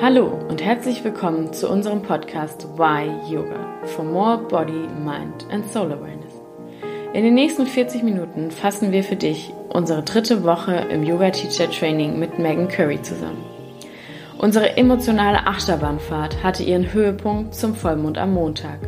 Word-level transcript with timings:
Hallo 0.00 0.26
und 0.48 0.64
herzlich 0.64 1.02
willkommen 1.02 1.52
zu 1.52 1.68
unserem 1.68 2.02
Podcast 2.02 2.68
Why 2.78 3.10
Yoga 3.28 3.82
for 3.84 4.04
More 4.04 4.38
Body, 4.38 4.86
Mind 5.04 5.44
and 5.50 5.66
Soul 5.66 5.90
Awareness. 5.90 6.34
In 7.12 7.24
den 7.24 7.34
nächsten 7.34 7.66
40 7.66 8.04
Minuten 8.04 8.52
fassen 8.52 8.92
wir 8.92 9.02
für 9.02 9.16
dich 9.16 9.52
unsere 9.70 10.04
dritte 10.04 10.44
Woche 10.44 10.76
im 10.88 11.02
Yoga 11.02 11.30
Teacher 11.30 11.68
Training 11.68 12.16
mit 12.16 12.38
Megan 12.38 12.68
Curry 12.68 13.02
zusammen. 13.02 13.44
Unsere 14.38 14.76
emotionale 14.76 15.48
Achterbahnfahrt 15.48 16.44
hatte 16.44 16.62
ihren 16.62 16.92
Höhepunkt 16.92 17.56
zum 17.56 17.74
Vollmond 17.74 18.18
am 18.18 18.34
Montag. 18.34 18.78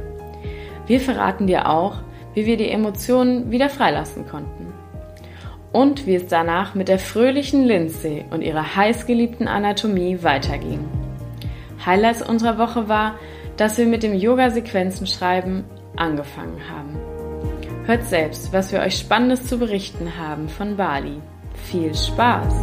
Wir 0.86 1.00
verraten 1.00 1.48
dir 1.48 1.68
auch, 1.68 1.96
wie 2.34 2.46
wir 2.46 2.56
die 2.56 2.70
Emotionen 2.70 3.50
wieder 3.50 3.68
freilassen 3.68 4.28
konnten. 4.28 4.72
Und 5.72 6.06
wie 6.06 6.14
es 6.14 6.28
danach 6.28 6.76
mit 6.76 6.86
der 6.86 7.00
fröhlichen 7.00 7.64
Lindsay 7.64 8.24
und 8.30 8.42
ihrer 8.42 8.76
heißgeliebten 8.76 9.48
Anatomie 9.48 10.22
weiterging. 10.22 10.99
Highlights 11.84 12.20
unserer 12.20 12.58
Woche 12.58 12.88
war, 12.88 13.14
dass 13.56 13.78
wir 13.78 13.86
mit 13.86 14.02
dem 14.02 14.14
Yoga-Sequenzen-Schreiben 14.14 15.64
angefangen 15.96 16.60
haben. 16.70 16.98
Hört 17.86 18.04
selbst, 18.04 18.52
was 18.52 18.70
wir 18.70 18.80
euch 18.80 18.98
Spannendes 18.98 19.46
zu 19.46 19.58
berichten 19.58 20.12
haben 20.18 20.50
von 20.50 20.76
Bali. 20.76 21.22
Viel 21.54 21.94
Spaß! 21.94 22.54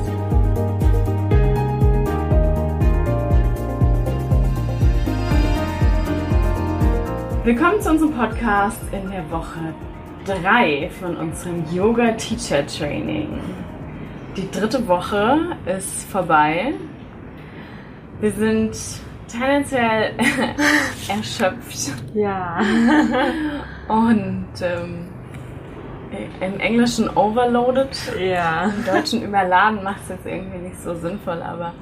Willkommen 7.43 7.81
zu 7.81 7.89
unserem 7.89 8.13
Podcast 8.13 8.81
in 8.91 9.09
der 9.09 9.31
Woche 9.31 9.73
3 10.25 10.91
von 10.99 11.17
unserem 11.17 11.63
Yoga 11.73 12.11
Teacher 12.11 12.67
Training. 12.67 13.39
Die 14.35 14.51
dritte 14.51 14.87
Woche 14.87 15.57
ist 15.65 16.03
vorbei. 16.11 16.73
Wir 18.19 18.31
sind 18.31 18.75
tendenziell 19.27 20.13
erschöpft. 21.07 21.93
Ja. 22.13 22.59
Und 23.87 24.47
ähm, 24.61 25.07
im 26.41 26.59
Englischen 26.59 27.09
overloaded. 27.15 27.97
Ja. 28.19 28.65
Im 28.65 28.85
Deutschen 28.85 29.23
überladen 29.23 29.83
macht 29.83 30.01
es 30.03 30.09
jetzt 30.09 30.25
irgendwie 30.25 30.57
nicht 30.57 30.81
so 30.81 30.95
sinnvoll, 30.95 31.41
aber 31.41 31.73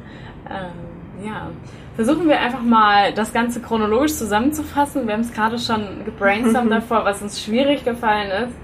ähm, 0.49 1.25
ja. 1.25 1.49
Versuchen 1.95 2.27
wir 2.27 2.41
einfach 2.41 2.61
mal 2.61 3.13
das 3.13 3.31
Ganze 3.31 3.61
chronologisch 3.61 4.15
zusammenzufassen. 4.15 5.07
Wir 5.07 5.13
haben 5.13 5.21
es 5.21 5.31
gerade 5.31 5.57
schon 5.57 6.03
gebrainstormt 6.03 6.71
davor, 6.71 7.05
was 7.05 7.21
uns 7.21 7.41
schwierig 7.41 7.85
gefallen 7.85 8.49
ist, 8.49 8.57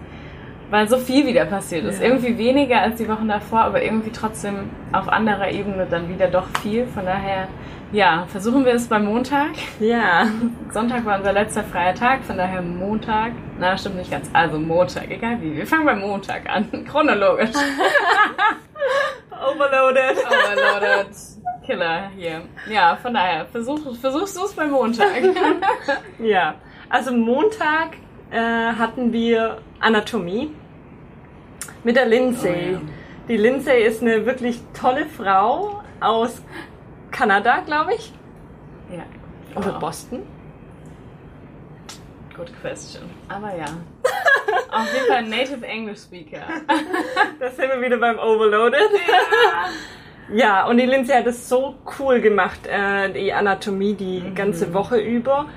weil 0.72 0.88
so 0.88 0.98
viel 0.98 1.28
wieder 1.28 1.46
passiert 1.46 1.86
ist. 1.86 2.02
Ja. 2.02 2.08
Irgendwie 2.08 2.38
weniger 2.38 2.82
als 2.82 2.96
die 2.96 3.08
Wochen 3.08 3.28
davor, 3.28 3.62
aber 3.62 3.84
irgendwie 3.84 4.10
trotzdem 4.10 4.70
auf 4.94 5.08
anderer 5.10 5.52
Ebene 5.52 5.86
dann 5.86 6.10
wieder 6.10 6.28
doch 6.28 6.48
viel. 6.64 6.88
Von 6.88 7.06
daher, 7.06 7.50
ja, 7.92 8.26
versuchen 8.30 8.64
wir 8.66 8.74
es 8.74 8.88
beim 8.88 9.06
Montag. 9.06 9.50
Ja. 9.82 10.28
Sonntag 10.72 11.06
war 11.06 11.18
unser 11.18 11.34
letzter 11.34 11.64
freier 11.64 11.94
Tag, 11.94 12.24
von 12.24 12.38
daher 12.38 12.62
Montag. 12.62 13.34
Na, 13.60 13.78
stimmt 13.78 13.98
nicht 13.98 14.10
ganz. 14.10 14.30
Also 14.32 14.58
Montag, 14.58 15.12
egal 15.12 15.42
wie. 15.42 15.58
Wir 15.58 15.68
fangen 15.68 15.86
beim 15.86 16.00
Montag 16.00 16.50
an, 16.50 16.86
chronologisch. 16.90 17.52
Overloaded. 19.32 20.18
Overloaded. 20.26 21.16
Killer 21.66 22.10
hier. 22.16 22.42
Ja, 22.70 22.96
von 22.96 23.14
daher, 23.14 23.46
versuch, 23.46 23.80
versuchst 24.00 24.38
du 24.38 24.46
es 24.46 24.54
beim 24.54 24.72
Montag. 24.72 25.10
Ja. 26.20 26.56
Also 26.90 27.12
Montag 27.12 27.98
äh, 28.32 28.38
hatten 28.40 29.12
wir 29.12 29.58
Anatomie 29.80 30.52
mit 31.84 31.96
der 31.96 32.06
Lindsay. 32.06 32.70
Oh, 32.70 32.74
ja. 32.74 32.82
Die 33.28 33.38
Lindsay 33.38 33.84
ist 33.86 34.02
eine 34.02 34.26
wirklich 34.26 34.60
tolle 34.74 35.06
Frau 35.06 35.82
aus 36.00 36.42
Kanada, 37.12 37.60
glaube 37.60 37.94
ich. 37.96 38.12
ja. 38.92 39.04
Oder 39.56 39.74
Wow. 39.74 39.80
Boston. 39.80 40.20
Good 42.36 42.52
question. 42.62 43.04
Aber 43.28 43.54
ja. 43.56 43.66
Auf 44.72 44.88
jeden 44.94 45.08
Fall 45.08 45.24
Native 45.24 45.66
English 45.66 46.00
Speaker. 46.00 46.40
Da 47.40 47.50
sind 47.50 47.70
wir 47.70 47.82
wieder 47.82 47.98
beim 47.98 48.18
Overloaded. 48.20 48.80
Ja, 50.34 50.66
und 50.68 50.78
die 50.78 50.86
Lindsay 50.86 51.14
hat 51.14 51.28
es 51.28 51.50
so 51.50 51.76
cool 52.00 52.22
gemacht, 52.22 52.62
äh, 52.66 53.12
die 53.12 53.34
Anatomie 53.34 53.96
die 53.96 54.32
ganze 54.34 54.74
Woche 54.74 54.98
über. 54.98 55.48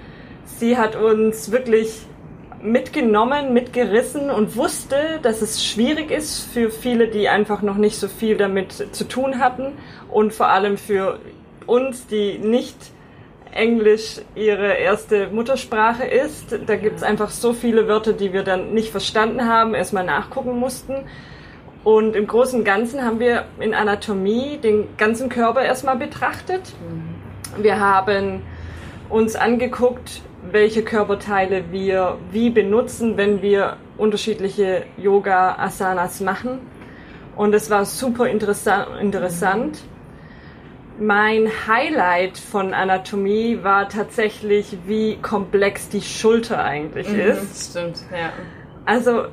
Sie 0.47 0.77
hat 0.77 0.97
uns 0.97 1.53
wirklich 1.53 2.07
mitgenommen, 2.65 3.53
mitgerissen 3.53 4.31
und 4.31 4.57
wusste, 4.57 5.21
dass 5.23 5.43
es 5.43 5.65
schwierig 5.65 6.11
ist 6.11 6.45
für 6.51 6.71
viele, 6.71 7.09
die 7.09 7.29
einfach 7.29 7.61
noch 7.61 7.77
nicht 7.77 7.97
so 7.97 8.09
viel 8.09 8.39
damit 8.39 8.73
zu 8.73 9.07
tun 9.07 9.39
hatten 9.39 9.75
und 10.11 10.33
vor 10.33 10.49
allem 10.49 10.79
für 10.79 11.19
uns, 11.67 12.07
die 12.07 12.39
nicht 12.39 12.77
Englisch 13.53 14.21
ihre 14.35 14.73
erste 14.73 15.29
Muttersprache 15.29 16.05
ist. 16.05 16.59
Da 16.67 16.77
gibt's 16.77 17.03
einfach 17.03 17.31
so 17.31 17.53
viele 17.53 17.87
Wörter, 17.87 18.15
die 18.15 18.33
wir 18.33 18.43
dann 18.43 18.73
nicht 18.73 18.91
verstanden 18.91 19.47
haben, 19.47 19.75
erstmal 19.75 20.05
nachgucken 20.05 20.59
mussten. 20.59 21.05
Und 21.85 22.17
im 22.17 22.27
Großen 22.27 22.61
und 22.61 22.65
Ganzen 22.65 23.05
haben 23.05 23.21
wir 23.21 23.45
in 23.61 23.75
Anatomie 23.75 24.57
den 24.57 24.97
ganzen 24.97 25.29
Körper 25.29 25.63
erstmal 25.63 25.97
betrachtet. 25.97 26.73
Wir 27.59 27.79
haben 27.79 28.43
uns 29.11 29.37
angeguckt, 29.37 30.23
welche 30.51 30.83
Körperteile 30.83 31.65
wir 31.71 32.19
wie 32.31 32.51
benutzen, 32.51 33.17
wenn 33.17 33.43
wir 33.43 33.77
unterschiedliche 33.97 34.85
Yoga-Asanas 34.97 36.21
machen. 36.21 36.61
Und 37.37 37.55
es 37.55 37.71
war 37.71 37.85
super 37.85 38.29
interessa 38.29 38.99
interessant. 39.01 39.81
Mein 40.99 41.51
Highlight 41.67 42.39
von 42.39 42.73
Anatomie 42.73 43.59
war 43.63 43.89
tatsächlich, 43.89 44.79
wie 44.87 45.17
komplex 45.17 45.89
die 45.89 46.03
Schulter 46.03 46.63
eigentlich 46.63 47.09
ist. 47.09 47.71
Stimmt, 47.71 48.05
ja. 48.13 48.33
Also 48.85 49.25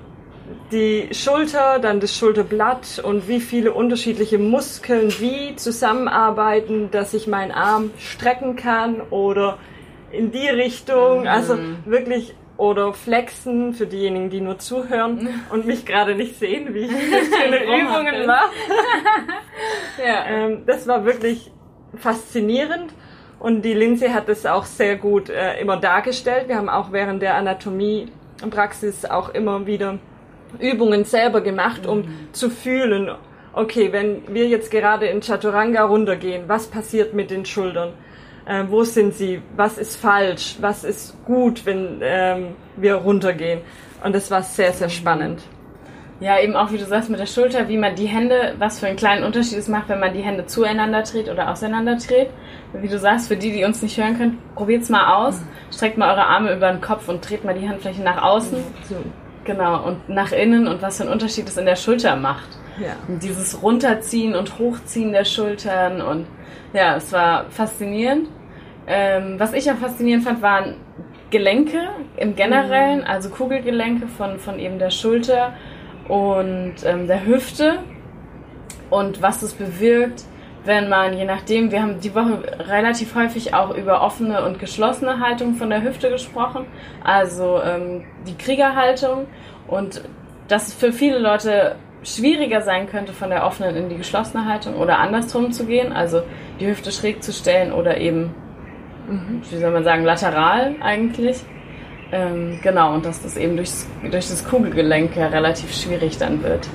die 0.72 1.10
Schulter, 1.12 1.80
dann 1.80 2.00
das 2.00 2.16
Schulterblatt 2.18 3.00
und 3.04 3.28
wie 3.28 3.40
viele 3.40 3.74
unterschiedliche 3.74 4.40
Muskeln 4.40 5.14
wie 5.20 5.56
zusammenarbeiten, 5.56 6.90
dass 6.92 7.14
ich 7.14 7.28
meinen 7.28 7.52
Arm 7.52 7.92
strecken 8.00 8.56
kann 8.56 9.02
oder 9.12 9.60
in 10.12 10.32
die 10.32 10.48
Richtung, 10.48 11.28
also 11.28 11.58
wirklich 11.86 12.36
oder 12.58 12.94
flexen 12.94 13.74
für 13.74 13.88
diejenigen, 13.88 14.30
die 14.30 14.40
nur 14.40 14.60
zuhören 14.60 15.30
und 15.50 15.66
mich 15.66 15.86
gerade 15.86 16.16
nicht 16.16 16.38
sehen, 16.38 16.74
wie 16.74 16.82
ich 16.82 16.92
schöne 16.92 17.64
Übungen 17.64 18.26
mache. 18.26 18.52
Ja. 20.04 20.26
Ähm, 20.26 20.64
das 20.66 20.88
war 20.88 21.06
wirklich 21.06 21.52
faszinierend 21.96 22.92
und 23.40 23.64
die 23.64 23.74
Lindsay 23.74 24.10
hat 24.10 24.30
es 24.30 24.46
auch 24.46 24.66
sehr 24.66 24.96
gut 24.96 25.30
äh, 25.30 25.60
immer 25.60 25.78
dargestellt. 25.78 26.48
Wir 26.48 26.56
haben 26.56 26.70
auch 26.70 26.92
während 26.92 27.22
der 27.22 27.36
Anatomiepraxis 27.36 29.06
auch 29.06 29.30
immer 29.30 29.68
wieder 29.68 30.00
Übungen 30.60 31.04
selber 31.04 31.42
gemacht, 31.42 31.86
um 31.86 32.06
zu 32.32 32.50
fühlen, 32.50 33.12
okay, 33.54 33.92
wenn 33.92 34.34
wir 34.34 34.48
jetzt 34.48 34.72
gerade 34.72 35.08
in 35.08 35.22
Chaturanga 35.22 35.84
runtergehen, 35.84 36.44
was 36.48 36.68
passiert 36.68 37.14
mit 37.14 37.30
den 37.30 37.46
Schultern? 37.46 37.94
Äh, 38.46 38.66
wo 38.68 38.84
sind 38.84 39.14
sie? 39.14 39.42
Was 39.56 39.78
ist 39.78 39.96
falsch? 39.96 40.58
Was 40.60 40.84
ist 40.84 41.16
gut, 41.26 41.66
wenn 41.66 42.00
ähm, 42.02 42.56
wir 42.76 42.96
runtergehen? 42.96 43.62
Und 44.04 44.16
das 44.16 44.32
war 44.32 44.42
sehr, 44.42 44.74
sehr 44.74 44.90
spannend. 44.90 45.42
Ja, 46.22 46.40
eben 46.40 46.56
auch 46.56 46.72
wie 46.72 46.78
du 46.78 46.86
sagst 46.86 47.10
mit 47.10 47.20
der 47.20 47.26
Schulter, 47.26 47.68
wie 47.68 47.78
man 47.78 47.96
die 47.96 48.06
Hände, 48.06 48.54
was 48.60 48.80
für 48.80 48.86
einen 48.86 48.96
kleinen 48.96 49.24
Unterschied 49.24 49.58
es 49.58 49.68
macht, 49.68 49.90
wenn 49.90 50.00
man 50.00 50.14
die 50.14 50.22
Hände 50.22 50.46
zueinander 50.46 51.02
dreht 51.02 51.28
oder 51.30 51.50
auseinander 51.50 51.96
dreht. 51.96 52.30
Wie 52.74 52.88
du 52.88 53.00
sagst, 53.00 53.28
für 53.28 53.36
die, 53.36 53.52
die 53.52 53.64
uns 53.66 53.82
nicht 53.82 53.98
hören 53.98 54.16
können, 54.18 54.38
probiert's 54.54 54.90
mal 54.90 55.16
aus. 55.16 55.42
Streckt 55.74 55.98
mal 55.98 56.12
eure 56.12 56.28
Arme 56.28 56.56
über 56.56 56.72
den 56.72 56.80
Kopf 56.80 57.10
und 57.10 57.28
dreht 57.28 57.44
mal 57.44 57.56
die 57.56 57.68
Handfläche 57.68 58.04
nach 58.04 58.22
außen. 58.22 58.64
So, 58.88 58.98
Genau, 59.44 59.84
und 59.84 60.08
nach 60.08 60.32
innen 60.32 60.68
und 60.68 60.82
was 60.82 60.98
für 60.98 61.04
einen 61.04 61.14
Unterschied 61.14 61.48
es 61.48 61.58
in 61.58 61.66
der 61.66 61.76
Schulter 61.76 62.16
macht. 62.16 62.50
ja. 62.80 62.96
Und 63.08 63.24
dieses 63.24 63.62
Runterziehen 63.62 64.36
und 64.36 64.60
Hochziehen 64.60 65.12
der 65.12 65.26
Schultern 65.26 66.02
und 66.02 66.28
ja, 66.74 66.96
es 66.96 67.12
war 67.12 67.46
faszinierend. 67.50 68.30
Ähm, 68.88 69.36
was 69.40 69.54
ich 69.54 69.70
auch 69.72 69.78
faszinierend 69.78 70.24
fand, 70.24 70.42
waren 70.42 70.76
Gelenke 71.30 71.90
im 72.18 72.36
Generellen, 72.36 73.04
also 73.04 73.30
Kugelgelenke 73.30 74.08
von, 74.08 74.38
von 74.40 74.60
eben 74.60 74.80
der 74.80 74.92
Schulter 74.92 75.54
und 76.08 76.76
ähm, 76.84 77.08
der 77.08 77.26
Hüfte 77.26 77.80
und 78.90 79.22
was 79.22 79.42
es 79.42 79.54
bewirkt, 79.54 80.26
wenn 80.64 80.90
man, 80.90 81.18
je 81.18 81.26
nachdem, 81.26 81.72
wir 81.72 81.82
haben 81.82 82.00
die 82.00 82.14
Woche 82.14 82.44
relativ 82.60 83.16
häufig 83.16 83.54
auch 83.54 83.76
über 83.76 84.02
offene 84.02 84.46
und 84.46 84.60
geschlossene 84.60 85.20
Haltung 85.20 85.56
von 85.56 85.70
der 85.70 85.82
Hüfte 85.82 86.10
gesprochen, 86.10 86.66
also 87.04 87.62
ähm, 87.64 88.04
die 88.28 88.38
Kriegerhaltung 88.38 89.28
und 89.68 90.02
dass 90.48 90.68
es 90.68 90.74
für 90.74 90.94
viele 90.94 91.18
Leute 91.18 91.76
schwieriger 92.04 92.62
sein 92.62 92.88
könnte, 92.88 93.14
von 93.14 93.30
der 93.30 93.46
offenen 93.46 93.76
in 93.76 93.90
die 93.90 93.98
geschlossene 93.98 94.46
Haltung 94.46 94.76
oder 94.76 95.00
andersrum 95.00 95.52
zu 95.52 95.66
gehen, 95.66 95.94
also 95.94 96.22
die 96.60 96.68
Hüfte 96.68 96.92
schräg 96.92 97.24
zu 97.24 97.32
stellen 97.32 97.72
oder 97.72 97.98
eben, 97.98 98.34
wie 99.50 99.58
soll 99.58 99.72
man 99.72 99.84
sagen, 99.84 100.04
lateral 100.04 100.76
eigentlich. 100.82 101.40
Ähm, 102.12 102.60
genau, 102.62 102.94
und 102.94 103.06
dass 103.06 103.24
das 103.24 103.38
eben 103.38 103.56
durchs, 103.56 103.88
durch 104.02 104.28
das 104.28 104.48
Kugelgelenk 104.48 105.16
ja 105.16 105.28
relativ 105.28 105.74
schwierig 105.74 106.18
dann 106.18 106.44
wird. 106.44 106.68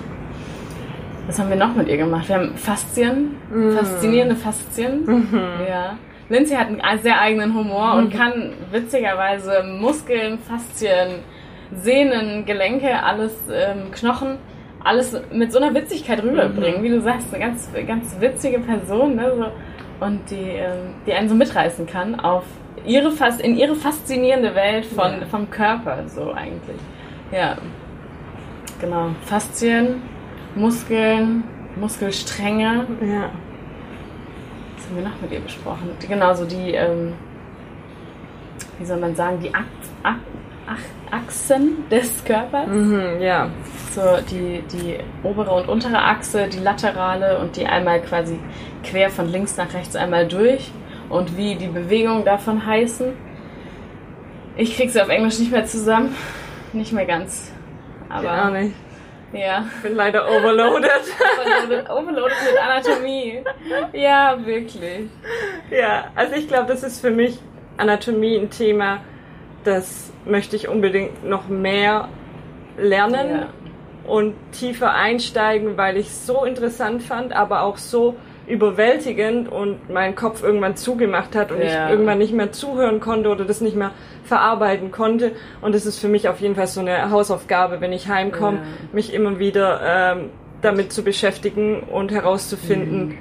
Was 1.27 1.41
haben 1.41 1.49
wir 1.51 1.57
noch 1.57 1.75
mit 1.75 1.89
ihr 1.89 1.97
gemacht? 1.97 2.29
Wir 2.29 2.37
haben 2.37 2.57
Faszien, 2.57 3.37
faszinierende 3.77 4.37
Faszien. 4.37 5.05
Ja. 5.69 5.99
Lindsay 6.29 6.57
hat 6.57 6.69
einen 6.69 7.03
sehr 7.03 7.21
eigenen 7.21 7.55
Humor 7.55 7.95
und 7.95 8.13
kann 8.13 8.53
witzigerweise 8.71 9.65
Muskeln, 9.65 10.39
Faszien, 10.39 11.21
Sehnen, 11.75 12.45
Gelenke, 12.47 13.03
alles 13.03 13.33
ähm, 13.53 13.91
Knochen, 13.93 14.39
alles 14.83 15.21
mit 15.33 15.53
so 15.53 15.59
einer 15.59 15.75
Witzigkeit 15.75 16.23
rüberbringen, 16.23 16.81
mhm. 16.81 16.85
wie 16.85 16.89
du 16.91 17.01
sagst, 17.01 17.33
eine 17.33 17.45
ganz, 17.45 17.69
ganz 17.87 18.17
witzige 18.21 18.61
Person, 18.61 19.17
ne? 19.17 19.33
So, 19.37 20.05
und 20.05 20.31
die, 20.31 20.51
ähm, 20.51 20.95
die 21.07 21.13
einen 21.13 21.29
so 21.29 21.35
mitreißen 21.35 21.87
kann 21.87 22.21
auf 22.21 22.45
ihre 22.85 23.11
fast 23.11 23.41
in 23.41 23.57
ihre 23.57 23.75
faszinierende 23.75 24.55
Welt 24.55 24.85
von, 24.85 25.21
ja. 25.21 25.27
vom 25.27 25.51
Körper, 25.51 26.05
so 26.07 26.33
eigentlich. 26.33 26.77
Ja. 27.33 27.57
Genau. 28.81 29.11
Faszien, 29.23 30.03
Muskeln, 30.57 31.45
Muskelstränge. 31.77 32.87
Ja. 33.01 33.31
Was 34.77 34.87
haben 34.87 34.97
wir 34.97 35.05
noch 35.05 35.21
mit 35.21 35.31
ihr 35.31 35.41
besprochen? 35.41 35.91
Genauso 36.09 36.45
die, 36.45 36.73
ähm, 36.73 37.13
wie 38.79 38.85
soll 38.85 38.99
man 38.99 39.15
sagen, 39.15 39.39
die 39.41 39.55
Ak 39.55 39.65
Ak 40.03 40.17
Ach 40.69 40.81
Achsen 41.13 41.89
des 41.91 42.25
Körpers. 42.25 42.67
Mhm, 42.67 43.21
ja. 43.21 43.49
So 43.93 44.03
die, 44.29 44.65
die 44.73 44.99
obere 45.23 45.53
und 45.53 45.69
untere 45.69 46.03
Achse, 46.03 46.49
die 46.49 46.59
laterale 46.59 47.39
und 47.39 47.57
die 47.57 47.67
einmal 47.67 48.03
quasi 48.03 48.39
quer 48.83 49.11
von 49.11 49.29
links 49.29 49.57
nach 49.57 49.73
rechts 49.73 49.95
einmal 49.95 50.27
durch 50.27 50.73
und 51.09 51.37
wie 51.37 51.55
die 51.55 51.69
Bewegungen 51.69 52.25
davon 52.25 52.67
heißen. 52.67 53.13
Ich 54.57 54.77
krieg 54.77 54.91
sie 54.91 55.01
auf 55.01 55.09
Englisch 55.09 55.39
nicht 55.39 55.53
mehr 55.53 55.67
zusammen. 55.67 56.15
Nicht 56.73 56.93
mehr 56.93 57.07
ganz. 57.07 57.53
Aber. 58.09 58.25
Ja, 58.25 58.51
nicht. 58.51 58.75
Ja. 59.37 59.65
Ich 59.77 59.83
bin 59.83 59.95
leider 59.95 60.29
overloaded. 60.29 60.91
overloaded. 61.41 61.91
Overloaded 61.91 62.37
mit 62.45 62.63
Anatomie. 62.63 63.45
Ja, 63.93 64.39
wirklich. 64.45 65.09
Ja, 65.71 66.11
also 66.15 66.35
ich 66.35 66.49
glaube, 66.49 66.67
das 66.67 66.83
ist 66.83 67.01
für 67.01 67.11
mich 67.11 67.39
Anatomie 67.77 68.37
ein 68.37 68.51
Thema, 68.51 69.01
das 69.65 70.13
möchte 70.25 70.57
ich 70.57 70.69
unbedingt 70.69 71.25
noch 71.25 71.49
mehr 71.49 72.09
lernen 72.79 73.31
ja. 73.31 73.49
und 74.07 74.35
tiefer 74.53 74.95
einsteigen, 74.95 75.77
weil 75.77 75.97
ich 75.97 76.09
es 76.09 76.27
so 76.27 76.45
interessant 76.45 77.03
fand, 77.03 77.33
aber 77.35 77.63
auch 77.63 77.77
so 77.77 78.17
überwältigend 78.47 79.51
und 79.51 79.91
mein 79.91 80.15
Kopf 80.15 80.43
irgendwann 80.43 80.77
zugemacht 80.77 81.35
hat 81.35 81.51
und 81.53 81.61
ja. 81.61 81.87
ich 81.87 81.91
irgendwann 81.91 82.19
nicht 82.19 82.33
mehr 82.33 82.53
zuhören 82.53 83.01
konnte 83.01 83.29
oder 83.29 83.45
das 83.45 83.61
nicht 83.61 83.77
mehr 83.77 83.91
verarbeiten 84.25 84.91
konnte. 84.91 85.33
Und 85.61 85.75
es 85.75 85.87
ist 85.87 85.99
für 85.99 86.09
mich 86.09 86.29
auf 86.29 86.41
jeden 86.41 86.55
Fall 86.55 86.67
so 86.67 86.81
eine 86.81 87.11
Hausaufgabe, 87.11 87.81
wenn 87.81 87.93
ich 87.93 88.09
heimkomme, 88.09 88.59
ja. 88.59 88.65
mich 88.93 89.13
immer 89.13 89.39
wieder 89.39 89.81
ähm, 89.85 90.31
damit 90.63 90.93
zu 90.93 91.03
beschäftigen 91.03 91.81
und 91.81 92.13
herauszufinden, 92.13 93.09
mhm 93.09 93.19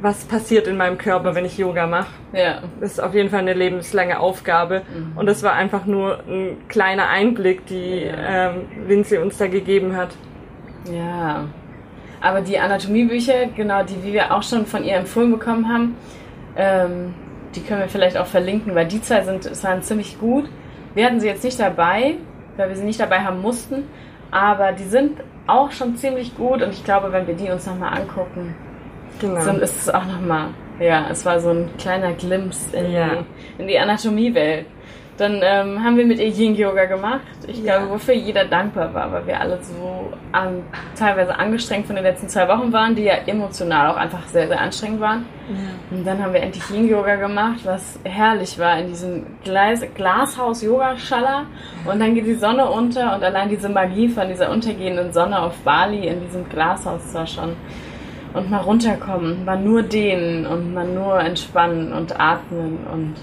was 0.00 0.24
passiert 0.24 0.66
in 0.66 0.76
meinem 0.76 0.96
Körper, 0.96 1.34
wenn 1.34 1.44
ich 1.44 1.58
Yoga 1.58 1.86
mache. 1.86 2.12
Ja. 2.32 2.62
Das 2.80 2.92
ist 2.92 3.00
auf 3.00 3.14
jeden 3.14 3.30
Fall 3.30 3.40
eine 3.40 3.54
lebenslange 3.54 4.20
Aufgabe. 4.20 4.82
Mhm. 4.94 5.16
Und 5.16 5.26
das 5.26 5.42
war 5.42 5.54
einfach 5.54 5.86
nur 5.86 6.20
ein 6.28 6.56
kleiner 6.68 7.08
Einblick, 7.08 7.66
die 7.66 8.02
ja. 8.02 8.50
ähm, 8.50 8.66
Lindsay 8.86 9.18
uns 9.18 9.38
da 9.38 9.48
gegeben 9.48 9.96
hat. 9.96 10.10
Ja. 10.90 11.46
Aber 12.20 12.40
die 12.40 12.58
Anatomiebücher, 12.58 13.46
genau, 13.56 13.82
die 13.84 14.12
wir 14.12 14.34
auch 14.34 14.42
schon 14.42 14.66
von 14.66 14.84
ihr 14.84 14.96
empfohlen 14.96 15.30
bekommen 15.30 15.68
haben, 15.68 15.96
ähm, 16.56 17.14
die 17.54 17.62
können 17.62 17.80
wir 17.80 17.88
vielleicht 17.88 18.16
auch 18.16 18.26
verlinken, 18.26 18.74
weil 18.74 18.86
die 18.86 19.00
zwei 19.00 19.22
sind, 19.22 19.50
waren 19.62 19.82
ziemlich 19.82 20.18
gut. 20.18 20.48
Wir 20.94 21.06
hatten 21.06 21.20
sie 21.20 21.28
jetzt 21.28 21.44
nicht 21.44 21.58
dabei, 21.58 22.14
weil 22.56 22.68
wir 22.68 22.76
sie 22.76 22.84
nicht 22.84 23.00
dabei 23.00 23.20
haben 23.20 23.40
mussten, 23.40 23.84
aber 24.30 24.72
die 24.72 24.84
sind 24.84 25.20
auch 25.46 25.70
schon 25.70 25.96
ziemlich 25.96 26.36
gut 26.36 26.62
und 26.62 26.70
ich 26.70 26.84
glaube, 26.84 27.12
wenn 27.12 27.26
wir 27.26 27.34
die 27.34 27.50
uns 27.50 27.66
nochmal 27.66 27.98
angucken, 27.98 28.54
Genau. 29.20 29.40
So 29.40 29.50
ist 29.52 29.82
es 29.82 29.88
auch 29.88 30.04
nochmal. 30.04 30.48
Ja, 30.80 31.06
es 31.10 31.24
war 31.24 31.40
so 31.40 31.50
ein 31.50 31.70
kleiner 31.78 32.12
Glimpse 32.12 32.76
in, 32.76 32.92
ja. 32.92 33.08
die, 33.08 33.62
in 33.62 33.68
die 33.68 33.78
Anatomiewelt. 33.78 34.66
Dann 35.18 35.40
ähm, 35.42 35.82
haben 35.82 35.96
wir 35.96 36.06
mit 36.06 36.20
ihr 36.20 36.28
Yin-Yoga 36.28 36.84
gemacht. 36.84 37.20
Ich 37.48 37.58
ja. 37.58 37.78
glaube, 37.78 37.94
wofür 37.94 38.14
jeder 38.14 38.44
dankbar 38.44 38.94
war, 38.94 39.12
weil 39.12 39.26
wir 39.26 39.40
alle 39.40 39.58
so 39.62 40.12
an, 40.30 40.62
teilweise 40.96 41.36
angestrengt 41.36 41.86
von 41.86 41.96
den 41.96 42.04
letzten 42.04 42.28
zwei 42.28 42.46
Wochen 42.46 42.72
waren, 42.72 42.94
die 42.94 43.02
ja 43.02 43.14
emotional 43.26 43.90
auch 43.90 43.96
einfach 43.96 44.24
sehr, 44.28 44.46
sehr 44.46 44.60
anstrengend 44.60 45.00
waren. 45.00 45.26
Ja. 45.48 45.96
Und 45.96 46.06
dann 46.06 46.22
haben 46.22 46.32
wir 46.32 46.40
endlich 46.40 46.62
Yin-Yoga 46.70 47.16
gemacht, 47.16 47.58
was 47.64 47.98
herrlich 48.04 48.58
war 48.60 48.78
in 48.78 48.88
diesem 48.88 49.26
Gleis 49.42 49.84
Glashaus-Yoga-Schaller. 49.94 51.46
Und 51.84 52.00
dann 52.00 52.14
geht 52.14 52.26
die 52.26 52.34
Sonne 52.34 52.70
unter 52.70 53.16
und 53.16 53.24
allein 53.24 53.48
diese 53.48 53.68
Magie 53.68 54.08
von 54.08 54.28
dieser 54.28 54.50
untergehenden 54.52 55.12
Sonne 55.12 55.42
auf 55.42 55.56
Bali 55.64 56.06
in 56.06 56.20
diesem 56.20 56.48
Glashaus 56.48 57.12
war 57.12 57.26
schon 57.26 57.56
und 58.34 58.50
mal 58.50 58.58
runterkommen, 58.58 59.44
mal 59.44 59.58
nur 59.58 59.82
dehnen 59.82 60.46
und 60.46 60.74
mal 60.74 60.86
nur 60.86 61.18
entspannen 61.18 61.92
und 61.92 62.20
atmen 62.20 62.78
und 62.92 63.14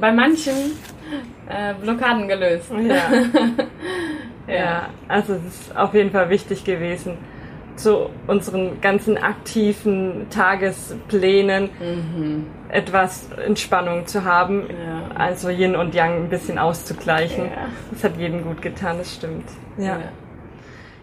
bei 0.00 0.12
manchen 0.12 0.54
äh, 1.48 1.74
Blockaden 1.80 2.28
gelöst. 2.28 2.70
Ja. 4.48 4.54
ja. 4.54 4.88
also 5.06 5.34
es 5.34 5.44
ist 5.44 5.76
auf 5.76 5.94
jeden 5.94 6.10
Fall 6.10 6.28
wichtig 6.28 6.64
gewesen, 6.64 7.18
zu 7.76 8.10
unseren 8.26 8.80
ganzen 8.80 9.16
aktiven 9.16 10.26
Tagesplänen 10.30 11.70
mhm. 11.78 12.46
etwas 12.68 13.30
Entspannung 13.46 14.06
zu 14.06 14.24
haben, 14.24 14.64
ja. 14.68 15.16
also 15.16 15.50
Yin 15.50 15.76
und 15.76 15.94
Yang 15.94 16.24
ein 16.24 16.28
bisschen 16.28 16.58
auszugleichen. 16.58 17.44
Ja. 17.44 17.68
Das 17.92 18.04
hat 18.04 18.16
jedem 18.16 18.42
gut 18.42 18.60
getan, 18.60 18.98
das 18.98 19.14
stimmt. 19.14 19.44
Ja. 19.78 19.84
ja. 19.84 19.98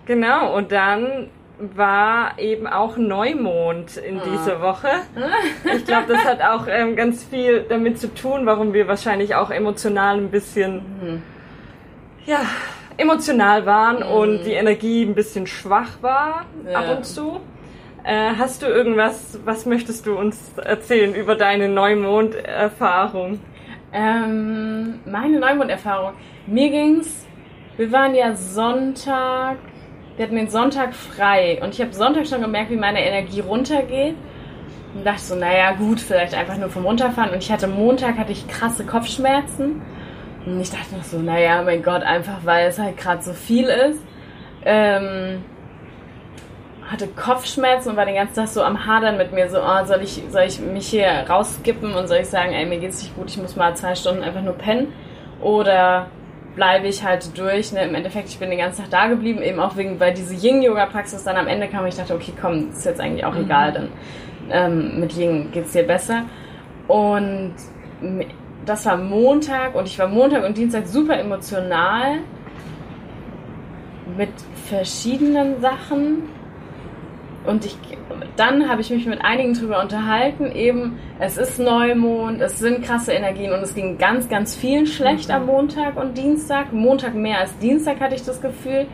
Genau, 0.06 0.56
und 0.56 0.72
dann 0.72 1.30
war 1.59 2.38
eben 2.39 2.68
auch 2.68 2.98
Neumond 2.98 3.98
in 3.98 4.19
ah. 4.19 4.24
dieser 4.25 4.62
Woche. 4.62 4.89
Ich 5.75 5.86
glaube, 5.86 6.13
das 6.13 6.24
hat 6.25 6.42
auch 6.42 6.68
ähm, 6.68 6.95
ganz 6.95 7.24
viel 7.24 7.65
damit 7.68 8.00
zu 8.00 8.13
tun, 8.13 8.45
warum 8.45 8.74
wir 8.74 8.88
wahrscheinlich 8.88 9.36
auch 9.36 9.50
emotional 9.50 10.18
ein 10.18 10.30
bisschen, 10.30 10.75
mhm. 10.75 11.24
ja, 12.25 12.42
emotional 12.98 13.65
waren 13.65 13.98
mhm. 13.98 14.12
und 14.12 14.44
die 14.44 14.54
Energie 14.54 15.04
ein 15.04 15.15
bisschen 15.15 15.48
schwach 15.48 16.01
war 16.01 16.45
ja. 16.69 16.80
ab 16.80 16.98
und 16.98 17.06
zu. 17.06 17.39
Äh, 18.04 18.36
hast 18.38 18.62
du 18.62 18.68
irgendwas, 18.68 19.39
was 19.44 19.65
möchtest 19.65 20.06
du 20.06 20.18
uns 20.18 20.57
erzählen 20.57 21.13
über 21.13 21.36
deine 21.36 21.68
Neumond-Erfahrung? 21.69 23.39
Ähm, 23.92 25.00
meine 25.06 25.39
Neumond-Erfahrung. 25.39 26.13
Mir 26.45 26.69
ging's, 26.69 27.25
wir 27.75 27.92
waren 27.92 28.15
ja 28.15 28.36
Sonntag 28.36 29.57
wir 30.18 30.25
hatten 30.25 30.36
den 30.36 30.50
Sonntag 30.50 30.96
frei 30.96 31.60
und 31.62 31.75
ich 31.75 31.80
habe 31.80 31.94
Sonntag 31.94 32.28
schon 32.28 32.42
gemerkt, 32.42 32.72
wie 32.72 32.75
meine 32.75 33.06
Energie 33.06 33.40
runtergeht. 33.40 34.16
Und 34.96 35.06
dachte 35.06 35.21
so, 35.21 35.36
naja, 35.36 35.74
gut, 35.74 36.00
vielleicht 36.00 36.33
einfach 36.33 36.57
nur 36.57 36.69
vom 36.69 36.86
Runterfahren. 36.86 37.31
Und 37.31 37.44
ich 37.44 37.52
hatte 37.52 37.68
Montag, 37.68 38.18
hatte 38.18 38.31
ich 38.31 38.47
krasse 38.47 38.83
Kopfschmerzen. 38.83 39.81
Und 40.44 40.59
ich 40.59 40.71
dachte 40.71 40.95
noch 40.95 41.04
so, 41.04 41.19
naja, 41.19 41.62
mein 41.62 41.83
Gott, 41.83 42.02
einfach 42.02 42.40
weil 42.45 42.68
es 42.68 42.80
halt 42.80 42.97
gerade 42.97 43.21
so 43.21 43.33
viel 43.33 43.66
ist. 43.66 44.02
Ähm, 44.66 45.44
hatte 46.90 47.07
Kopfschmerzen 47.09 47.90
und 47.90 47.97
war 47.97 48.06
den 48.06 48.16
ganzen 48.16 48.36
Tag 48.36 48.47
so 48.47 48.64
am 48.64 48.88
Hadern 48.88 49.18
mit 49.18 49.33
mir, 49.33 49.50
so, 49.50 49.59
oh, 49.59 49.86
soll 49.86 50.02
ich, 50.02 50.24
soll 50.30 50.44
ich 50.44 50.59
mich 50.59 50.88
hier 50.88 51.09
rausskippen 51.30 51.94
und 51.94 52.07
soll 52.07 52.19
ich 52.19 52.30
sagen, 52.30 52.54
ey, 52.54 52.66
mir 52.66 52.80
geht's 52.80 53.04
nicht 53.04 53.16
gut, 53.16 53.30
ich 53.30 53.38
muss 53.38 53.56
mal 53.56 53.76
zwei 53.76 53.94
Stunden 53.94 54.24
einfach 54.24 54.42
nur 54.42 54.54
pennen? 54.54 54.94
Oder 55.42 56.07
bleibe 56.57 56.87
ich 56.87 57.06
halt 57.06 57.37
durch. 57.37 57.71
Ne? 57.71 57.83
Im 57.83 57.95
Endeffekt, 57.95 58.28
ich 58.28 58.40
bin 58.40 58.49
den 58.49 58.59
ganzen 58.59 58.81
Tag 58.81 58.90
da 58.90 59.07
geblieben, 59.07 59.42
eben 59.42 59.61
auch 59.61 59.78
wegen, 59.78 59.97
weil 60.02 60.14
diese 60.14 60.33
Yin-Yoga-Praxis 60.33 61.23
dann 61.23 61.37
am 61.37 61.47
Ende 61.47 61.69
kam 61.69 61.83
und 61.83 61.87
ich 61.87 61.95
dachte, 61.95 62.14
okay, 62.14 62.33
komm, 62.40 62.71
ist 62.71 62.83
jetzt 62.83 62.99
eigentlich 62.99 63.23
auch 63.23 63.33
mhm. 63.33 63.45
egal, 63.45 63.71
dann 63.71 63.90
ähm, 64.49 64.99
mit 64.99 65.16
Yin 65.16 65.52
geht 65.52 65.66
es 65.68 65.71
dir 65.71 65.83
besser. 65.83 66.23
Und 66.87 67.54
das 68.66 68.85
war 68.85 68.97
Montag 68.97 69.76
und 69.76 69.87
ich 69.87 69.97
war 69.97 70.07
Montag 70.07 70.44
und 70.44 70.57
Dienstag 70.57 70.87
super 70.87 71.18
emotional 71.18 72.19
mit 74.18 74.30
verschiedenen 74.68 75.61
Sachen 75.61 76.23
und 77.47 77.66
ich, 77.66 77.77
dann 78.35 78.69
habe 78.69 78.81
ich 78.81 78.89
mich 78.89 79.06
mit 79.06 79.23
einigen 79.23 79.54
drüber 79.54 79.81
unterhalten, 79.81 80.51
eben, 80.51 80.99
es 81.19 81.37
ist 81.37 81.59
Neumond, 81.59 82.42
es 82.42 82.59
sind 82.59 82.83
krasse 82.83 83.13
Energien 83.13 83.54
und 83.54 83.61
es 83.61 83.73
ging 83.73 83.97
ganz, 83.97 84.30
ganz 84.30 84.56
vielen 84.56 84.85
schlecht 84.85 85.30
mhm. 85.30 85.35
am 85.35 85.45
Montag 85.45 85.95
und 85.97 86.18
Dienstag. 86.18 86.73
Montag 86.73 87.16
mehr 87.16 87.39
als 87.39 87.57
Dienstag 87.59 87.99
hatte 87.99 88.16
ich 88.16 88.23
das 88.23 88.42
Gefühl. 88.42 88.87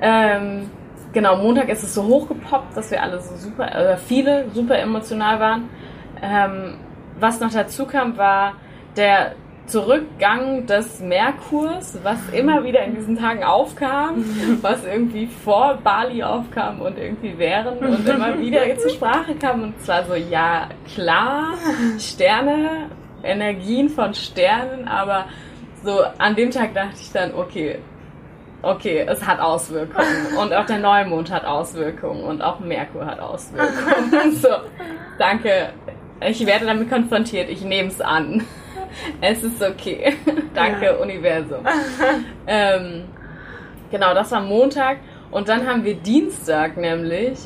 Ähm, 0.00 0.70
genau, 1.12 1.36
Montag 1.36 1.68
ist 1.68 1.82
es 1.82 1.94
so 1.94 2.04
hochgepoppt, 2.04 2.76
dass 2.76 2.90
wir 2.90 3.02
alle 3.02 3.20
so 3.20 3.36
super, 3.36 3.74
äh, 3.74 3.96
viele 3.96 4.50
super 4.52 4.78
emotional 4.78 5.40
waren. 5.40 5.68
Ähm, 6.20 6.74
was 7.18 7.40
noch 7.40 7.52
dazu 7.52 7.86
kam, 7.86 8.18
war 8.18 8.54
der 8.96 9.34
Zurückgang 9.66 10.66
des 10.66 11.00
Merkurs, 11.00 11.98
was 12.02 12.18
immer 12.32 12.64
wieder 12.64 12.84
in 12.84 12.96
diesen 12.96 13.18
Tagen 13.18 13.44
aufkam, 13.44 14.24
was 14.62 14.84
irgendwie 14.84 15.26
vor 15.26 15.78
Bali 15.82 16.22
aufkam 16.22 16.80
und 16.80 16.98
irgendwie 16.98 17.34
während 17.38 17.80
und 17.80 18.06
immer 18.06 18.38
wieder 18.38 18.76
zur 18.76 18.90
Sprache 18.90 19.34
kam. 19.34 19.62
Und 19.62 19.80
zwar 19.80 20.04
so, 20.04 20.14
ja, 20.14 20.68
klar, 20.94 21.54
Sterne, 21.98 22.90
Energien 23.22 23.88
von 23.88 24.12
Sternen, 24.12 24.86
aber 24.86 25.26
so 25.82 26.02
an 26.18 26.36
dem 26.36 26.50
Tag 26.50 26.74
dachte 26.74 26.96
ich 27.00 27.12
dann, 27.12 27.34
okay, 27.34 27.78
okay, 28.64 29.06
es 29.08 29.26
hat 29.26 29.40
Auswirkungen 29.40 30.36
und 30.40 30.52
auch 30.52 30.66
der 30.66 30.78
Neumond 30.78 31.30
hat 31.30 31.44
Auswirkungen 31.44 32.24
und 32.24 32.42
auch 32.42 32.60
Merkur 32.60 33.06
hat 33.06 33.20
Auswirkungen. 33.20 34.32
so, 34.42 34.48
danke, 35.18 35.70
Ich 36.20 36.44
werde 36.46 36.66
damit 36.66 36.90
konfrontiert, 36.90 37.48
ich 37.48 37.62
nehme 37.62 37.88
es 37.88 38.00
an. 38.00 38.44
Es 39.20 39.42
ist 39.42 39.62
okay. 39.62 40.14
Danke, 40.54 40.86
ja. 40.86 40.94
Universum. 40.94 41.64
ähm, 42.46 43.04
genau, 43.90 44.14
das 44.14 44.30
war 44.32 44.40
Montag. 44.40 44.98
Und 45.30 45.48
dann 45.48 45.66
haben 45.66 45.84
wir 45.84 45.94
Dienstag 45.94 46.76
nämlich 46.76 47.38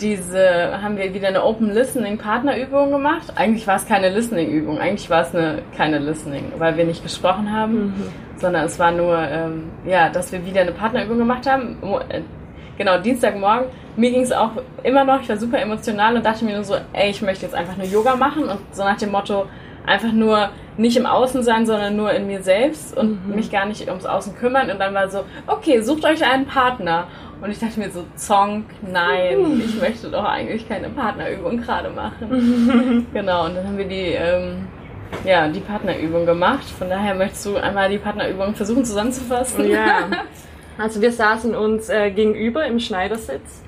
diese, 0.00 0.82
haben 0.82 0.96
wir 0.96 1.14
wieder 1.14 1.28
eine 1.28 1.44
Open 1.44 1.72
Listening 1.72 2.18
Partnerübung 2.18 2.90
gemacht. 2.90 3.32
Eigentlich 3.36 3.66
war 3.66 3.76
es 3.76 3.86
keine 3.86 4.10
Listening 4.10 4.50
Übung, 4.50 4.78
eigentlich 4.78 5.08
war 5.08 5.22
es 5.22 5.34
eine 5.34 5.62
keine 5.76 5.98
Listening, 5.98 6.52
weil 6.58 6.76
wir 6.76 6.84
nicht 6.84 7.02
gesprochen 7.02 7.52
haben, 7.52 7.86
mhm. 7.86 7.94
sondern 8.36 8.64
es 8.66 8.78
war 8.78 8.90
nur, 8.90 9.16
ähm, 9.18 9.70
ja, 9.86 10.08
dass 10.08 10.32
wir 10.32 10.44
wieder 10.44 10.62
eine 10.62 10.72
Partnerübung 10.72 11.18
gemacht 11.18 11.48
haben. 11.48 11.76
Äh, 12.08 12.22
genau, 12.76 12.98
Dienstagmorgen. 12.98 13.66
Mir 13.96 14.10
ging 14.10 14.22
es 14.22 14.32
auch 14.32 14.50
immer 14.82 15.04
noch, 15.04 15.22
ich 15.22 15.28
war 15.28 15.36
super 15.36 15.60
emotional 15.60 16.16
und 16.16 16.26
dachte 16.26 16.44
mir 16.44 16.54
nur 16.54 16.64
so, 16.64 16.74
ey, 16.92 17.10
ich 17.10 17.22
möchte 17.22 17.46
jetzt 17.46 17.54
einfach 17.54 17.76
nur 17.76 17.86
Yoga 17.86 18.16
machen 18.16 18.44
und 18.44 18.58
so 18.72 18.82
nach 18.82 18.96
dem 18.96 19.12
Motto, 19.12 19.46
einfach 19.86 20.12
nur 20.12 20.50
nicht 20.76 20.96
im 20.96 21.06
Außen 21.06 21.42
sein, 21.42 21.66
sondern 21.66 21.96
nur 21.96 22.12
in 22.12 22.26
mir 22.26 22.42
selbst 22.42 22.96
und 22.96 23.28
mhm. 23.28 23.34
mich 23.36 23.50
gar 23.50 23.66
nicht 23.66 23.88
ums 23.88 24.06
Außen 24.06 24.36
kümmern. 24.36 24.70
Und 24.70 24.80
dann 24.80 24.94
war 24.94 25.08
so, 25.08 25.24
okay, 25.46 25.80
sucht 25.80 26.04
euch 26.04 26.24
einen 26.24 26.46
Partner. 26.46 27.06
Und 27.40 27.50
ich 27.50 27.58
dachte 27.58 27.78
mir 27.78 27.90
so, 27.90 28.04
Zonk, 28.16 28.64
nein, 28.82 29.62
ich 29.64 29.80
möchte 29.80 30.10
doch 30.10 30.24
eigentlich 30.24 30.68
keine 30.68 30.88
Partnerübung 30.88 31.58
gerade 31.58 31.90
machen. 31.90 33.06
genau, 33.12 33.46
und 33.46 33.54
dann 33.54 33.66
haben 33.66 33.78
wir 33.78 33.86
die, 33.86 34.14
ähm, 34.14 34.66
ja, 35.24 35.46
die 35.48 35.60
Partnerübung 35.60 36.26
gemacht. 36.26 36.64
Von 36.64 36.88
daher 36.88 37.14
möchtest 37.14 37.46
du 37.46 37.56
einmal 37.56 37.90
die 37.90 37.98
Partnerübung 37.98 38.54
versuchen 38.54 38.84
zusammenzufassen. 38.84 39.68
Ja. 39.70 40.08
Also 40.76 41.00
wir 41.00 41.12
saßen 41.12 41.54
uns 41.54 41.88
äh, 41.88 42.10
gegenüber 42.10 42.66
im 42.66 42.80
Schneidersitz 42.80 43.62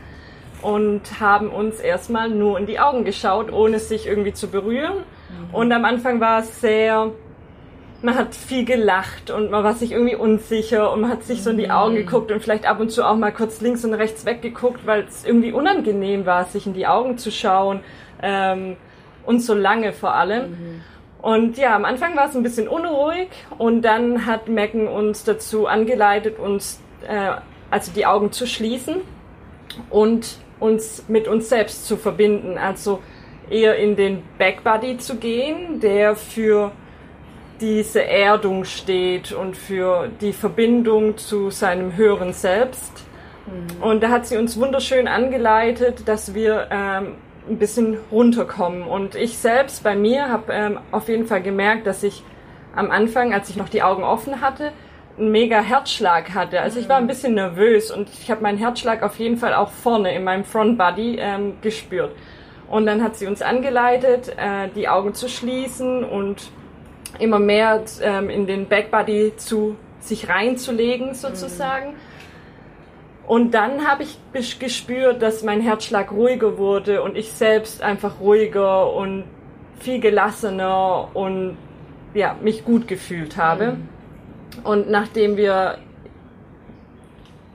und 0.60 1.20
haben 1.20 1.50
uns 1.50 1.78
erstmal 1.78 2.28
nur 2.28 2.58
in 2.58 2.66
die 2.66 2.80
Augen 2.80 3.04
geschaut, 3.04 3.52
ohne 3.52 3.78
sich 3.78 4.08
irgendwie 4.08 4.32
zu 4.32 4.48
berühren 4.48 5.04
und 5.52 5.72
am 5.72 5.84
Anfang 5.84 6.20
war 6.20 6.40
es 6.40 6.60
sehr, 6.60 7.12
man 8.02 8.14
hat 8.14 8.34
viel 8.34 8.64
gelacht 8.64 9.30
und 9.30 9.50
man 9.50 9.64
war 9.64 9.74
sich 9.74 9.92
irgendwie 9.92 10.16
unsicher 10.16 10.92
und 10.92 11.02
man 11.02 11.10
hat 11.10 11.24
sich 11.24 11.42
so 11.42 11.50
in 11.50 11.58
die 11.58 11.70
Augen 11.70 11.94
mhm. 11.94 11.98
geguckt 11.98 12.30
und 12.30 12.42
vielleicht 12.42 12.66
ab 12.66 12.80
und 12.80 12.90
zu 12.90 13.04
auch 13.04 13.16
mal 13.16 13.32
kurz 13.32 13.60
links 13.60 13.84
und 13.84 13.94
rechts 13.94 14.26
weggeguckt, 14.26 14.86
weil 14.86 15.04
es 15.04 15.24
irgendwie 15.24 15.52
unangenehm 15.52 16.26
war, 16.26 16.44
sich 16.44 16.66
in 16.66 16.74
die 16.74 16.86
Augen 16.86 17.18
zu 17.18 17.30
schauen 17.30 17.80
ähm, 18.22 18.76
und 19.24 19.40
so 19.40 19.54
lange 19.54 19.92
vor 19.92 20.14
allem. 20.14 20.50
Mhm. 20.50 20.80
Und 21.22 21.58
ja, 21.58 21.74
am 21.74 21.84
Anfang 21.84 22.14
war 22.16 22.28
es 22.28 22.36
ein 22.36 22.42
bisschen 22.42 22.68
unruhig 22.68 23.28
und 23.58 23.82
dann 23.82 24.26
hat 24.26 24.48
Megan 24.48 24.86
uns 24.86 25.24
dazu 25.24 25.66
angeleitet, 25.66 26.38
uns 26.38 26.80
äh, 27.08 27.32
also 27.70 27.90
die 27.92 28.06
Augen 28.06 28.30
zu 28.30 28.46
schließen 28.46 28.96
und 29.90 30.38
uns 30.60 31.04
mit 31.08 31.28
uns 31.28 31.48
selbst 31.48 31.86
zu 31.86 31.96
verbinden. 31.96 32.58
Also 32.58 33.00
eher 33.50 33.76
in 33.76 33.96
den 33.96 34.22
Backbody 34.38 34.98
zu 34.98 35.16
gehen, 35.16 35.80
der 35.80 36.16
für 36.16 36.72
diese 37.60 38.04
Erdung 38.04 38.64
steht 38.64 39.32
und 39.32 39.56
für 39.56 40.08
die 40.20 40.32
Verbindung 40.32 41.16
zu 41.16 41.50
seinem 41.50 41.96
höheren 41.96 42.32
Selbst. 42.32 43.04
Mhm. 43.46 43.82
Und 43.82 44.02
da 44.02 44.10
hat 44.10 44.26
sie 44.26 44.36
uns 44.36 44.58
wunderschön 44.58 45.08
angeleitet, 45.08 46.06
dass 46.06 46.34
wir 46.34 46.68
ähm, 46.70 47.14
ein 47.48 47.58
bisschen 47.58 47.98
runterkommen. 48.10 48.82
Und 48.82 49.14
ich 49.14 49.38
selbst 49.38 49.82
bei 49.82 49.96
mir 49.96 50.28
habe 50.28 50.52
ähm, 50.52 50.78
auf 50.90 51.08
jeden 51.08 51.26
Fall 51.26 51.42
gemerkt, 51.42 51.86
dass 51.86 52.02
ich 52.02 52.22
am 52.74 52.90
Anfang, 52.90 53.32
als 53.32 53.48
ich 53.48 53.56
noch 53.56 53.68
die 53.68 53.82
Augen 53.82 54.02
offen 54.02 54.40
hatte, 54.40 54.72
einen 55.18 55.30
mega 55.30 55.60
Herzschlag 55.60 56.34
hatte. 56.34 56.60
Also 56.60 56.78
ich 56.78 56.88
war 56.90 56.96
ein 56.96 57.04
mhm. 57.04 57.08
bisschen 57.08 57.34
nervös 57.34 57.90
und 57.90 58.10
ich 58.10 58.30
habe 58.30 58.42
meinen 58.42 58.58
Herzschlag 58.58 59.02
auf 59.02 59.18
jeden 59.18 59.38
Fall 59.38 59.54
auch 59.54 59.70
vorne 59.70 60.14
in 60.14 60.24
meinem 60.24 60.44
Front 60.44 60.76
Body 60.76 61.16
ähm, 61.18 61.54
gespürt. 61.62 62.12
Und 62.68 62.86
dann 62.86 63.02
hat 63.02 63.16
sie 63.16 63.26
uns 63.26 63.42
angeleitet, 63.42 64.34
äh, 64.36 64.68
die 64.74 64.88
Augen 64.88 65.14
zu 65.14 65.28
schließen 65.28 66.04
und 66.04 66.50
immer 67.18 67.38
mehr 67.38 67.82
ähm, 68.02 68.28
in 68.28 68.46
den 68.46 68.66
Backbody 68.66 69.34
zu 69.36 69.76
sich 70.00 70.28
reinzulegen 70.28 71.14
sozusagen. 71.14 71.90
Mhm. 71.90 71.96
Und 73.26 73.54
dann 73.54 73.86
habe 73.86 74.04
ich 74.04 74.58
gespürt, 74.58 75.20
dass 75.20 75.42
mein 75.42 75.60
Herzschlag 75.60 76.12
ruhiger 76.12 76.58
wurde 76.58 77.02
und 77.02 77.16
ich 77.16 77.32
selbst 77.32 77.82
einfach 77.82 78.20
ruhiger 78.20 78.92
und 78.92 79.24
viel 79.80 80.00
gelassener 80.00 81.08
und 81.14 81.56
ja, 82.14 82.36
mich 82.40 82.64
gut 82.64 82.86
gefühlt 82.86 83.36
habe. 83.36 83.72
Mhm. 83.72 83.88
Und 84.64 84.90
nachdem 84.90 85.36
wir 85.36 85.78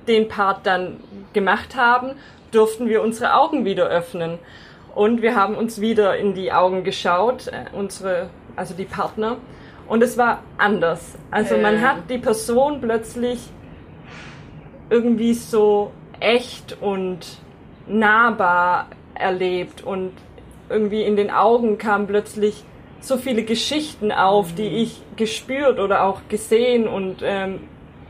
den 0.07 0.27
Part 0.27 0.65
dann 0.65 0.99
gemacht 1.33 1.75
haben, 1.75 2.11
durften 2.51 2.89
wir 2.89 3.01
unsere 3.01 3.33
Augen 3.35 3.65
wieder 3.65 3.87
öffnen. 3.87 4.39
Und 4.93 5.21
wir 5.21 5.35
haben 5.35 5.55
uns 5.55 5.79
wieder 5.79 6.17
in 6.17 6.33
die 6.33 6.51
Augen 6.51 6.83
geschaut, 6.83 7.47
äh, 7.47 7.65
unsere, 7.73 8.29
also 8.55 8.73
die 8.73 8.85
Partner. 8.85 9.37
Und 9.87 10.03
es 10.03 10.17
war 10.17 10.39
anders. 10.57 11.17
Also 11.31 11.57
man 11.57 11.81
hat 11.81 12.09
die 12.09 12.17
Person 12.17 12.79
plötzlich 12.81 13.39
irgendwie 14.89 15.33
so 15.33 15.91
echt 16.19 16.77
und 16.81 17.39
nahbar 17.87 18.87
erlebt 19.15 19.83
und 19.83 20.11
irgendwie 20.69 21.03
in 21.03 21.15
den 21.15 21.31
Augen 21.31 21.77
kamen 21.77 22.07
plötzlich 22.07 22.63
so 23.01 23.17
viele 23.17 23.43
Geschichten 23.43 24.11
auf, 24.11 24.53
die 24.53 24.69
mhm. 24.69 24.75
ich 24.75 25.01
gespürt 25.15 25.79
oder 25.79 26.03
auch 26.03 26.21
gesehen 26.29 26.87
und 26.87 27.17
ähm, 27.23 27.61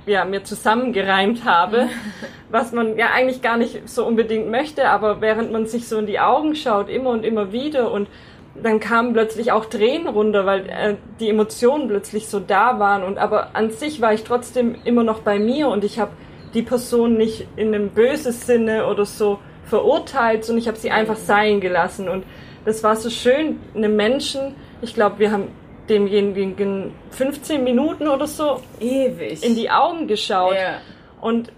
ja, 0.06 0.26
mir 0.26 0.44
zusammengereimt 0.44 1.46
habe, 1.46 1.88
was 2.50 2.72
man 2.72 2.98
ja 2.98 3.08
eigentlich 3.14 3.42
gar 3.42 3.58
nicht 3.58 3.88
so 3.88 4.06
unbedingt 4.06 4.50
möchte, 4.50 4.90
aber 4.90 5.22
während 5.22 5.52
man 5.52 5.68
sich 5.68 5.88
so 5.88 5.98
in 5.98 6.06
die 6.06 6.20
Augen 6.20 6.56
schaut, 6.56 6.90
immer 6.90 7.12
und 7.12 7.24
immer 7.24 7.52
wieder 7.52 7.92
und 7.92 8.08
dann 8.56 8.80
kamen 8.80 9.14
plötzlich 9.14 9.52
auch 9.52 9.66
Tränen 9.66 10.08
runter, 10.08 10.46
weil 10.46 10.70
äh, 10.70 10.96
die 11.20 11.30
Emotionen 11.30 11.88
plötzlich 11.88 12.28
so 12.28 12.40
da 12.40 12.80
waren 12.80 13.04
und 13.04 13.18
aber 13.18 13.56
an 13.56 13.72
sich 13.72 14.02
war 14.02 14.14
ich 14.14 14.24
trotzdem 14.24 14.76
immer 14.84 15.04
noch 15.04 15.20
bei 15.20 15.40
mir 15.40 15.70
und 15.70 15.84
ich 15.84 16.00
habe 16.00 16.12
die 16.54 16.62
Person 16.62 17.16
nicht 17.16 17.48
in 17.56 17.74
einem 17.74 17.90
bösen 17.90 18.34
Sinne 18.34 18.88
oder 18.88 19.06
so 19.06 19.40
verurteilt, 19.66 20.44
sondern 20.44 20.62
ich 20.62 20.68
habe 20.68 20.78
sie 20.78 20.92
einfach 20.92 21.16
sein 21.16 21.62
gelassen 21.62 22.10
und 22.10 22.26
das 22.66 22.84
war 22.84 22.96
so 22.96 23.10
schön, 23.10 23.60
einem 23.74 23.96
Menschen, 23.96 24.56
ich 24.82 24.94
glaube, 24.94 25.20
wir 25.20 25.32
haben 25.32 25.48
demjenigen 25.92 26.94
15 27.12 27.64
Minuten 27.64 28.08
oder 28.08 28.26
so 28.26 28.62
ewig 28.80 29.44
in 29.44 29.56
die 29.56 29.70
Augen 29.70 30.08
geschaut. 30.08 30.56
Ja. 30.56 30.78
Und 31.20 31.52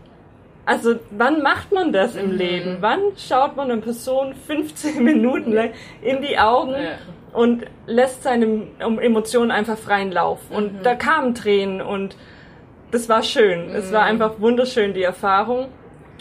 also 0.66 0.96
wann 1.12 1.42
macht 1.42 1.72
man 1.72 1.94
das 1.94 2.16
im 2.16 2.32
mhm. 2.32 2.38
Leben? 2.38 2.78
Wann 2.80 3.00
schaut 3.18 3.56
man 3.56 3.70
eine 3.70 3.82
Person 3.82 4.34
15 4.34 5.04
Minuten 5.12 5.54
lang 5.54 5.72
in 6.02 6.22
die 6.22 6.38
Augen 6.40 6.72
ja. 6.72 6.98
und 7.34 7.66
lässt 7.86 8.24
seine 8.24 8.63
Emotionen 8.80 9.52
einfach 9.52 9.78
freien 9.78 10.12
Lauf? 10.12 10.40
Und 10.50 10.80
mhm. 10.80 10.84
da 10.84 10.96
kamen 10.96 11.36
Tränen 11.36 11.82
und 11.82 12.18
das 12.92 13.08
war 13.10 13.22
schön. 13.22 13.70
Mhm. 13.70 13.75
Es 13.75 13.94
war 13.94 14.04
mhm. 14.04 14.10
einfach 14.10 14.40
wunderschön, 14.40 14.94
die 14.94 15.04
Erfahrung. 15.04 15.68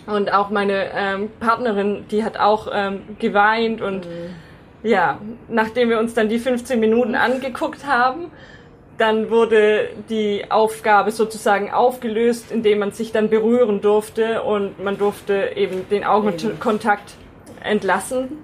Und 0.06 0.32
auch 0.34 0.50
meine 0.50 0.90
ähm, 0.94 1.30
Partnerin, 1.38 2.04
die 2.10 2.24
hat 2.24 2.36
auch 2.36 2.68
ähm, 2.72 3.16
geweint 3.20 3.80
und 3.80 4.04
mhm 4.04 4.34
ja, 4.82 5.20
nachdem 5.48 5.90
wir 5.90 5.98
uns 5.98 6.14
dann 6.14 6.28
die 6.28 6.38
15 6.38 6.78
Minuten 6.80 7.14
angeguckt 7.14 7.86
haben, 7.86 8.30
dann 8.98 9.30
wurde 9.30 9.88
die 10.10 10.50
Aufgabe 10.50 11.10
sozusagen 11.10 11.70
aufgelöst, 11.70 12.52
indem 12.52 12.78
man 12.78 12.92
sich 12.92 13.12
dann 13.12 13.30
berühren 13.30 13.80
durfte 13.80 14.42
und 14.42 14.82
man 14.82 14.98
durfte 14.98 15.52
eben 15.56 15.88
den 15.88 16.04
Augenkontakt 16.04 17.14
entlassen. 17.62 18.38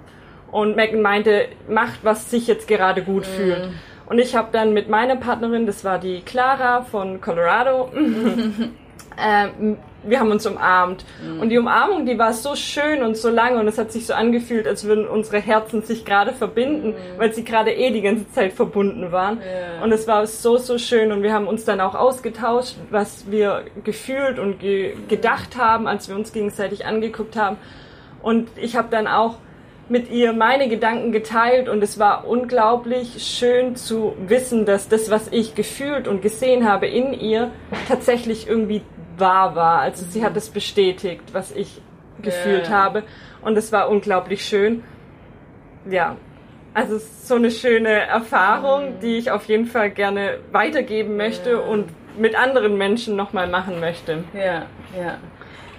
Und 0.50 0.76
Megan 0.76 1.02
meinte, 1.02 1.49
macht, 1.68 2.00
was 2.02 2.30
sich 2.30 2.47
jetzt 2.47 2.66
gerade 2.66 3.02
gut 3.02 3.26
mhm. 3.26 3.33
fühlt. 3.33 3.68
Und 4.07 4.18
ich 4.18 4.35
habe 4.35 4.49
dann 4.50 4.73
mit 4.73 4.88
meiner 4.88 5.16
Partnerin, 5.16 5.66
das 5.66 5.85
war 5.85 5.99
die 5.99 6.23
Clara 6.23 6.83
von 6.83 7.21
Colorado, 7.21 7.90
äh, 9.19 9.77
wir 10.05 10.21
haben 10.21 10.31
uns 10.31 10.47
umarmt. 10.47 11.05
Mhm. 11.23 11.41
Und 11.41 11.49
die 11.51 11.59
Umarmung, 11.59 12.07
die 12.07 12.19
war 12.19 12.33
so 12.33 12.55
schön 12.55 13.03
und 13.03 13.17
so 13.17 13.29
lange 13.29 13.59
und 13.59 13.67
es 13.67 13.79
hat 13.79 13.91
sich 13.93 14.07
so 14.07 14.15
angefühlt, 14.15 14.67
als 14.67 14.85
würden 14.85 15.07
unsere 15.07 15.41
Herzen 15.41 15.83
sich 15.83 16.05
gerade 16.05 16.33
verbinden, 16.33 16.91
mhm. 16.91 17.19
weil 17.19 17.33
sie 17.33 17.45
gerade 17.45 17.73
eh 17.73 17.91
die 17.91 18.03
ganze 18.03 18.31
Zeit 18.33 18.53
verbunden 18.53 19.11
waren. 19.13 19.39
Yeah. 19.39 19.83
Und 19.83 19.93
es 19.93 20.07
war 20.07 20.27
so, 20.27 20.57
so 20.57 20.79
schön 20.79 21.13
und 21.13 21.23
wir 21.23 21.33
haben 21.33 21.49
uns 21.49 21.65
dann 21.65 21.81
auch 21.81 21.95
ausgetauscht, 21.95 22.77
was 22.91 23.31
wir 23.31 23.65
gefühlt 23.85 24.39
und 24.39 24.61
ge 24.61 24.95
gedacht 25.09 25.57
haben, 25.57 25.87
als 25.87 26.09
wir 26.09 26.17
uns 26.17 26.33
gegenseitig 26.33 26.87
angeguckt 26.87 27.37
haben. 27.37 27.57
Und 28.23 28.49
ich 28.57 28.77
habe 28.77 28.89
dann 28.91 29.07
auch 29.07 29.37
mit 29.89 30.11
ihr 30.11 30.33
meine 30.33 30.69
Gedanken 30.69 31.13
geteilt 31.13 31.69
und 31.69 31.83
es 31.83 31.99
war 31.99 32.27
unglaublich 32.29 33.23
schön 33.23 33.75
zu 33.75 34.15
wissen, 34.27 34.67
dass 34.67 34.89
das, 34.89 35.11
was 35.11 35.29
ich 35.33 35.55
gefühlt 35.55 36.07
und 36.09 36.21
gesehen 36.21 36.69
habe 36.69 36.87
in 36.87 37.15
ihr, 37.15 37.51
tatsächlich 37.89 38.47
irgendwie 38.47 38.83
wahr 39.19 39.55
war. 39.55 39.81
Also 39.81 40.05
sie 40.09 40.25
hat 40.25 40.37
es 40.37 40.49
bestätigt, 40.51 41.23
was 41.33 41.51
ich 41.51 41.81
gefühlt 42.23 42.69
yeah. 42.69 42.85
habe. 42.85 43.03
Und 43.43 43.57
es 43.57 43.73
war 43.73 43.89
unglaublich 43.89 44.45
schön. 44.45 44.83
Ja, 45.89 46.17
also 46.75 46.97
es 46.97 47.05
ist 47.05 47.29
so 47.29 47.37
eine 47.37 47.51
schöne 47.51 47.89
Erfahrung, 47.89 48.99
mm. 48.99 49.01
die 49.01 49.17
ich 49.17 49.31
auf 49.31 49.47
jeden 49.47 49.67
Fall 49.67 49.91
gerne 49.91 50.39
weitergeben 50.53 51.17
möchte 51.17 51.51
yeah. 51.51 51.61
und 51.61 51.89
mit 52.19 52.39
anderen 52.39 52.77
Menschen 52.77 53.17
nochmal 53.17 53.49
machen 53.49 53.81
möchte. 53.81 54.25
Ja, 54.35 54.67
ja. 54.99 55.19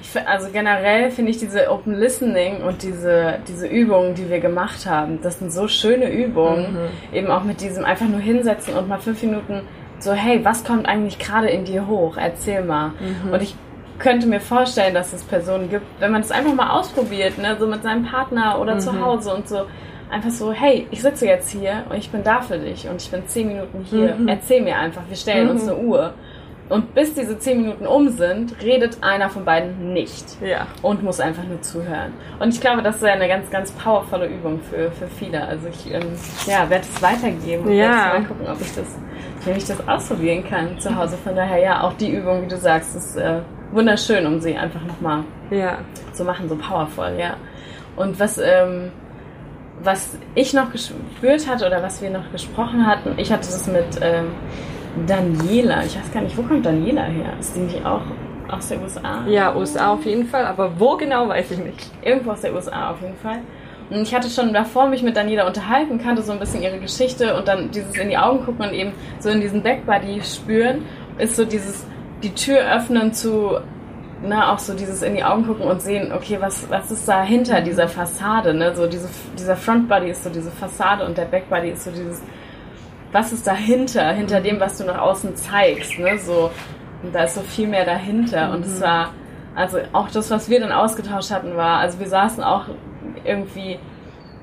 Ich, 0.01 0.27
also 0.27 0.49
generell 0.51 1.11
finde 1.11 1.31
ich 1.31 1.37
diese 1.37 1.69
Open 1.69 1.93
Listening 1.93 2.63
und 2.63 2.83
diese, 2.83 3.39
diese 3.47 3.67
Übungen, 3.67 4.15
die 4.15 4.29
wir 4.29 4.39
gemacht 4.39 4.85
haben, 4.85 5.21
das 5.21 5.39
sind 5.39 5.51
so 5.51 5.67
schöne 5.67 6.09
Übungen. 6.09 6.73
Mhm. 6.73 7.15
Eben 7.15 7.27
auch 7.31 7.43
mit 7.43 7.59
diesem 7.59 7.83
einfach 7.83 8.07
nur 8.07 8.21
hinsetzen 8.21 8.75
und 8.75 8.87
mal 8.87 8.99
fünf 8.99 9.21
Minuten 9.21 9.61
so, 10.03 10.13
hey, 10.13 10.43
was 10.43 10.63
kommt 10.63 10.87
eigentlich 10.87 11.19
gerade 11.19 11.49
in 11.49 11.65
dir 11.65 11.87
hoch? 11.87 12.17
Erzähl 12.17 12.63
mal. 12.63 12.89
Mhm. 12.99 13.33
Und 13.33 13.41
ich 13.41 13.55
könnte 13.99 14.27
mir 14.27 14.39
vorstellen, 14.39 14.93
dass 14.93 15.13
es 15.13 15.23
Personen 15.23 15.69
gibt, 15.69 15.85
wenn 15.99 16.11
man 16.11 16.21
es 16.21 16.31
einfach 16.31 16.53
mal 16.53 16.71
ausprobiert, 16.71 17.37
ne, 17.37 17.57
so 17.59 17.67
mit 17.67 17.83
seinem 17.83 18.05
Partner 18.05 18.59
oder 18.59 18.75
mhm. 18.75 18.79
zu 18.79 19.01
Hause 19.01 19.33
und 19.33 19.47
so, 19.47 19.65
einfach 20.09 20.31
so, 20.31 20.51
hey, 20.51 20.87
ich 20.91 21.01
sitze 21.01 21.25
jetzt 21.27 21.51
hier 21.51 21.83
und 21.89 21.97
ich 21.97 22.09
bin 22.09 22.23
da 22.23 22.41
für 22.41 22.57
dich 22.57 22.87
und 22.87 23.01
ich 23.01 23.11
bin 23.11 23.27
zehn 23.27 23.47
Minuten 23.47 23.83
hier. 23.83 24.15
Mhm. 24.15 24.27
Erzähl 24.27 24.61
mir 24.61 24.77
einfach, 24.77 25.03
wir 25.07 25.17
stellen 25.17 25.45
mhm. 25.45 25.51
uns 25.51 25.63
eine 25.63 25.77
Uhr. 25.77 26.13
Und 26.69 26.93
bis 26.93 27.15
diese 27.15 27.39
zehn 27.39 27.63
Minuten 27.63 27.87
um 27.87 28.09
sind, 28.09 28.61
redet 28.61 28.99
einer 29.01 29.29
von 29.29 29.43
beiden 29.43 29.91
nicht. 29.91 30.37
Ja. 30.39 30.67
Und 30.83 31.01
muss 31.03 31.19
einfach 31.19 31.43
nur 31.43 31.59
zuhören. 31.63 32.13
Und 32.39 32.53
ich 32.53 32.61
glaube, 32.61 32.83
das 32.83 32.97
ist 32.97 33.03
eine 33.03 33.27
ganz, 33.27 33.49
ganz 33.49 33.71
powervolle 33.71 34.27
Übung 34.27 34.59
für, 34.61 34.91
für 34.91 35.07
viele. 35.07 35.43
Also 35.47 35.67
ich 35.67 35.91
ähm, 35.91 36.11
ja, 36.45 36.69
werde 36.69 36.85
es 36.85 37.01
weitergeben 37.01 37.65
und 37.65 37.73
ja. 37.73 38.13
mal 38.13 38.23
gucken, 38.23 38.47
ob 38.47 38.61
ich 38.61 38.75
das, 38.75 38.99
wenn 39.45 39.55
ich 39.55 39.65
das 39.65 39.87
ausprobieren 39.87 40.43
kann 40.43 40.79
zu 40.79 40.95
Hause. 40.95 41.17
Von 41.17 41.35
daher, 41.35 41.59
ja, 41.59 41.83
auch 41.83 41.93
die 41.93 42.11
Übung, 42.11 42.43
wie 42.43 42.47
du 42.47 42.57
sagst, 42.57 42.95
ist 42.95 43.15
äh, 43.15 43.39
wunderschön, 43.71 44.25
um 44.25 44.39
sie 44.39 44.55
einfach 44.55 44.83
nochmal 44.83 45.23
ja. 45.51 45.79
zu 46.13 46.23
machen, 46.23 46.49
so 46.49 46.55
powerful, 46.55 47.15
ja. 47.17 47.35
Und 47.95 48.19
was, 48.19 48.37
ähm, 48.37 48.91
was 49.81 50.17
ich 50.35 50.53
noch 50.53 50.71
gespürt 50.71 51.47
hatte 51.47 51.65
oder 51.65 51.81
was 51.81 52.01
wir 52.01 52.09
noch 52.09 52.31
gesprochen 52.31 52.85
hatten, 52.85 53.13
ich 53.17 53.31
hatte 53.31 53.47
das 53.47 53.67
mit 53.67 53.99
ähm, 54.01 54.31
Daniela. 55.07 55.83
Ich 55.85 55.97
weiß 55.97 56.11
gar 56.11 56.21
nicht, 56.21 56.37
wo 56.37 56.43
kommt 56.43 56.65
Daniela 56.65 57.03
her? 57.03 57.33
Ist 57.39 57.55
die 57.55 57.61
nicht 57.61 57.85
auch 57.85 58.01
aus 58.49 58.69
der 58.69 58.81
USA? 58.81 59.25
Ja, 59.27 59.55
USA 59.55 59.93
auf 59.93 60.05
jeden 60.05 60.25
Fall, 60.25 60.45
aber 60.45 60.79
wo 60.79 60.97
genau 60.97 61.27
weiß 61.27 61.51
ich 61.51 61.59
nicht. 61.59 61.91
Irgendwo 62.01 62.31
aus 62.31 62.41
der 62.41 62.53
USA 62.53 62.91
auf 62.91 63.01
jeden 63.01 63.17
Fall. 63.17 63.39
Ich 63.91 64.13
hatte 64.13 64.29
schon 64.29 64.53
davor 64.53 64.87
mich 64.87 65.01
mit 65.01 65.17
Daniela 65.17 65.47
unterhalten, 65.47 65.99
kannte 65.99 66.21
so 66.21 66.31
ein 66.31 66.39
bisschen 66.39 66.61
ihre 66.61 66.79
Geschichte 66.79 67.35
und 67.35 67.47
dann 67.47 67.71
dieses 67.71 67.95
in 67.95 68.09
die 68.09 68.17
Augen 68.17 68.45
gucken 68.45 68.65
und 68.65 68.73
eben 68.73 68.91
so 69.19 69.29
in 69.29 69.41
diesen 69.41 69.63
Backbody 69.63 70.21
spüren, 70.21 70.85
ist 71.17 71.35
so 71.35 71.43
dieses 71.45 71.85
die 72.21 72.33
Tür 72.33 72.59
öffnen 72.75 73.13
zu 73.13 73.59
ne, 74.21 74.49
auch 74.49 74.59
so 74.59 74.73
dieses 74.73 75.01
in 75.01 75.15
die 75.15 75.23
Augen 75.23 75.45
gucken 75.45 75.65
und 75.65 75.81
sehen, 75.81 76.11
okay, 76.11 76.37
was, 76.39 76.69
was 76.69 76.91
ist 76.91 77.07
da 77.07 77.23
hinter 77.23 77.61
dieser 77.61 77.87
Fassade, 77.87 78.53
ne? 78.53 78.75
So 78.75 78.87
diese, 78.87 79.09
dieser 79.37 79.55
Frontbody 79.55 80.09
ist 80.09 80.23
so 80.23 80.29
diese 80.29 80.51
Fassade 80.51 81.05
und 81.05 81.17
der 81.17 81.25
Backbody 81.25 81.69
ist 81.69 81.83
so 81.83 81.91
dieses, 81.91 82.21
was 83.11 83.31
ist 83.31 83.47
dahinter, 83.47 84.11
hinter 84.11 84.41
dem, 84.41 84.59
was 84.59 84.77
du 84.77 84.85
nach 84.85 84.99
außen 84.99 85.35
zeigst, 85.35 85.97
ne? 85.99 86.17
So, 86.19 86.51
und 87.03 87.15
da 87.15 87.23
ist 87.23 87.35
so 87.35 87.41
viel 87.41 87.67
mehr 87.67 87.85
dahinter. 87.85 88.47
Mhm. 88.47 88.55
Und 88.55 88.65
es 88.65 88.81
war, 88.81 89.13
also 89.55 89.79
auch 89.93 90.09
das, 90.11 90.29
was 90.31 90.49
wir 90.49 90.59
dann 90.59 90.71
ausgetauscht 90.71 91.31
hatten, 91.31 91.55
war, 91.55 91.79
also 91.79 91.99
wir 91.99 92.07
saßen 92.07 92.43
auch 92.43 92.65
irgendwie 93.23 93.79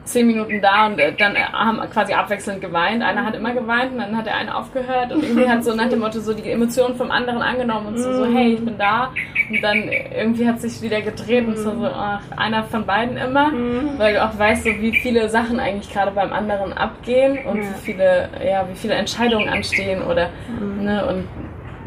zehn 0.07 0.27
Minuten 0.27 0.61
da 0.63 0.87
und 0.87 0.99
äh, 0.99 1.13
dann 1.13 1.35
äh, 1.35 1.41
haben 1.41 1.79
quasi 1.91 2.15
abwechselnd 2.15 2.61
geweint. 2.61 3.03
Einer 3.03 3.25
hat 3.25 3.35
immer 3.35 3.53
geweint 3.53 3.93
und 3.93 3.99
dann 3.99 4.17
hat 4.17 4.27
der 4.27 4.37
eine 4.37 4.57
aufgehört 4.57 5.13
und 5.13 5.23
irgendwie 5.23 5.49
hat 5.49 5.65
so 5.65 5.75
nach 5.75 5.89
dem 5.89 5.99
Motto 5.99 6.21
so 6.21 6.33
die 6.33 6.49
Emotionen 6.51 6.97
vom 6.97 7.11
anderen 7.11 7.43
angenommen 7.43 7.89
und 7.89 7.99
so, 7.99 8.13
so 8.13 8.25
hey, 8.27 8.55
ich 8.55 8.65
bin 8.65 8.79
da. 8.79 9.13
Und 9.51 9.63
dann 9.63 9.89
irgendwie 9.89 10.49
hat 10.49 10.61
sich 10.61 10.81
wieder 10.83 11.03
gedreht 11.03 11.47
und 11.47 11.57
so, 11.57 11.71
so 11.71 11.87
ach, 11.87 12.23
einer 12.37 12.65
von 12.65 12.87
beiden 12.87 13.17
immer, 13.17 13.53
weil 13.97 14.15
du 14.15 14.25
auch 14.25 14.37
weißt, 14.37 14.65
so 14.65 14.71
wie 14.81 14.93
viele 14.93 15.29
Sachen 15.29 15.61
eigentlich 15.61 15.93
gerade 15.93 16.11
beim 16.11 16.33
anderen 16.33 16.73
abgehen 16.73 17.39
und 17.47 17.61
wie 17.61 17.81
viele, 17.83 18.29
ja, 18.45 18.67
wie 18.69 18.77
viele 18.77 18.95
Entscheidungen 18.95 19.49
anstehen 19.49 20.03
oder, 20.03 20.31
ne, 20.61 21.07
und 21.07 21.29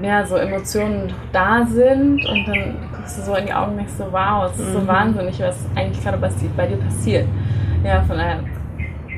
ja, 0.02 0.26
so 0.26 0.36
Emotionen 0.36 1.14
da 1.32 1.66
sind 1.66 2.26
und 2.26 2.48
dann 2.48 2.76
guckst 2.96 3.18
du 3.18 3.22
so 3.22 3.36
in 3.36 3.46
die 3.46 3.54
Augen 3.54 3.72
und 3.72 3.78
denkst 3.78 3.94
so, 3.98 4.06
wow, 4.12 4.50
es 4.52 4.60
ist 4.60 4.74
so 4.74 4.88
wahnsinnig, 4.88 5.40
was 5.40 5.66
eigentlich 5.76 6.04
gerade 6.04 6.18
bei 6.18 6.68
dir 6.68 6.78
passiert. 6.78 7.28
Ja, 7.84 8.02
von 8.04 8.18
daher 8.18 8.40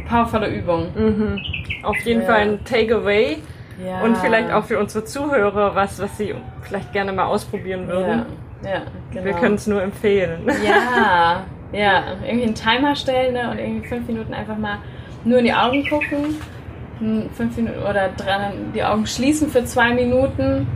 powervolle 0.08 0.48
Übung. 0.48 0.88
Mhm. 0.96 1.40
Auf 1.84 1.98
jeden 2.00 2.22
ja. 2.22 2.28
Fall 2.28 2.42
ein 2.42 2.64
Takeaway. 2.64 3.38
Ja. 3.84 4.02
Und 4.02 4.18
vielleicht 4.18 4.52
auch 4.52 4.66
für 4.66 4.78
unsere 4.78 5.06
Zuhörer 5.06 5.74
was, 5.74 6.00
was 6.00 6.16
sie 6.18 6.36
vielleicht 6.62 6.94
gerne 6.94 7.14
mal 7.14 7.26
ausprobieren 7.26 7.88
würden. 7.88 8.26
Ja, 8.64 8.70
ja 8.70 8.82
genau. 9.12 9.26
Wir 9.26 9.34
können 9.34 9.56
es 9.56 9.66
nur 9.66 9.82
empfehlen. 9.82 10.42
Ja, 10.64 11.44
ja. 11.72 12.04
Irgendwie 12.24 12.46
einen 12.46 12.56
Timer 12.56 12.96
stellen 12.96 13.34
ne? 13.34 13.50
und 13.50 13.58
irgendwie 13.58 13.88
fünf 13.88 14.08
Minuten 14.08 14.34
einfach 14.34 14.58
mal 14.58 14.78
nur 15.24 15.40
in 15.40 15.46
die 15.46 15.54
Augen 15.54 15.88
gucken. 15.90 16.36
Fünf 17.34 17.58
Minuten 17.58 17.80
oder 17.80 18.10
dran 18.10 18.72
die 18.76 18.84
Augen 18.84 19.06
schließen 19.06 19.50
für 19.50 19.64
zwei 19.66 19.94
Minuten 19.94 20.68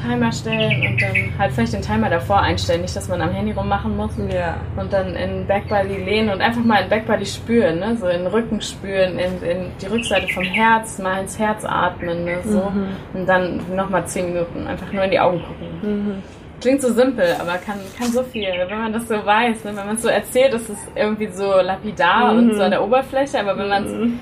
Timer 0.00 0.32
stellen 0.32 0.86
und 0.86 1.02
dann 1.02 1.38
halt 1.38 1.52
vielleicht 1.52 1.72
den 1.72 1.82
Timer 1.82 2.08
davor 2.08 2.40
einstellen, 2.40 2.82
nicht, 2.82 2.96
dass 2.96 3.08
man 3.08 3.20
am 3.20 3.30
Handy 3.30 3.52
rummachen 3.52 3.96
muss. 3.96 4.12
Ja. 4.32 4.56
Und 4.76 4.92
dann 4.92 5.14
in 5.14 5.46
Backbody 5.46 5.96
lehnen 5.96 6.30
und 6.30 6.40
einfach 6.40 6.64
mal 6.64 6.82
in 6.82 6.88
Backbody 6.88 7.26
spüren, 7.26 7.80
ne? 7.80 7.96
so 7.96 8.06
in 8.06 8.20
den 8.20 8.26
Rücken 8.28 8.60
spüren, 8.60 9.18
in, 9.18 9.42
in 9.42 9.70
die 9.80 9.86
Rückseite 9.86 10.28
vom 10.28 10.44
Herz, 10.44 10.98
mal 10.98 11.22
ins 11.22 11.38
Herz 11.38 11.64
atmen, 11.64 12.24
ne? 12.24 12.38
so. 12.44 12.70
Mhm. 12.70 12.88
Und 13.14 13.28
dann 13.28 13.60
nochmal 13.74 14.06
zehn 14.06 14.32
Minuten 14.32 14.66
einfach 14.66 14.92
nur 14.92 15.04
in 15.04 15.10
die 15.10 15.20
Augen 15.20 15.42
gucken. 15.42 15.68
Mhm. 15.82 16.22
Klingt 16.60 16.80
so 16.80 16.92
simpel, 16.92 17.36
aber 17.38 17.52
kann, 17.58 17.78
kann 17.96 18.08
so 18.08 18.22
viel. 18.24 18.48
Wenn 18.68 18.78
man 18.78 18.92
das 18.92 19.06
so 19.06 19.14
weiß, 19.14 19.64
ne? 19.64 19.76
wenn 19.76 19.86
man 19.86 19.94
es 19.94 20.02
so 20.02 20.08
erzählt, 20.08 20.54
ist 20.54 20.68
es 20.68 20.78
irgendwie 20.96 21.28
so 21.28 21.60
lapidar 21.60 22.32
mhm. 22.32 22.38
und 22.38 22.54
so 22.56 22.62
an 22.62 22.70
der 22.70 22.82
Oberfläche, 22.82 23.38
aber 23.38 23.56
wenn 23.56 23.68
man 23.68 23.84
es 23.84 23.92
mhm. 23.92 24.20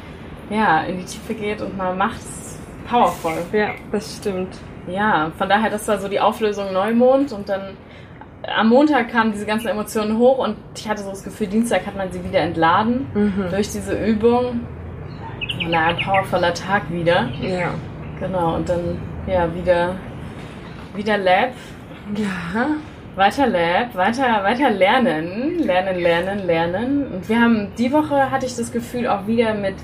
Ja, 0.50 0.82
in 0.82 0.98
die 0.98 1.04
Tiefe 1.04 1.34
geht 1.34 1.60
und 1.60 1.76
mal 1.76 1.94
macht, 1.94 2.18
ist 2.18 2.58
powerful. 2.88 3.32
Ja, 3.52 3.70
das 3.90 4.16
stimmt 4.16 4.56
ja, 4.88 5.32
von 5.36 5.48
daher, 5.48 5.70
das 5.70 5.86
war 5.88 5.98
so 5.98 6.08
die 6.08 6.20
Auflösung 6.20 6.72
Neumond 6.72 7.32
und 7.32 7.48
dann 7.48 7.76
am 8.56 8.68
Montag 8.68 9.10
kamen 9.10 9.32
diese 9.32 9.46
ganzen 9.46 9.68
Emotionen 9.68 10.18
hoch 10.18 10.38
und 10.38 10.56
ich 10.76 10.88
hatte 10.88 11.02
so 11.02 11.10
das 11.10 11.24
Gefühl, 11.24 11.48
Dienstag 11.48 11.84
hat 11.86 11.96
man 11.96 12.12
sie 12.12 12.22
wieder 12.22 12.40
entladen 12.40 13.06
mhm. 13.12 13.46
durch 13.50 13.70
diese 13.70 13.94
Übung. 13.94 14.60
Na, 15.68 15.86
ein 15.86 15.96
powervoller 15.96 16.54
Tag 16.54 16.90
wieder. 16.90 17.28
Ja. 17.40 17.70
Genau, 18.20 18.54
und 18.54 18.68
dann 18.68 18.98
ja 19.26 19.52
wieder, 19.52 19.96
wieder 20.94 21.18
Lab. 21.18 21.50
Ja. 22.14 22.68
Weiter 23.16 23.46
Lab, 23.46 23.94
weiter, 23.96 24.44
weiter 24.44 24.70
lernen, 24.70 25.58
lernen, 25.58 25.98
lernen, 25.98 26.46
lernen. 26.46 27.06
Und 27.12 27.28
wir 27.28 27.40
haben 27.40 27.68
die 27.76 27.90
Woche 27.90 28.30
hatte 28.30 28.46
ich 28.46 28.54
das 28.54 28.70
Gefühl 28.70 29.08
auch 29.08 29.26
wieder 29.26 29.54
mit 29.54 29.74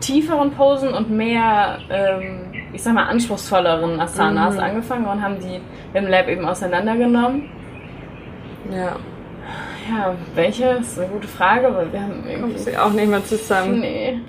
tieferen 0.00 0.50
Posen 0.52 0.92
und 0.92 1.10
mehr 1.10 1.78
ähm, 1.90 2.50
ich 2.72 2.82
sag 2.82 2.94
mal, 2.94 3.06
anspruchsvolleren 3.06 4.00
Asanas 4.00 4.54
mhm. 4.54 4.60
angefangen 4.60 5.06
und 5.06 5.22
haben 5.22 5.38
die 5.40 5.60
im 5.96 6.06
Lab 6.06 6.28
eben 6.28 6.44
auseinandergenommen. 6.44 7.50
Ja. 8.70 8.96
Ja, 9.90 10.14
welche? 10.34 10.66
ist 10.80 10.98
eine 10.98 11.08
gute 11.08 11.26
Frage, 11.26 11.74
weil 11.74 11.92
wir 11.92 12.00
haben 12.00 12.24
irgendwie. 12.28 12.58
sie 12.58 12.78
auch 12.78 12.92
nicht 12.92 13.08
mehr 13.08 13.24
zusammen. 13.24 13.80
Nee. 13.80 14.20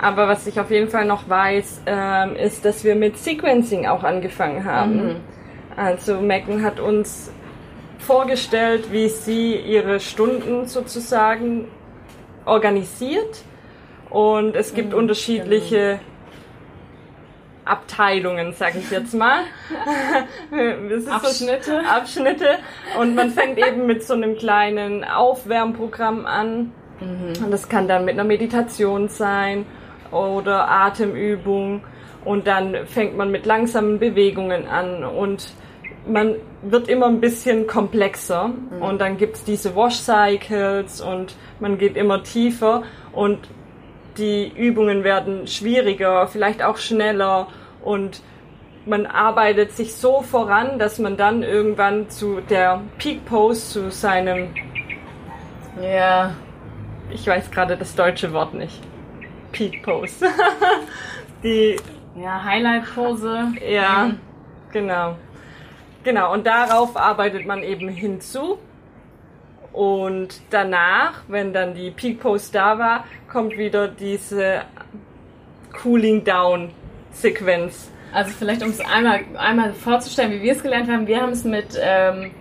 Aber 0.00 0.28
was 0.28 0.46
ich 0.46 0.60
auf 0.60 0.70
jeden 0.70 0.88
Fall 0.88 1.04
noch 1.04 1.28
weiß, 1.28 1.82
ähm, 1.86 2.36
ist, 2.36 2.64
dass 2.64 2.84
wir 2.84 2.94
mit 2.94 3.18
Sequencing 3.18 3.86
auch 3.86 4.04
angefangen 4.04 4.64
haben. 4.64 5.06
Mhm. 5.06 5.16
Also 5.76 6.20
Megan 6.20 6.62
hat 6.62 6.78
uns 6.78 7.32
vorgestellt, 7.98 8.92
wie 8.92 9.08
sie 9.08 9.56
ihre 9.56 9.98
Stunden 9.98 10.66
sozusagen 10.66 11.66
organisiert. 12.44 13.42
Und 14.10 14.56
es 14.56 14.74
gibt 14.74 14.90
mhm, 14.92 14.98
unterschiedliche 14.98 15.78
genau. 15.78 16.00
Abteilungen, 17.64 18.52
sag 18.52 18.74
ich 18.74 18.90
jetzt 18.90 19.14
mal. 19.14 19.42
Abschnitte. 21.10 21.80
Abschnitte. 21.88 22.58
Und 22.98 23.14
man 23.14 23.30
fängt 23.30 23.58
eben 23.58 23.86
mit 23.86 24.02
so 24.02 24.14
einem 24.14 24.36
kleinen 24.36 25.04
Aufwärmprogramm 25.04 26.26
an. 26.26 26.72
Mhm. 27.00 27.44
Und 27.44 27.50
das 27.50 27.68
kann 27.68 27.86
dann 27.86 28.04
mit 28.04 28.14
einer 28.14 28.24
Meditation 28.24 29.08
sein 29.08 29.66
oder 30.10 30.68
Atemübung. 30.68 31.82
Und 32.24 32.46
dann 32.46 32.86
fängt 32.86 33.16
man 33.16 33.30
mit 33.30 33.46
langsamen 33.46 33.98
Bewegungen 33.98 34.66
an 34.66 35.04
und 35.04 35.54
man 36.06 36.36
wird 36.62 36.88
immer 36.88 37.06
ein 37.06 37.20
bisschen 37.20 37.66
komplexer. 37.66 38.48
Mhm. 38.48 38.82
Und 38.82 39.00
dann 39.00 39.16
gibt's 39.16 39.44
diese 39.44 39.76
Wash 39.76 40.00
Cycles 40.00 41.00
und 41.00 41.36
man 41.60 41.78
geht 41.78 41.96
immer 41.96 42.22
tiefer. 42.22 42.82
Und 43.12 43.38
die 44.20 44.52
Übungen 44.54 45.02
werden 45.02 45.46
schwieriger, 45.46 46.28
vielleicht 46.28 46.62
auch 46.62 46.76
schneller 46.76 47.48
und 47.82 48.22
man 48.86 49.06
arbeitet 49.06 49.72
sich 49.72 49.94
so 49.94 50.22
voran, 50.22 50.78
dass 50.78 50.98
man 50.98 51.16
dann 51.16 51.42
irgendwann 51.42 52.08
zu 52.10 52.40
der 52.40 52.82
Peak 52.98 53.24
Pose, 53.24 53.60
zu 53.72 53.90
seinem, 53.90 54.48
ja, 55.80 56.34
ich 57.10 57.26
weiß 57.26 57.50
gerade 57.50 57.76
das 57.76 57.94
deutsche 57.94 58.32
Wort 58.32 58.54
nicht, 58.54 58.80
Peak 59.52 59.82
Pose, 59.82 60.26
die, 61.42 61.76
ja, 62.16 62.44
Highlight 62.44 62.94
Pose, 62.94 63.52
ja, 63.66 64.06
mhm. 64.06 64.18
genau, 64.72 65.16
genau, 66.04 66.32
und 66.32 66.46
darauf 66.46 66.96
arbeitet 66.96 67.46
man 67.46 67.62
eben 67.62 67.88
hinzu. 67.88 68.58
Und 69.72 70.40
danach, 70.50 71.22
wenn 71.28 71.52
dann 71.52 71.74
die 71.74 71.90
Peak 71.90 72.20
Pose 72.20 72.50
da 72.52 72.78
war, 72.78 73.04
kommt 73.30 73.56
wieder 73.56 73.88
diese 73.88 74.62
Cooling 75.82 76.24
Down 76.24 76.70
Sequenz. 77.12 77.90
Also 78.12 78.32
vielleicht 78.36 78.62
um 78.62 78.70
es 78.70 78.80
einmal, 78.80 79.20
einmal 79.38 79.72
vorzustellen, 79.72 80.32
wie 80.32 80.42
wir 80.42 80.52
es 80.52 80.62
gelernt 80.62 80.90
haben. 80.90 81.06
Wir 81.06 81.20
haben 81.20 81.30
es 81.30 81.44
mit 81.44 81.78
ähm, 81.80 82.32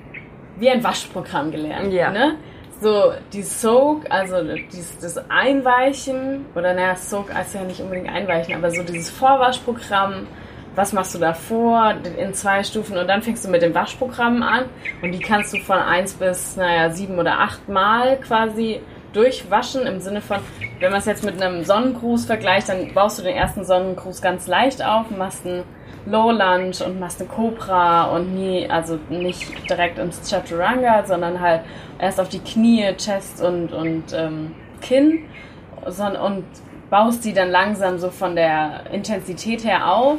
wie 0.57 0.69
ein 0.69 0.83
Waschprogramm 0.83 1.51
gelernt. 1.51 1.93
Ja. 1.93 2.11
Ne? 2.11 2.35
So, 2.81 3.13
die 3.33 3.43
Soak, 3.43 4.09
also 4.09 4.41
dieses, 4.71 4.97
das 4.99 5.29
Einweichen, 5.29 6.45
oder 6.55 6.73
naja, 6.73 6.95
Soak 6.95 7.33
heißt 7.33 7.55
ja 7.55 7.63
nicht 7.63 7.81
unbedingt 7.81 8.09
Einweichen, 8.09 8.55
aber 8.55 8.71
so 8.71 8.83
dieses 8.83 9.09
Vorwaschprogramm, 9.09 10.27
was 10.75 10.93
machst 10.93 11.13
du 11.15 11.19
davor 11.19 11.95
in 12.17 12.33
zwei 12.33 12.63
Stufen. 12.63 12.97
Und 12.97 13.07
dann 13.07 13.21
fängst 13.21 13.45
du 13.45 13.49
mit 13.49 13.61
dem 13.61 13.73
Waschprogramm 13.73 14.43
an. 14.43 14.65
Und 15.01 15.11
die 15.11 15.19
kannst 15.19 15.53
du 15.53 15.57
von 15.59 15.77
eins 15.77 16.13
bis, 16.13 16.55
naja, 16.55 16.89
sieben 16.89 17.19
oder 17.19 17.39
acht 17.39 17.67
Mal 17.67 18.17
quasi 18.17 18.81
durchwaschen 19.13 19.87
im 19.87 19.99
Sinne 19.99 20.21
von, 20.21 20.37
wenn 20.79 20.91
man 20.91 20.99
es 20.99 21.05
jetzt 21.05 21.23
mit 21.23 21.41
einem 21.41 21.63
Sonnengruß 21.63 22.25
vergleicht, 22.25 22.69
dann 22.69 22.93
baust 22.93 23.19
du 23.19 23.23
den 23.23 23.35
ersten 23.35 23.65
Sonnengruß 23.65 24.21
ganz 24.21 24.47
leicht 24.47 24.85
auf, 24.85 25.09
machst 25.09 25.45
einen 25.45 25.63
Low 26.05 26.31
Lunge 26.31 26.71
und 26.85 26.99
machst 26.99 27.19
eine 27.19 27.29
Cobra 27.29 28.05
und 28.15 28.33
nie, 28.33 28.69
also 28.69 28.99
nicht 29.09 29.69
direkt 29.69 29.97
ins 29.99 30.29
Chaturanga, 30.29 31.05
sondern 31.05 31.39
halt 31.39 31.61
erst 31.99 32.19
auf 32.19 32.29
die 32.29 32.39
Knie, 32.39 32.93
Chest 32.97 33.41
und, 33.41 33.73
und 33.73 34.13
ähm, 34.13 34.55
Kinn. 34.81 35.25
Und 35.85 36.45
baust 36.89 37.25
die 37.25 37.33
dann 37.33 37.49
langsam 37.49 37.99
so 37.99 38.09
von 38.09 38.35
der 38.35 38.83
Intensität 38.91 39.63
her 39.63 39.91
auf 39.91 40.17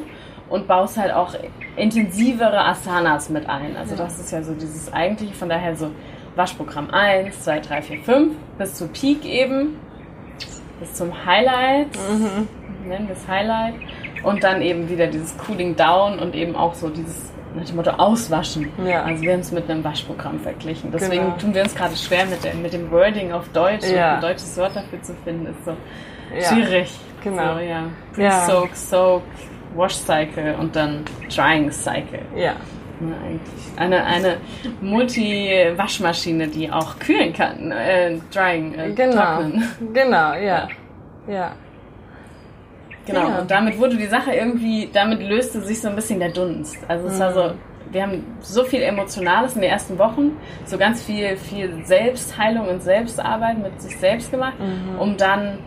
und 0.51 0.67
baust 0.67 0.99
halt 0.99 1.13
auch 1.15 1.35
intensivere 1.77 2.65
Asanas 2.67 3.31
mit 3.31 3.49
ein. 3.49 3.77
Also 3.77 3.97
das 3.97 4.19
ist 4.19 4.31
ja 4.33 4.43
so 4.43 4.53
dieses 4.53 4.93
eigentliche, 4.93 5.33
von 5.35 5.49
daher 5.49 5.75
so 5.77 5.91
Waschprogramm 6.37 6.91
1, 6.91 7.43
2, 7.45 7.61
3, 7.61 7.83
4, 7.83 7.99
5 8.03 8.35
bis 8.59 8.75
zu 8.75 8.89
Peak 8.89 9.25
eben, 9.25 9.79
bis 10.81 10.93
zum 10.95 11.25
Highlight, 11.25 11.89
nennen 12.87 13.09
wir 13.09 13.17
es 13.17 13.27
Highlight 13.29 13.75
und 14.23 14.43
dann 14.45 14.61
eben 14.63 14.89
wieder 14.89 15.07
dieses 15.07 15.37
Cooling 15.39 15.77
Down 15.77 16.19
und 16.19 16.35
eben 16.35 16.55
auch 16.57 16.75
so 16.75 16.89
dieses 16.91 17.31
nach 17.55 17.65
dem 17.65 17.77
Motto 17.77 17.91
auswaschen. 17.91 18.69
Ja. 18.87 19.03
Also 19.03 19.23
wir 19.23 19.33
haben 19.33 19.41
es 19.41 19.51
mit 19.51 19.69
einem 19.69 19.83
Waschprogramm 19.83 20.39
verglichen. 20.39 20.93
Deswegen 20.93 21.25
Genau. 21.25 21.37
tun 21.37 21.53
wir 21.55 21.63
uns 21.63 21.75
gerade 21.75 21.97
schwer 21.97 22.25
mit 22.27 22.45
dem, 22.45 22.63
mit 22.63 22.73
dem 22.73 22.91
Wording 22.93 23.33
auf 23.33 23.49
Deutsch. 23.49 23.89
Ja. 23.89 24.15
Ein 24.17 24.21
deutsches 24.21 24.57
Wort 24.57 24.77
dafür 24.77 25.03
zu 25.03 25.15
finden, 25.25 25.47
ist 25.47 25.65
so 25.65 25.73
Ja. 26.33 26.43
schwierig. 26.45 26.93
Genau. 27.25 27.55
So, 27.55 27.61
ja. 27.61 27.83
Pre-Soak, 28.15 28.77
Soak, 28.77 29.23
Wash 29.75 29.95
Cycle 29.95 30.57
und 30.59 30.75
dann 30.77 31.05
Drying 31.35 31.71
Cycle. 31.71 32.21
Ja. 32.37 32.55
Eine, 33.77 34.05
eine 34.05 34.37
Multi-Waschmaschine, 34.83 36.49
die 36.49 36.71
auch 36.71 36.99
kühlen 36.99 37.33
kann. 37.33 37.71
Äh, 37.73 38.19
drying, 38.33 38.75
äh, 38.75 38.93
Genau. 38.93 39.15
trocknen. 39.37 39.65
Genau, 39.95 40.35
ja. 40.35 40.69
Ja. 41.29 41.53
Genau. 43.07 43.29
Ja. 43.29 43.39
Und 43.41 43.51
damit 43.51 43.79
wurde 43.79 43.97
die 43.97 44.07
Sache 44.07 44.33
irgendwie, 44.33 44.89
damit 44.93 45.23
löste 45.23 45.61
sich 45.63 45.81
so 45.81 45.89
ein 45.89 45.97
bisschen 45.97 46.21
der 46.21 46.31
Dunst. 46.31 46.77
Also 46.89 47.07
es 47.09 47.19
war 47.19 47.33
so, 47.33 47.53
wir 47.91 48.03
haben 48.03 48.25
so 48.41 48.65
viel 48.65 48.83
Emotionales 48.83 49.55
in 49.55 49.63
den 49.63 49.71
ersten 49.71 49.99
Wochen, 49.99 50.37
so 50.67 50.77
ganz 50.77 51.03
viel, 51.03 51.37
viel 51.37 51.85
Selbstheilung 51.85 52.69
und 52.69 52.83
Selbstarbeit 52.83 53.59
mit 53.59 53.81
sich 53.81 53.97
selbst 53.97 54.31
gemacht, 54.31 54.55
um 54.99 55.17
dann, 55.17 55.59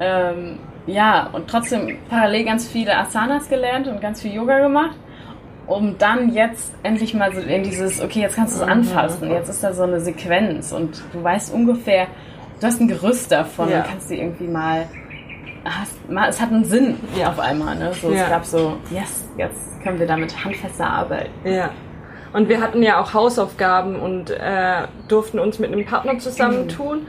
ähm, 0.00 0.58
ja, 0.90 1.28
und 1.32 1.48
trotzdem 1.48 1.98
parallel 2.08 2.44
ganz 2.44 2.68
viele 2.68 2.96
Asanas 2.96 3.48
gelernt 3.48 3.86
und 3.88 4.00
ganz 4.00 4.22
viel 4.22 4.34
Yoga 4.34 4.58
gemacht, 4.60 4.96
um 5.66 5.96
dann 5.98 6.32
jetzt 6.32 6.72
endlich 6.82 7.14
mal 7.14 7.32
so 7.34 7.40
in 7.40 7.62
dieses, 7.62 8.02
okay, 8.02 8.20
jetzt 8.20 8.36
kannst 8.36 8.58
du 8.58 8.62
es 8.64 8.68
anfassen, 8.68 9.30
jetzt 9.30 9.48
ist 9.48 9.62
da 9.62 9.72
so 9.72 9.84
eine 9.84 10.00
Sequenz 10.00 10.72
und 10.72 11.02
du 11.12 11.22
weißt 11.22 11.54
ungefähr, 11.54 12.06
du 12.60 12.66
hast 12.66 12.80
ein 12.80 12.88
Gerüst 12.88 13.30
davon 13.32 13.70
Ja. 13.70 13.78
und 13.78 13.86
kannst 13.86 14.10
dir 14.10 14.18
irgendwie 14.18 14.48
mal 14.48 14.86
es 16.28 16.40
hat 16.40 16.50
einen 16.50 16.64
Sinn 16.64 16.96
Ja. 17.18 17.28
auf 17.28 17.38
einmal. 17.38 17.76
Ne? 17.76 17.92
So, 17.92 18.10
Ja. 18.10 18.24
Es 18.24 18.30
gab 18.30 18.44
so, 18.46 18.76
yes, 18.90 19.28
jetzt 19.36 19.82
können 19.82 19.98
wir 19.98 20.06
damit 20.06 20.42
handfester 20.44 20.86
arbeiten. 20.86 21.30
Ja. 21.44 21.68
Und 22.32 22.48
wir 22.48 22.60
hatten 22.62 22.82
ja 22.82 22.98
auch 23.00 23.12
Hausaufgaben 23.12 23.96
und 23.96 24.30
äh, 24.30 24.86
durften 25.08 25.38
uns 25.38 25.58
mit 25.58 25.70
einem 25.72 25.84
Partner 25.84 26.18
zusammentun. 26.18 27.06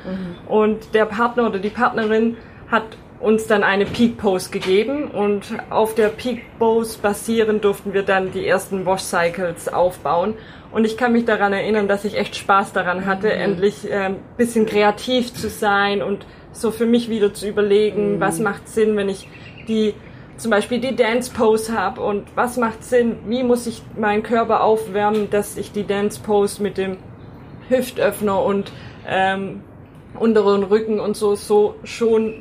Und 0.49 0.93
der 0.93 1.05
Partner 1.05 1.45
oder 1.47 1.59
die 1.59 1.69
Partnerin 1.69 2.35
hat 2.69 2.83
uns 3.21 3.47
dann 3.47 3.63
eine 3.63 3.85
Peak 3.85 4.17
Pose 4.17 4.49
gegeben 4.49 5.11
und 5.11 5.43
auf 5.69 5.93
der 5.95 6.07
Peak 6.07 6.41
Pose 6.57 6.97
basierend 6.99 7.63
durften 7.63 7.93
wir 7.93 8.03
dann 8.03 8.31
die 8.31 8.45
ersten 8.45 8.85
Wash 8.85 9.03
Cycles 9.03 9.67
aufbauen. 9.67 10.35
Und 10.71 10.85
ich 10.85 10.97
kann 10.97 11.11
mich 11.13 11.25
daran 11.25 11.53
erinnern, 11.53 11.87
dass 11.87 12.05
ich 12.05 12.17
echt 12.17 12.35
Spaß 12.35 12.73
daran 12.73 13.05
hatte, 13.05 13.31
endlich 13.31 13.89
äh, 13.89 14.05
ein 14.05 14.15
bisschen 14.37 14.65
kreativ 14.65 15.33
zu 15.33 15.49
sein 15.49 16.01
und 16.01 16.25
so 16.53 16.71
für 16.71 16.85
mich 16.85 17.09
wieder 17.09 17.33
zu 17.33 17.47
überlegen, 17.47 18.19
was 18.19 18.39
macht 18.39 18.67
Sinn, 18.67 18.97
wenn 18.97 19.09
ich 19.09 19.27
die 19.67 19.93
zum 20.37 20.49
Beispiel 20.49 20.79
die 20.79 20.95
Dance 20.95 21.31
Pose 21.31 21.77
habe 21.77 22.01
und 22.01 22.25
was 22.35 22.57
macht 22.57 22.83
Sinn, 22.83 23.17
wie 23.27 23.43
muss 23.43 23.67
ich 23.67 23.83
meinen 23.95 24.23
Körper 24.23 24.63
aufwärmen, 24.63 25.29
dass 25.29 25.55
ich 25.55 25.71
die 25.71 25.85
Dance 25.85 26.19
Pose 26.19 26.63
mit 26.63 26.77
dem 26.77 26.97
Hüftöffner 27.69 28.41
und 28.43 28.71
ähm, 29.07 29.61
unteren 30.19 30.63
Rücken 30.63 30.99
und 30.99 31.15
so 31.15 31.35
so 31.35 31.75
schon 31.83 32.33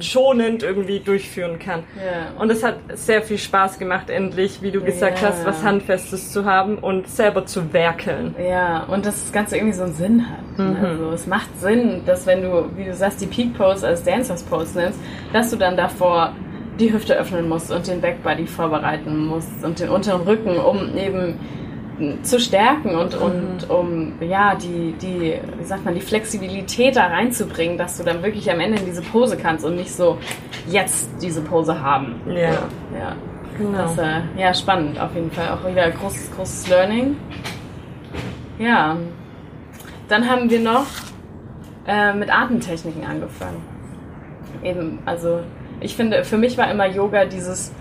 schonend 0.00 0.62
irgendwie 0.62 1.00
durchführen 1.00 1.58
kann. 1.58 1.80
Ja. 1.96 2.40
Und 2.40 2.50
es 2.50 2.62
hat 2.62 2.76
sehr 2.94 3.22
viel 3.22 3.38
Spaß 3.38 3.78
gemacht, 3.78 4.10
endlich, 4.10 4.62
wie 4.62 4.70
du 4.70 4.80
gesagt 4.80 5.20
Ja. 5.20 5.28
hast, 5.28 5.44
was 5.44 5.62
Handfestes 5.62 6.32
zu 6.32 6.44
haben 6.44 6.78
und 6.78 7.08
selber 7.08 7.44
zu 7.46 7.72
werkeln. 7.72 8.34
Ja, 8.42 8.84
und 8.84 9.04
dass 9.06 9.20
das 9.22 9.32
Ganze 9.32 9.56
irgendwie 9.56 9.76
so 9.76 9.84
einen 9.84 9.94
Sinn 9.94 10.24
hat. 10.28 10.58
Mhm. 10.58 10.72
ne? 10.80 10.88
Also 10.88 11.10
es 11.10 11.26
macht 11.26 11.60
Sinn, 11.60 12.02
dass 12.06 12.26
wenn 12.26 12.42
du, 12.42 12.68
wie 12.76 12.84
du 12.84 12.94
sagst, 12.94 13.20
die 13.20 13.26
Peak 13.26 13.56
Pose 13.56 13.86
als 13.86 14.02
Dancers 14.04 14.42
Pose 14.44 14.78
nimmst, 14.78 14.98
dass 15.32 15.50
du 15.50 15.56
dann 15.56 15.76
davor 15.76 16.32
die 16.78 16.92
Hüfte 16.92 17.16
öffnen 17.16 17.48
musst 17.48 17.72
und 17.72 17.86
den 17.86 18.00
Backbody 18.00 18.46
vorbereiten 18.46 19.26
musst 19.26 19.64
und 19.64 19.80
den 19.80 19.88
unteren 19.88 20.22
Rücken, 20.22 20.56
um 20.58 20.96
eben 20.96 21.38
zu 22.22 22.38
stärken 22.38 22.94
und, 22.94 23.14
Mhm. 23.18 23.22
und 23.22 23.70
um 23.70 24.12
ja 24.20 24.54
die, 24.54 24.92
die, 25.00 25.38
wie 25.58 25.64
sagt 25.64 25.84
man, 25.84 25.94
die 25.94 26.00
Flexibilität 26.00 26.96
da 26.96 27.06
reinzubringen, 27.06 27.78
dass 27.78 27.96
du 27.96 28.04
dann 28.04 28.22
wirklich 28.22 28.50
am 28.50 28.60
Ende 28.60 28.78
in 28.78 28.84
diese 28.86 29.02
Pose 29.02 29.36
kannst 29.36 29.64
und 29.64 29.76
nicht 29.76 29.92
so 29.94 30.18
jetzt 30.68 31.08
diese 31.22 31.40
Pose 31.42 31.80
haben. 31.80 32.16
Ja. 32.26 32.50
Ja. 32.98 33.16
Genau. 33.56 33.78
Das, 33.78 33.96
äh, 33.96 34.20
ja, 34.36 34.52
spannend 34.52 35.00
auf 35.00 35.14
jeden 35.14 35.30
Fall. 35.30 35.48
Auch 35.48 35.66
wieder 35.66 35.90
großes, 35.90 36.30
großes 36.36 36.68
Learning. 36.68 37.16
Ja. 38.58 38.96
Dann 40.08 40.28
haben 40.28 40.50
wir 40.50 40.60
noch 40.60 40.86
äh, 41.86 42.12
mit 42.12 42.30
Atemtechniken 42.30 43.04
angefangen. 43.04 43.62
Eben, 44.62 44.98
also 45.06 45.40
ich 45.80 45.96
finde, 45.96 46.24
für 46.24 46.36
mich 46.36 46.56
war 46.58 46.70
immer 46.70 46.86
Yoga 46.86 47.24
dieses, 47.24 47.72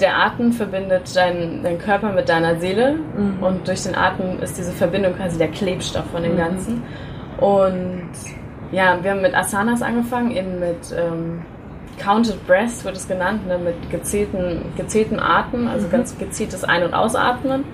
der 0.00 0.16
Atem 0.18 0.52
verbindet 0.52 1.14
deinen, 1.16 1.62
deinen 1.62 1.78
Körper 1.78 2.12
mit 2.12 2.28
deiner 2.28 2.56
Seele 2.56 2.96
und 3.40 3.66
durch 3.66 3.82
den 3.82 3.94
Atem 3.94 4.40
ist 4.40 4.58
diese 4.58 4.72
Verbindung 4.72 5.14
quasi 5.14 5.38
der 5.38 5.48
Klebstoff 5.48 6.04
von 6.12 6.22
dem 6.22 6.36
Ganzen. 6.36 6.82
Und 7.38 8.10
ja, 8.72 8.98
wir 9.02 9.12
haben 9.12 9.22
mit 9.22 9.34
Asanas 9.34 9.82
angefangen, 9.82 10.32
eben 10.32 10.58
mit 10.58 10.94
ähm, 10.96 11.42
Counted 11.98 12.46
Breath 12.46 12.84
wird 12.84 12.96
es 12.96 13.08
genannt, 13.08 13.46
ne, 13.46 13.58
mit 13.58 13.90
gezielten, 13.90 14.72
gezielten 14.76 15.18
Atem, 15.18 15.68
also 15.68 15.88
ganz 15.88 16.16
gezieltes 16.18 16.64
Ein- 16.64 16.84
und 16.84 16.94
Ausatmen. 16.94 17.64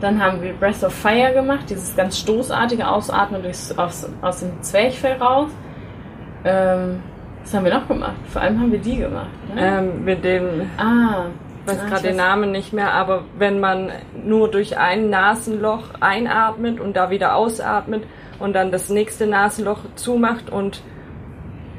Dann 0.00 0.22
haben 0.22 0.42
wir 0.42 0.52
Breath 0.54 0.84
of 0.84 0.92
Fire 0.92 1.32
gemacht, 1.32 1.70
dieses 1.70 1.96
ganz 1.96 2.18
stoßartige 2.18 2.86
Ausatmen 2.86 3.42
durchs, 3.42 3.76
aus, 3.76 4.08
aus 4.22 4.40
dem 4.40 4.62
Zwerchfell 4.62 5.16
raus. 5.16 5.50
Ähm, 6.44 7.00
was 7.42 7.54
haben 7.54 7.64
wir 7.64 7.74
noch 7.74 7.88
gemacht? 7.88 8.16
Vor 8.28 8.42
allem 8.42 8.60
haben 8.60 8.72
wir 8.72 8.78
die 8.78 8.96
gemacht. 8.96 9.28
Ne? 9.54 9.60
Ähm, 9.60 10.04
mit 10.04 10.24
dem, 10.24 10.62
ah, 10.78 11.26
ich 11.64 11.72
weiß 11.72 11.80
ah, 11.80 11.88
gerade 11.88 12.02
den 12.08 12.16
Namen 12.16 12.52
nicht 12.52 12.72
mehr, 12.74 12.92
aber 12.92 13.24
wenn 13.38 13.58
man 13.58 13.90
nur 14.22 14.50
durch 14.50 14.76
ein 14.76 15.08
Nasenloch 15.08 15.94
einatmet 16.00 16.78
und 16.78 16.94
da 16.94 17.08
wieder 17.08 17.36
ausatmet 17.36 18.04
und 18.38 18.52
dann 18.52 18.70
das 18.70 18.90
nächste 18.90 19.26
Nasenloch 19.26 19.78
zumacht 19.94 20.50
und 20.50 20.82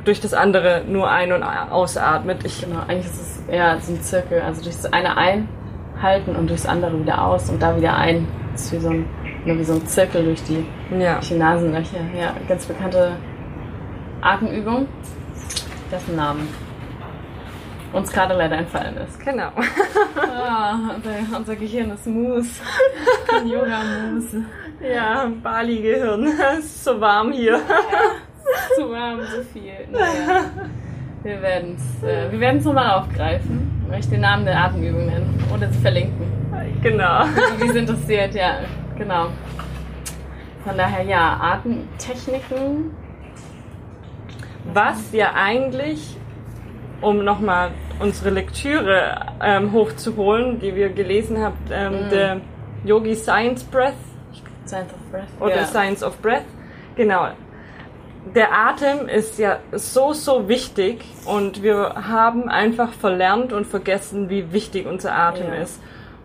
durch 0.05 0.21
das 0.21 0.33
andere 0.33 0.83
nur 0.87 1.09
ein- 1.09 1.31
und 1.31 1.43
ausatmet. 1.43 2.45
Ich, 2.45 2.61
Genau, 2.61 2.79
eigentlich 2.87 3.05
ist 3.05 3.21
es 3.21 3.43
ja 3.51 3.79
so 3.79 3.93
ein 3.93 4.01
Zirkel. 4.01 4.41
Also 4.41 4.63
durch 4.63 4.75
das 4.75 4.91
eine 4.91 5.17
einhalten 5.17 6.35
und 6.35 6.49
durchs 6.49 6.65
andere 6.65 6.99
wieder 6.99 7.23
aus 7.23 7.49
und 7.49 7.61
da 7.61 7.75
wieder 7.77 7.95
ein. 7.95 8.27
Das 8.53 8.65
ist 8.65 8.73
wie 8.73 8.79
so 8.79 8.89
ein, 8.89 9.05
nur 9.45 9.57
wie 9.57 9.63
so 9.63 9.73
ein 9.73 9.85
Zirkel 9.85 10.25
durch 10.25 10.43
die, 10.43 10.65
ja. 10.97 11.15
durch 11.15 11.27
die 11.27 11.35
Nasenlöcher. 11.35 11.99
Ja, 12.17 12.33
ganz 12.47 12.65
bekannte 12.65 13.11
Atemübung. 14.21 14.87
Dessen 15.91 16.15
Namen 16.15 16.64
uns 17.95 18.11
gerade 18.11 18.33
leider 18.33 18.57
entfallen 18.57 18.97
ist. 18.97 19.19
Genau. 19.19 19.51
Ah, 20.17 20.75
unser, 20.95 21.37
unser 21.37 21.55
Gehirn 21.55 21.91
ist 21.91 22.05
Mus. 22.07 22.47
Yoga-Mus. 23.45 24.35
Ja, 24.81 25.31
Bali-Gehirn. 25.41 26.27
Es 26.57 26.65
ist 26.65 26.83
so 26.83 26.99
warm 26.99 27.31
hier. 27.31 27.59
Zu 28.75 28.89
warm, 28.91 29.21
zu 29.21 29.43
viel. 29.45 29.87
Naja. 29.91 30.45
Wir 31.23 31.41
werden 31.41 31.75
es 31.75 32.03
äh, 32.07 32.31
wir 32.31 32.39
werden's 32.39 32.65
nochmal 32.65 32.99
aufgreifen. 32.99 33.71
Ich 33.83 33.89
möchte 33.89 34.11
den 34.11 34.21
Namen 34.21 34.45
der 34.45 34.57
Atemübung 34.63 35.07
nennen 35.07 35.43
oder 35.53 35.67
sie 35.71 35.79
verlinken. 35.79 36.27
Genau. 36.83 37.23
Die 37.59 37.67
sind 37.67 37.89
interessiert, 37.89 38.35
ja, 38.35 38.59
genau. 38.97 39.27
Von 40.63 40.77
daher, 40.77 41.03
ja, 41.03 41.37
Atemtechniken. 41.41 42.91
Was 44.73 45.11
ja 45.13 45.31
eigentlich, 45.33 46.17
um 47.01 47.23
nochmal 47.23 47.71
unsere 47.99 48.29
Lektüre 48.29 49.15
ähm, 49.41 49.71
hochzuholen, 49.71 50.59
die 50.59 50.75
wir 50.75 50.89
gelesen 50.89 51.41
haben, 51.41 51.57
ähm, 51.71 52.05
Mhm. 52.05 52.09
der 52.09 52.41
Yogi 52.83 53.15
Science 53.15 53.63
Breath, 53.63 53.93
Science 54.65 54.93
of 54.93 55.11
Breath. 55.11 55.27
oder 55.39 55.55
ja. 55.57 55.65
Science 55.65 56.03
of 56.03 56.17
Breath. 56.21 56.43
Genau. 56.95 57.27
Der 58.33 58.51
Atem 58.51 59.07
ist 59.07 59.37
ja 59.37 59.59
so, 59.71 60.11
so 60.13 60.47
wichtig 60.47 61.05
und 61.25 61.61
wir 61.61 61.93
haben 62.07 62.49
einfach 62.49 62.91
verlernt 62.93 63.53
und 63.53 63.67
vergessen, 63.67 64.29
wie 64.29 64.51
wichtig 64.51 64.87
unser 64.87 65.13
Atem 65.15 65.47
Ja. 65.53 65.61
ist. 65.61 65.79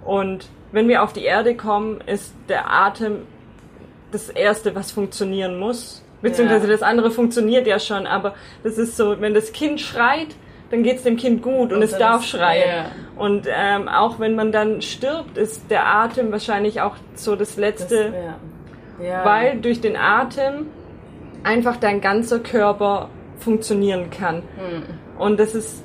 Und 0.05 0.49
wenn 0.73 0.89
wir 0.89 1.03
auf 1.03 1.13
die 1.13 1.25
Erde 1.25 1.55
kommen, 1.57 2.01
ist 2.07 2.35
der 2.49 2.71
Atem 2.73 3.27
das 4.13 4.31
Erste, 4.31 4.75
was 4.75 4.93
funktionieren 4.93 5.59
muss. 5.59 6.03
Beziehungsweise 6.23 6.67
Ja. 6.67 6.73
das 6.73 6.83
andere 6.83 7.11
funktioniert 7.11 7.67
ja 7.67 7.79
schon, 7.79 8.07
aber 8.07 8.35
das 8.63 8.79
ist 8.79 8.97
so, 8.97 9.21
wenn 9.21 9.35
das 9.35 9.53
Kind 9.53 9.81
schreit, 9.81 10.29
dann 10.71 10.83
geht 10.83 10.99
es 10.99 11.03
dem 11.03 11.17
Kind 11.17 11.43
gut 11.43 11.73
und, 11.73 11.79
Und 11.79 11.83
es 11.83 11.91
dann 11.93 12.01
darf 12.01 12.25
schreien. 12.25 12.69
ja. 12.69 12.85
Und 13.17 13.47
ähm, 13.55 13.89
auch 13.89 14.19
wenn 14.19 14.35
man 14.35 14.51
dann 14.53 14.81
stirbt, 14.81 15.37
ist 15.37 15.71
der 15.71 15.87
Atem 15.87 16.33
wahrscheinlich 16.33 16.81
auch 16.81 16.97
so 17.15 17.37
das 17.37 17.51
Das, 17.51 17.59
Letzte, 17.59 18.15
ja. 18.99 19.07
Ja. 19.07 19.25
weil 19.25 19.61
durch 19.61 19.81
den 19.81 19.97
Atem 19.97 20.67
einfach 21.43 21.77
dein 21.77 22.01
ganzer 22.01 22.39
Körper 22.39 23.09
funktionieren 23.39 24.11
kann. 24.11 24.37
Hm. 24.37 24.83
Und 25.19 25.41
das 25.41 25.55
ist 25.55 25.85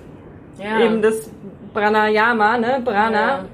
eben 0.59 1.01
das 1.01 1.29
Pranayama, 1.73 2.57
ne? 2.57 2.81
Prana, 2.83 3.45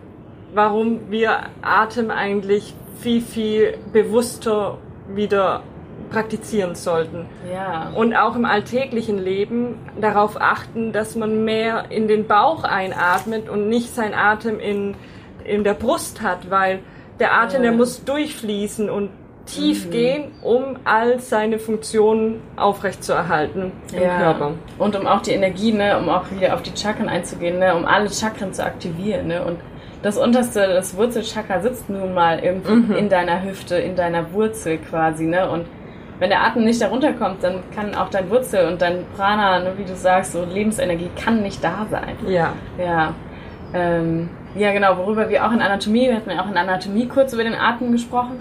warum 0.53 1.09
wir 1.09 1.39
Atem 1.61 2.11
eigentlich 2.11 2.75
viel, 2.99 3.21
viel 3.21 3.77
bewusster 3.91 4.77
wieder 5.07 5.63
praktizieren 6.11 6.75
sollten. 6.75 7.25
Ja. 7.51 7.91
Und 7.95 8.13
auch 8.15 8.35
im 8.35 8.45
alltäglichen 8.45 9.17
Leben 9.17 9.79
darauf 9.99 10.39
achten, 10.39 10.91
dass 10.91 11.15
man 11.15 11.43
mehr 11.45 11.85
in 11.89 12.07
den 12.07 12.27
Bauch 12.27 12.63
einatmet 12.63 13.49
und 13.49 13.69
nicht 13.69 13.95
sein 13.95 14.13
Atem 14.13 14.59
in, 14.59 14.95
in 15.43 15.63
der 15.63 15.73
Brust 15.73 16.21
hat, 16.21 16.49
weil 16.51 16.79
der 17.19 17.33
Atem, 17.33 17.61
der 17.63 17.71
muss 17.71 18.03
durchfließen 18.03 18.89
und 18.89 19.09
tief 19.45 19.87
Mhm. 19.87 19.91
gehen, 19.91 20.23
um 20.43 20.77
all 20.85 21.19
seine 21.19 21.57
Funktionen 21.59 22.41
aufrechtzuerhalten 22.57 23.71
im 23.93 24.01
ja. 24.03 24.17
Körper. 24.17 24.51
Und 24.77 24.95
um 24.95 25.07
auch 25.07 25.21
die 25.21 25.31
Energie, 25.31 25.71
ne, 25.71 25.97
um 25.97 26.09
auch 26.09 26.25
wieder 26.31 26.53
auf 26.53 26.61
die 26.61 26.75
Chakren 26.75 27.09
einzugehen, 27.09 27.57
ne, 27.59 27.75
um 27.75 27.85
alle 27.85 28.09
Chakren 28.09 28.53
zu 28.53 28.63
aktivieren, 28.63 29.27
ne, 29.27 29.43
und 29.43 29.57
das 30.03 30.17
unterste, 30.17 30.59
das 30.67 30.95
Wurzelchakra 30.97 31.59
sitzt 31.61 31.89
nun 31.89 32.13
mal 32.13 32.39
irgendwo 32.39 32.71
Mhm. 32.73 32.95
in 32.95 33.09
deiner 33.09 33.43
Hüfte, 33.43 33.75
in 33.75 33.95
deiner 33.95 34.31
Wurzel 34.33 34.77
quasi, 34.77 35.25
ne, 35.25 35.49
und 35.49 35.65
wenn 36.21 36.29
der 36.29 36.43
Atem 36.43 36.65
nicht 36.65 36.79
darunter 36.79 37.13
kommt, 37.13 37.43
dann 37.43 37.63
kann 37.73 37.95
auch 37.95 38.09
dein 38.09 38.29
Wurzel 38.29 38.67
und 38.67 38.79
dein 38.79 39.05
Prana, 39.17 39.57
ne, 39.57 39.73
wie 39.77 39.83
du 39.83 39.95
sagst, 39.95 40.33
so 40.33 40.45
Lebensenergie 40.45 41.09
kann 41.19 41.41
nicht 41.41 41.63
da 41.63 41.87
sein. 41.89 42.15
Ja, 42.27 42.53
Ja. 42.77 43.15
Ähm, 43.73 44.29
ja, 44.53 44.71
genau, 44.71 44.97
worüber 44.97 45.29
wir 45.29 45.43
auch 45.43 45.51
in 45.51 45.61
Anatomie, 45.61 46.09
wir 46.09 46.17
hatten 46.17 46.29
ja 46.29 46.43
auch 46.43 46.49
in 46.49 46.57
Anatomie 46.57 47.07
kurz 47.07 47.33
über 47.33 47.43
den 47.43 47.55
Atem 47.55 47.91
gesprochen. 47.91 48.39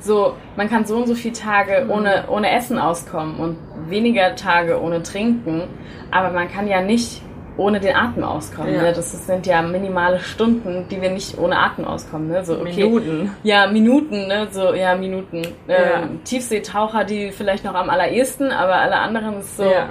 So, 0.00 0.34
man 0.56 0.70
kann 0.70 0.86
so 0.86 0.96
und 0.96 1.08
so 1.08 1.14
viele 1.14 1.34
Tage 1.34 1.88
ohne, 1.90 2.24
ohne 2.28 2.50
Essen 2.50 2.78
auskommen 2.78 3.36
und 3.36 3.58
weniger 3.90 4.34
Tage 4.34 4.80
ohne 4.80 5.02
Trinken, 5.02 5.64
aber 6.10 6.30
man 6.30 6.48
kann 6.48 6.68
ja 6.68 6.80
nicht 6.80 7.20
ohne 7.56 7.80
den 7.80 7.94
Atem 7.94 8.24
auskommen. 8.24 8.74
Ja. 8.74 8.82
Ne? 8.82 8.92
Das 8.92 9.12
sind 9.26 9.46
ja 9.46 9.60
minimale 9.62 10.18
Stunden, 10.20 10.86
die 10.90 11.00
wir 11.02 11.10
nicht 11.10 11.36
ohne 11.38 11.58
Atem 11.58 11.84
auskommen. 11.84 12.28
Ne? 12.28 12.44
So, 12.44 12.54
okay. 12.60 12.84
Minuten. 12.84 13.36
Ja, 13.42 13.66
Minuten, 13.66 14.26
ne? 14.26 14.48
So, 14.50 14.72
ja, 14.72 14.94
Minuten. 14.96 15.42
Ja. 15.68 15.76
Ähm, 16.02 16.24
Tiefseetaucher, 16.24 17.04
die 17.04 17.30
vielleicht 17.30 17.64
noch 17.64 17.74
am 17.74 17.90
allerersten, 17.90 18.50
aber 18.52 18.76
alle 18.76 18.96
anderen 18.96 19.40
ist 19.40 19.56
so, 19.58 19.64
Ja. 19.64 19.90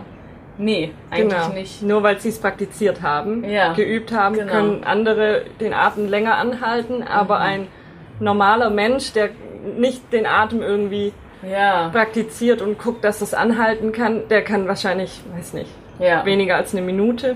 nee, 0.58 0.92
eigentlich 1.12 1.40
Genau. 1.42 1.54
nicht. 1.54 1.84
Nur 1.84 2.02
weil 2.04 2.20
sie 2.20 2.30
es 2.30 2.40
praktiziert 2.40 3.02
haben, 3.04 3.44
Ja. 3.44 3.74
geübt 3.74 4.12
haben, 4.12 4.36
Genau. 4.36 4.52
können 4.52 4.84
andere 4.84 5.44
den 5.60 5.74
Atem 5.74 6.10
länger 6.10 6.38
anhalten, 6.38 7.04
aber 7.04 7.38
Mhm. 7.40 7.46
ein 7.46 7.68
normaler 8.20 8.70
Mensch, 8.72 9.14
der 9.14 9.30
nicht 9.78 10.12
den 10.12 10.26
Atem 10.26 10.62
irgendwie 10.64 11.14
Ja, 11.44 11.90
praktiziert 11.92 12.62
und 12.62 12.78
guckt, 12.78 13.04
dass 13.04 13.22
es 13.22 13.34
anhalten 13.34 13.92
kann, 13.92 14.28
der 14.30 14.44
kann 14.44 14.68
wahrscheinlich, 14.68 15.22
weiß 15.36 15.54
nicht, 15.54 15.72
ja. 16.02 16.26
weniger 16.26 16.56
als 16.58 16.74
eine 16.74 16.82
Minute 16.86 17.36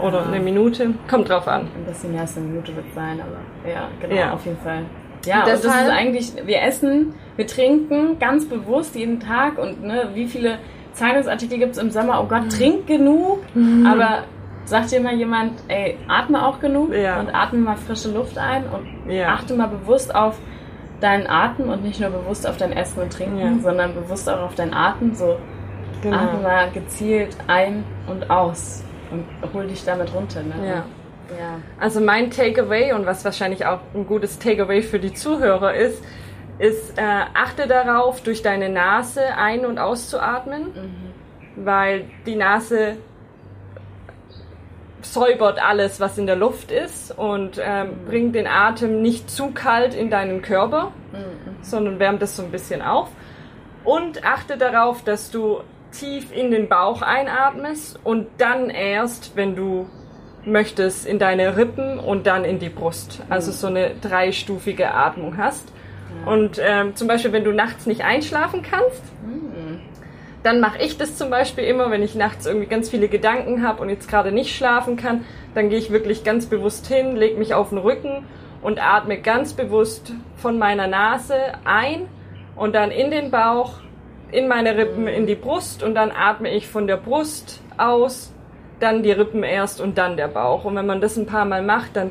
oder 0.00 0.20
Ja. 0.20 0.26
eine 0.26 0.40
Minute, 0.40 0.94
kommt 1.08 1.28
drauf 1.28 1.46
an. 1.48 1.62
Ein 1.76 1.84
bisschen 1.86 2.12
mehr 2.12 2.22
als 2.22 2.36
eine 2.36 2.46
Minute 2.46 2.74
wird 2.76 2.86
sein, 2.94 3.20
aber 3.20 3.70
ja, 3.70 3.88
genau, 4.00 4.14
Ja. 4.14 4.32
auf 4.32 4.44
jeden 4.44 4.58
Fall. 4.58 4.84
Ja, 5.26 5.40
und 5.40 5.48
Deshalb- 5.48 5.62
das 5.62 5.82
ist 5.82 5.90
eigentlich, 5.90 6.32
wir 6.46 6.62
essen, 6.62 7.14
wir 7.36 7.46
trinken 7.46 8.18
ganz 8.18 8.46
bewusst 8.48 8.94
jeden 8.96 9.20
Tag 9.20 9.58
und 9.58 9.82
ne, 9.82 10.08
wie 10.14 10.26
viele 10.26 10.58
Zeitungsartikel 10.92 11.58
gibt 11.58 11.72
es 11.72 11.78
im 11.78 11.90
Sommer, 11.90 12.20
oh 12.22 12.26
Gott, 12.26 12.50
trink 12.50 12.86
genug, 12.86 13.40
aber 13.86 14.24
sagt 14.64 14.92
dir 14.92 15.00
mal 15.00 15.14
jemand, 15.14 15.52
ey, 15.68 15.98
atme 16.08 16.44
auch 16.46 16.58
genug 16.60 16.94
Ja. 16.94 17.20
und 17.20 17.34
atme 17.34 17.58
mal 17.58 17.76
frische 17.76 18.10
Luft 18.10 18.38
ein 18.38 18.64
und 18.64 19.12
Ja. 19.12 19.28
achte 19.34 19.54
mal 19.54 19.68
bewusst 19.68 20.14
auf 20.14 20.38
deinen 21.00 21.26
Atem 21.26 21.68
und 21.68 21.82
nicht 21.82 22.00
nur 22.00 22.10
bewusst 22.10 22.46
auf 22.48 22.56
dein 22.56 22.72
Essen 22.72 23.02
und 23.02 23.12
Trinken, 23.12 23.38
Ja. 23.38 23.52
sondern 23.62 23.94
bewusst 23.94 24.28
auch 24.28 24.40
auf 24.42 24.54
deinen 24.54 24.74
Atem, 24.74 25.14
so 25.14 25.36
Genau. 26.02 26.40
mal 26.42 26.70
gezielt 26.70 27.36
ein 27.46 27.84
und 28.06 28.30
aus 28.30 28.82
und 29.10 29.24
hol 29.52 29.66
dich 29.66 29.84
damit 29.84 30.14
runter. 30.14 30.42
Ne? 30.42 30.54
Ja. 30.66 30.84
Ja. 31.38 31.60
Also 31.78 32.00
mein 32.00 32.30
Takeaway 32.30 32.92
und 32.92 33.06
was 33.06 33.24
wahrscheinlich 33.24 33.64
auch 33.66 33.80
ein 33.94 34.06
gutes 34.06 34.38
Takeaway 34.38 34.82
für 34.82 34.98
die 34.98 35.14
Zuhörer 35.14 35.74
ist, 35.74 36.02
ist, 36.58 36.98
äh, 36.98 37.02
achte 37.34 37.66
darauf, 37.66 38.20
durch 38.22 38.42
deine 38.42 38.68
Nase 38.68 39.22
ein- 39.36 39.64
und 39.64 39.78
auszuatmen, 39.78 40.66
weil 41.56 42.04
die 42.26 42.34
Nase 42.34 42.96
säubert 45.02 45.62
alles, 45.62 46.00
was 46.00 46.18
in 46.18 46.26
der 46.26 46.36
Luft 46.36 46.70
ist 46.70 47.16
und 47.16 47.60
ähm, 47.62 48.04
bringt 48.06 48.34
den 48.34 48.46
Atem 48.46 49.00
nicht 49.00 49.30
zu 49.30 49.52
kalt 49.52 49.94
in 49.94 50.10
deinen 50.10 50.42
Körper, 50.42 50.92
sondern 51.62 51.98
wärmt 51.98 52.22
es 52.22 52.36
so 52.36 52.42
ein 52.42 52.50
bisschen 52.50 52.82
auf. 52.82 53.08
Und 53.84 54.24
achte 54.24 54.58
darauf, 54.58 55.02
dass 55.02 55.30
du 55.30 55.60
tief 55.92 56.32
in 56.32 56.50
den 56.50 56.68
Bauch 56.68 57.02
einatmest 57.02 57.98
und 58.04 58.26
dann 58.38 58.70
erst, 58.70 59.36
wenn 59.36 59.56
du 59.56 59.88
möchtest, 60.44 61.06
in 61.06 61.18
deine 61.18 61.56
Rippen 61.56 61.98
und 61.98 62.26
dann 62.26 62.44
in 62.44 62.58
die 62.58 62.68
Brust. 62.68 63.22
Also 63.28 63.52
so 63.52 63.66
eine 63.66 63.94
dreistufige 64.00 64.94
Atmung 64.94 65.36
hast. 65.36 65.72
Und 66.26 66.60
ähm, 66.62 66.96
zum 66.96 67.08
Beispiel, 67.08 67.32
wenn 67.32 67.44
du 67.44 67.52
nachts 67.52 67.86
nicht 67.86 68.02
einschlafen 68.02 68.62
kannst, 68.62 69.02
dann 70.42 70.60
mache 70.60 70.82
ich 70.82 70.96
das 70.96 71.16
zum 71.16 71.30
Beispiel 71.30 71.64
immer, 71.64 71.90
wenn 71.90 72.02
ich 72.02 72.14
nachts 72.14 72.46
irgendwie 72.46 72.66
ganz 72.66 72.88
viele 72.88 73.08
Gedanken 73.08 73.62
habe 73.62 73.82
und 73.82 73.90
jetzt 73.90 74.08
gerade 74.08 74.32
nicht 74.32 74.56
schlafen 74.56 74.96
kann, 74.96 75.24
dann 75.54 75.68
gehe 75.68 75.78
ich 75.78 75.90
wirklich 75.90 76.24
ganz 76.24 76.46
bewusst 76.46 76.86
hin, 76.86 77.16
lege 77.16 77.38
mich 77.38 77.52
auf 77.54 77.70
den 77.70 77.78
Rücken 77.78 78.24
und 78.62 78.82
atme 78.82 79.20
ganz 79.20 79.52
bewusst 79.52 80.12
von 80.36 80.58
meiner 80.58 80.86
Nase 80.86 81.36
ein 81.64 82.06
und 82.56 82.74
dann 82.74 82.90
in 82.90 83.10
den 83.10 83.30
Bauch, 83.30 83.80
in 84.32 84.48
meine 84.48 84.76
Rippen, 84.76 85.06
in 85.08 85.26
die 85.26 85.34
Brust 85.34 85.82
und 85.82 85.94
dann 85.94 86.10
atme 86.12 86.50
ich 86.50 86.68
von 86.68 86.86
der 86.86 86.96
Brust 86.96 87.60
aus, 87.76 88.32
dann 88.78 89.02
die 89.02 89.12
Rippen 89.12 89.42
erst 89.42 89.80
und 89.80 89.98
dann 89.98 90.16
der 90.16 90.28
Bauch. 90.28 90.64
Und 90.64 90.76
wenn 90.76 90.86
man 90.86 91.00
das 91.00 91.16
ein 91.16 91.26
paar 91.26 91.44
Mal 91.44 91.62
macht, 91.62 91.96
dann 91.96 92.10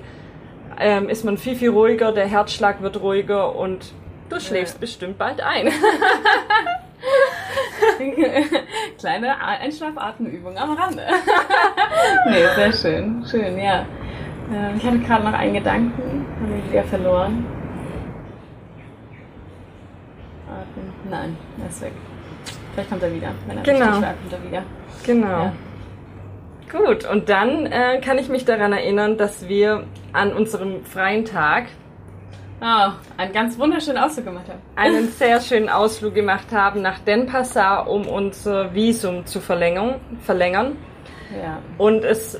ähm, 0.79 1.09
ist 1.09 1.23
man 1.25 1.37
viel, 1.37 1.55
viel 1.55 1.69
ruhiger, 1.69 2.11
der 2.11 2.27
Herzschlag 2.27 2.81
wird 2.81 3.01
ruhiger 3.01 3.55
und 3.55 3.93
du 4.29 4.39
schläfst 4.39 4.79
bestimmt 4.79 5.17
bald 5.17 5.41
ein. 5.41 5.71
Kleine 8.97 9.41
Einschlafatemübung 9.41 10.57
am 10.57 10.73
Rande. 10.73 11.03
nee, 12.29 12.45
sehr 12.55 12.73
schön. 12.73 13.25
Schön, 13.29 13.57
ja. 13.57 13.85
Ähm, 14.53 14.75
Ich 14.77 14.83
hatte 14.85 14.99
gerade 14.99 15.23
noch 15.23 15.33
einen 15.33 15.53
Gedanken, 15.53 16.25
habe 16.41 16.59
ich 16.59 16.71
wieder 16.71 16.83
verloren. 16.83 17.45
Atmen. 20.47 20.98
Nein, 21.09 21.37
er 21.61 21.69
ist 21.69 21.81
weg. 21.81 21.91
Vielleicht 22.73 22.89
kommt 22.89 23.03
er 23.03 23.13
wieder. 23.13 23.29
Wenn 23.47 23.57
er 23.57 23.63
Genau. 23.63 23.85
richtig 23.85 24.01
war, 24.03 24.13
kommt 24.13 24.33
er 24.33 24.43
wieder. 24.43 24.63
Genau. 25.05 25.27
Ja. 25.27 25.53
Gut, 26.71 27.05
und 27.05 27.29
dann 27.29 27.65
äh, 27.65 27.99
kann 27.99 28.17
ich 28.19 28.29
mich 28.29 28.45
daran 28.45 28.73
erinnern, 28.73 29.17
dass 29.17 29.47
wir 29.47 29.85
an 30.13 30.31
unserem 30.33 30.85
freien 30.85 31.25
Tag 31.25 31.65
Ah, 32.61 32.91
einen 33.15 33.31
ganz 33.31 33.57
wunderschönen 33.57 33.97
Ausdruck 33.97 34.25
gemacht 34.25 34.49
haben. 34.49 34.59
einen 34.75 35.07
sehr 35.07 35.39
schönen 35.39 35.69
Ausflug 35.69 36.13
gemacht 36.13 36.47
haben 36.51 36.81
nach 36.81 36.99
Denpasar, 36.99 37.89
um 37.89 38.05
unser 38.05 38.73
Visum 38.73 39.25
zu 39.25 39.39
verlängern. 39.39 39.95
verlängern. 40.21 40.75
Ja. 41.41 41.59
Und 41.77 42.03
es 42.03 42.37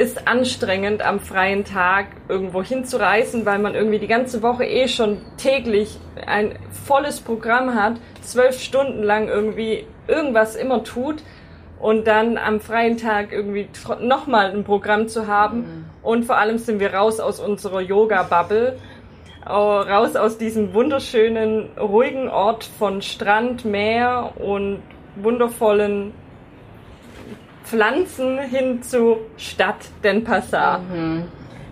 ist 0.00 0.26
anstrengend, 0.26 1.02
am 1.02 1.20
freien 1.20 1.62
Tag 1.66 2.06
irgendwo 2.26 2.62
hinzureisen, 2.62 3.44
weil 3.44 3.58
man 3.58 3.74
irgendwie 3.74 3.98
die 3.98 4.06
ganze 4.06 4.42
Woche 4.42 4.64
eh 4.64 4.88
schon 4.88 5.18
täglich 5.36 5.98
ein 6.26 6.58
volles 6.86 7.20
Programm 7.20 7.74
hat, 7.74 8.00
zwölf 8.22 8.58
Stunden 8.58 9.02
lang 9.02 9.28
irgendwie 9.28 9.84
irgendwas 10.08 10.56
immer 10.56 10.84
tut 10.84 11.22
und 11.78 12.06
dann 12.06 12.38
am 12.38 12.60
freien 12.60 12.96
Tag 12.96 13.30
irgendwie 13.30 13.68
nochmal 14.00 14.52
ein 14.52 14.64
Programm 14.64 15.06
zu 15.06 15.26
haben. 15.26 15.84
Und 16.02 16.24
vor 16.24 16.38
allem 16.38 16.56
sind 16.56 16.80
wir 16.80 16.94
raus 16.94 17.20
aus 17.20 17.38
unserer 17.38 17.82
Yoga-Bubble, 17.82 18.78
raus 19.46 20.16
aus 20.16 20.38
diesem 20.38 20.72
wunderschönen, 20.72 21.68
ruhigen 21.78 22.30
Ort 22.30 22.64
von 22.64 23.02
Strand, 23.02 23.66
Meer 23.66 24.32
und 24.38 24.78
wundervollen 25.16 26.14
Pflanzen 27.70 28.38
hin 28.40 28.82
zu 28.82 29.18
Stadt 29.36 29.76
Denpasar. 30.02 30.80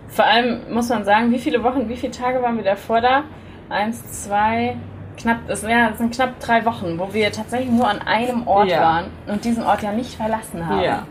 Vor 0.07 0.25
allem 0.25 0.61
muss 0.73 0.87
man 0.87 1.03
sagen, 1.03 1.29
wie 1.31 1.39
viele 1.39 1.61
Wochen, 1.61 1.89
wie 1.89 1.97
viele 1.97 2.13
Tage 2.13 2.41
waren 2.41 2.55
wir 2.55 2.63
davor 2.63 3.01
da? 3.01 3.23
eins, 3.69 4.23
zwei, 4.23 4.77
knapp, 5.17 5.41
es, 5.47 5.61
ja, 5.61 5.89
es 5.89 5.99
sind 5.99 6.15
knapp 6.15 6.39
drei 6.39 6.65
Wochen, 6.65 6.97
wo 6.97 7.13
wir 7.13 7.31
tatsächlich 7.31 7.69
nur 7.69 7.87
an 7.87 7.99
einem 7.99 8.47
Ort 8.47 8.69
Ja. 8.69 8.81
waren 8.81 9.05
und 9.27 9.43
diesen 9.45 9.63
Ort 9.63 9.83
ja 9.83 9.91
nicht 9.91 10.15
verlassen 10.15 10.65
haben. 10.65 10.81
Ja. 10.81 11.05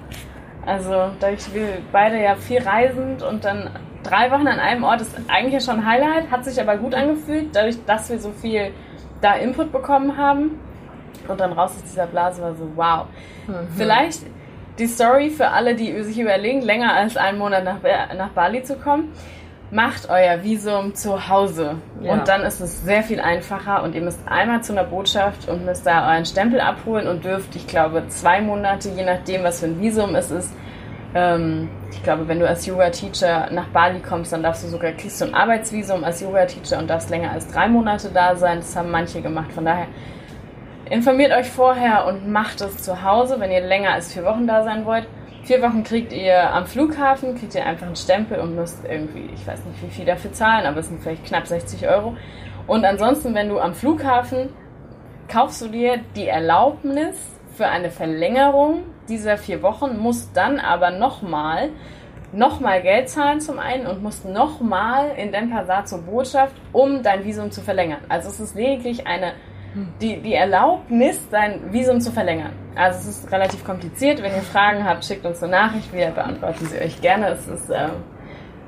Also, 0.67 1.11
dadurch 1.21 1.55
wir 1.55 1.79
beide 1.93 2.21
ja 2.21 2.35
viel 2.35 2.61
reisend 2.61 3.23
und 3.23 3.45
dann 3.45 3.71
drei 4.03 4.31
Wochen 4.33 4.49
an 4.49 4.59
einem 4.59 4.83
Ort 4.85 5.03
ist 5.03 5.15
eigentlich 5.29 5.53
ja 5.55 5.61
schon 5.61 5.81
ein 5.81 5.87
Highlight, 5.87 6.31
hat 6.31 6.45
sich 6.45 6.61
aber 6.61 6.77
gut 6.79 6.95
angefühlt, 6.95 7.55
dadurch, 7.55 7.77
dass 7.87 8.11
wir 8.11 8.19
so 8.19 8.33
viel 8.33 8.73
da 9.21 9.35
Input 9.35 9.71
bekommen 9.71 10.17
haben. 10.17 10.59
Und 11.29 11.39
dann 11.41 11.53
raus 11.53 11.73
aus 11.77 11.83
dieser 11.85 12.07
Blase 12.07 12.43
war 12.43 12.55
so, 12.55 12.69
wow. 12.75 13.05
Vielleicht 13.77 14.23
die 14.79 14.87
Story 14.87 15.31
für 15.31 15.49
alle, 15.49 15.75
die 15.75 16.03
sich 16.03 16.19
überlegen, 16.19 16.63
länger 16.63 16.95
als 16.95 17.17
einen 17.17 17.39
Monat 17.39 17.65
nach, 17.65 17.79
nach 18.17 18.31
Bali 18.31 18.63
zu 18.63 18.77
kommen. 18.77 19.13
Macht 19.71 20.09
euer 20.09 20.43
Visum 20.43 20.95
zu 20.95 21.29
Hause. 21.29 21.77
Ja. 22.01 22.13
Und 22.15 22.29
dann 22.29 22.43
ist 22.43 22.61
es 22.61 22.83
sehr 22.85 23.03
viel 23.03 23.21
einfacher 23.21 23.83
und 23.83 23.95
ihr 23.95 24.01
müsst 24.01 24.21
einmal 24.27 24.63
zu 24.63 24.73
einer 24.73 24.85
Botschaft 24.85 25.47
und 25.47 25.67
müsst 25.67 25.87
da 25.87 26.11
euren 26.11 26.25
Stempel 26.25 26.61
abholen 26.61 27.07
und 27.07 27.25
dürft, 27.25 27.55
ich 27.55 27.67
glaube, 27.67 28.05
zwei 28.09 28.41
Monate, 28.41 28.89
je 28.89 29.05
nachdem, 29.05 29.45
was 29.45 29.61
für 29.61 29.67
ein 29.67 29.79
Visum 29.79 30.15
es 30.15 30.31
ist. 30.31 30.55
Ähm, 31.15 31.69
ich 31.91 32.03
glaube, 32.03 32.29
wenn 32.29 32.39
du 32.39 32.49
als 32.49 32.65
Yoga-Teacher 32.65 33.51
nach 33.51 33.67
Bali 33.69 34.01
kommst, 34.01 34.33
dann 34.33 34.43
darfst 34.43 34.65
du 34.65 34.69
sogar, 34.69 34.93
kriegst 34.93 35.21
du 35.21 35.27
ein 35.27 35.35
Arbeitsvisum 35.35 36.03
als 36.03 36.23
Yoga-Teacher 36.23 36.79
und 36.79 36.89
darfst 36.89 37.11
länger 37.11 37.33
als 37.33 37.47
drei 37.49 37.69
Monate 37.69 38.09
da 38.13 38.37
sein. 38.37 38.59
Das 38.59 38.75
haben 38.75 38.91
manche 38.91 39.21
gemacht. 39.21 39.53
Von 39.53 39.67
daher 39.67 39.87
informiert 40.91 41.33
euch 41.33 41.49
vorher 41.49 42.07
und 42.07 42.31
macht 42.31 42.61
es 42.61 42.79
zu 42.79 43.03
Hause, 43.03 43.41
wenn 43.41 43.51
ihr 43.51 43.61
länger 43.61 43.93
als 43.93 44.13
vier 44.13 44.25
Wochen 44.25 44.47
da 44.47 44.65
sein 44.65 44.85
wollt. 44.85 45.07
Vier 45.45 45.63
Wochen 45.63 45.85
kriegt 45.85 46.13
ihr 46.13 46.53
am 46.53 46.67
Flughafen, 46.67 47.35
kriegt 47.35 47.55
ihr 47.55 47.65
einfach 47.65 47.87
einen 47.87 47.97
Stempel 47.97 48.39
und 48.41 48.55
müsst 48.55 48.85
irgendwie, 48.85 49.31
ich 49.33 49.47
weiß 49.47 49.65
nicht 49.65 49.83
wie 49.83 49.91
viel 49.91 50.05
dafür 50.05 50.33
zahlen, 50.33 50.67
aber 50.67 50.81
es 50.81 50.89
sind 50.89 51.01
vielleicht 51.01 51.25
knapp 51.25 51.47
60 51.47 51.89
Euro. 51.89 52.17
Und 52.67 52.85
ansonsten, 52.85 53.35
wenn 53.35 53.49
du 53.49 53.59
am 53.59 53.75
Flughafen 53.75 54.51
kaufst 55.29 55.61
du 55.63 55.69
dir 55.69 56.01
die 56.17 56.27
Erlaubnis 56.27 57.17
für 57.55 57.67
eine 57.67 57.91
Verlängerung 57.91 58.85
dieser 59.09 59.37
vier 59.37 59.63
Wochen, 59.63 59.99
musst 59.99 60.37
dann 60.37 60.59
aber 60.59 60.91
nochmal 60.91 61.71
nochmal 62.33 62.83
Geld 62.83 63.09
zahlen 63.09 63.41
zum 63.41 63.59
einen 63.59 63.87
und 63.87 64.03
musst 64.03 64.27
nochmal 64.27 65.13
in 65.17 65.33
den 65.33 65.51
Pasar 65.51 65.87
zur 65.87 66.03
Botschaft, 66.03 66.55
um 66.73 67.03
dein 67.03 67.25
Visum 67.25 67.51
zu 67.51 67.63
verlängern. 67.63 68.01
Also 68.09 68.29
es 68.29 68.39
ist 68.39 68.55
lediglich 68.55 69.07
eine 69.07 69.33
die, 70.01 70.17
die 70.21 70.35
Erlaubnis, 70.35 71.29
dein 71.31 71.73
Visum 71.73 72.01
zu 72.01 72.11
verlängern. 72.11 72.53
Also 72.75 72.99
es 73.01 73.19
ist 73.19 73.33
relativ 73.33 73.65
kompliziert. 73.65 74.23
Wenn 74.23 74.35
ihr 74.35 74.43
Fragen 74.43 74.85
habt, 74.85 75.05
schickt 75.05 75.25
uns 75.25 75.43
eine 75.43 75.53
Nachricht. 75.53 75.93
Wir 75.93 76.09
beantworten 76.09 76.67
sie 76.67 76.79
euch 76.79 77.01
gerne. 77.01 77.29
Es 77.29 77.47
ist 77.47 77.71
ähm, 77.71 77.91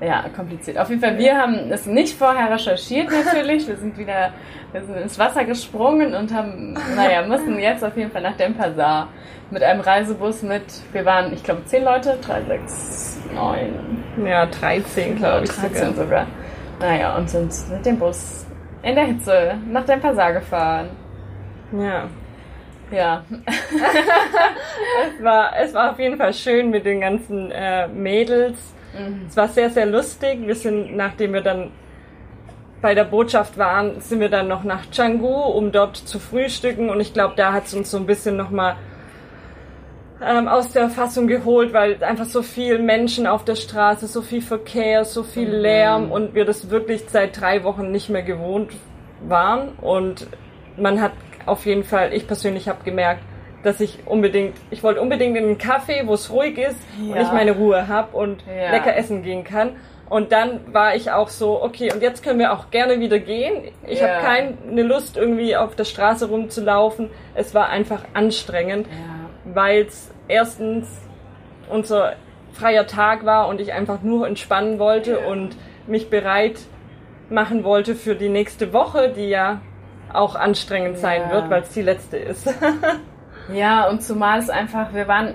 ja 0.00 0.24
kompliziert. 0.34 0.78
Auf 0.78 0.88
jeden 0.90 1.00
Fall, 1.00 1.18
wir 1.18 1.36
haben 1.36 1.70
es 1.70 1.86
nicht 1.86 2.16
vorher 2.16 2.50
recherchiert 2.50 3.08
natürlich. 3.10 3.66
Wir 3.66 3.76
sind 3.76 3.96
wieder 3.98 4.32
wir 4.72 4.84
sind 4.84 4.96
ins 4.96 5.18
Wasser 5.18 5.44
gesprungen 5.44 6.14
und 6.14 6.32
haben, 6.32 6.74
naja, 6.94 7.26
müssen 7.26 7.58
jetzt 7.58 7.84
auf 7.84 7.96
jeden 7.96 8.10
Fall 8.10 8.22
nach 8.22 8.36
dem 8.36 8.54
Pasar 8.54 9.08
mit 9.50 9.62
einem 9.62 9.80
Reisebus 9.80 10.42
mit, 10.42 10.62
wir 10.92 11.04
waren, 11.04 11.32
ich 11.32 11.42
glaube, 11.42 11.64
zehn 11.64 11.82
Leute, 11.84 12.18
drei, 12.24 12.40
sechs, 12.42 13.18
neun, 13.34 14.04
Ja, 14.24 14.46
13, 14.46 15.16
glaube 15.16 15.44
ich 15.44 15.50
13 15.50 15.72
sogar. 15.72 15.94
sogar. 15.94 16.26
Naja, 16.78 17.16
und 17.16 17.28
sind 17.28 17.52
mit 17.70 17.84
dem 17.84 17.98
Bus 17.98 18.39
in 18.82 18.94
der 18.94 19.04
Hitze 19.04 19.58
nach 19.68 19.84
dem 19.84 20.00
Pasar 20.00 20.32
gefahren. 20.32 20.90
Ja. 21.72 22.08
Ja, 22.90 23.22
Es 25.16 25.22
war, 25.22 25.52
es 25.56 25.72
war 25.74 25.92
auf 25.92 25.98
jeden 26.00 26.16
Fall 26.16 26.34
schön 26.34 26.70
mit 26.70 26.84
den 26.84 27.00
ganzen 27.00 27.52
äh, 27.52 27.86
Mädels. 27.86 28.58
Es 29.28 29.36
war 29.36 29.46
sehr, 29.46 29.70
sehr 29.70 29.86
lustig. 29.86 30.40
Wir 30.44 30.56
sind, 30.56 30.96
nachdem 30.96 31.32
wir 31.32 31.40
dann 31.40 31.70
bei 32.82 32.94
der 32.94 33.04
Botschaft 33.04 33.56
waren, 33.56 34.00
sind 34.00 34.18
wir 34.18 34.28
dann 34.28 34.48
noch 34.48 34.64
nach 34.64 34.90
Canggu, 34.90 35.28
um 35.28 35.70
dort 35.70 35.96
zu 35.96 36.18
frühstücken. 36.18 36.90
Und 36.90 36.98
ich 36.98 37.12
glaube, 37.12 37.34
da 37.36 37.52
hat 37.52 37.66
es 37.66 37.74
uns 37.74 37.92
so 37.92 37.98
ein 37.98 38.06
bisschen 38.06 38.36
nochmal 38.36 38.74
ähm, 40.24 40.48
aus 40.48 40.72
der 40.72 40.88
Fassung 40.90 41.26
geholt, 41.26 41.72
weil 41.72 42.02
einfach 42.02 42.26
so 42.26 42.42
viel 42.42 42.78
Menschen 42.78 43.26
auf 43.26 43.44
der 43.44 43.56
Straße, 43.56 44.06
so 44.06 44.22
viel 44.22 44.42
Verkehr, 44.42 45.04
so 45.04 45.22
viel 45.22 45.48
Lärm 45.48 46.10
und 46.12 46.34
wir 46.34 46.44
das 46.44 46.70
wirklich 46.70 47.04
seit 47.08 47.40
drei 47.40 47.64
Wochen 47.64 47.90
nicht 47.90 48.08
mehr 48.10 48.22
gewohnt 48.22 48.72
waren. 49.26 49.70
Und 49.80 50.26
man 50.76 51.00
hat 51.00 51.12
auf 51.46 51.66
jeden 51.66 51.84
Fall, 51.84 52.12
ich 52.12 52.26
persönlich 52.26 52.68
habe 52.68 52.84
gemerkt, 52.84 53.22
dass 53.62 53.80
ich 53.80 53.98
unbedingt, 54.06 54.54
ich 54.70 54.82
wollte 54.82 55.00
unbedingt 55.00 55.36
in 55.36 55.44
einen 55.44 55.58
Café, 55.58 56.06
wo 56.06 56.14
es 56.14 56.30
ruhig 56.30 56.56
ist 56.58 56.78
und 57.08 57.16
Ja. 57.16 57.22
ich 57.22 57.32
meine 57.32 57.52
Ruhe 57.52 57.88
habe 57.88 58.16
und 58.16 58.42
Ja. 58.46 58.70
lecker 58.72 58.96
essen 58.96 59.22
gehen 59.22 59.44
kann. 59.44 59.72
Und 60.08 60.32
dann 60.32 60.60
war 60.72 60.96
ich 60.96 61.12
auch 61.12 61.28
so, 61.28 61.62
okay, 61.62 61.92
und 61.92 62.02
jetzt 62.02 62.24
können 62.24 62.40
wir 62.40 62.52
auch 62.52 62.70
gerne 62.72 62.98
wieder 62.98 63.20
gehen. 63.20 63.68
Ich 63.86 64.00
Ja. 64.00 64.08
habe 64.08 64.54
keine 64.66 64.82
Lust, 64.82 65.16
irgendwie 65.16 65.56
auf 65.56 65.76
der 65.76 65.84
Straße 65.84 66.28
rumzulaufen. 66.28 67.10
Es 67.34 67.54
war 67.54 67.68
einfach 67.68 68.02
anstrengend. 68.12 68.88
Weil 69.54 69.82
es 69.82 70.10
erstens 70.28 70.88
unser 71.70 72.14
freier 72.52 72.86
Tag 72.86 73.24
war 73.24 73.48
und 73.48 73.60
ich 73.60 73.72
einfach 73.72 74.02
nur 74.02 74.26
entspannen 74.26 74.78
wollte 74.78 75.20
und 75.20 75.56
mich 75.86 76.10
bereit 76.10 76.60
machen 77.28 77.62
wollte 77.64 77.94
für 77.94 78.14
die 78.16 78.28
nächste 78.28 78.72
Woche, 78.72 79.10
die 79.10 79.28
ja 79.28 79.60
auch 80.12 80.34
anstrengend 80.34 80.98
sein 80.98 81.22
Ja. 81.22 81.30
wird, 81.32 81.50
weil 81.50 81.62
es 81.62 81.70
die 81.70 81.82
letzte 81.82 82.16
ist. 82.16 82.52
Ja, 83.52 83.88
und 83.88 84.00
zumal 84.02 84.38
es 84.38 84.48
einfach, 84.48 84.94
wir 84.94 85.08
waren 85.08 85.34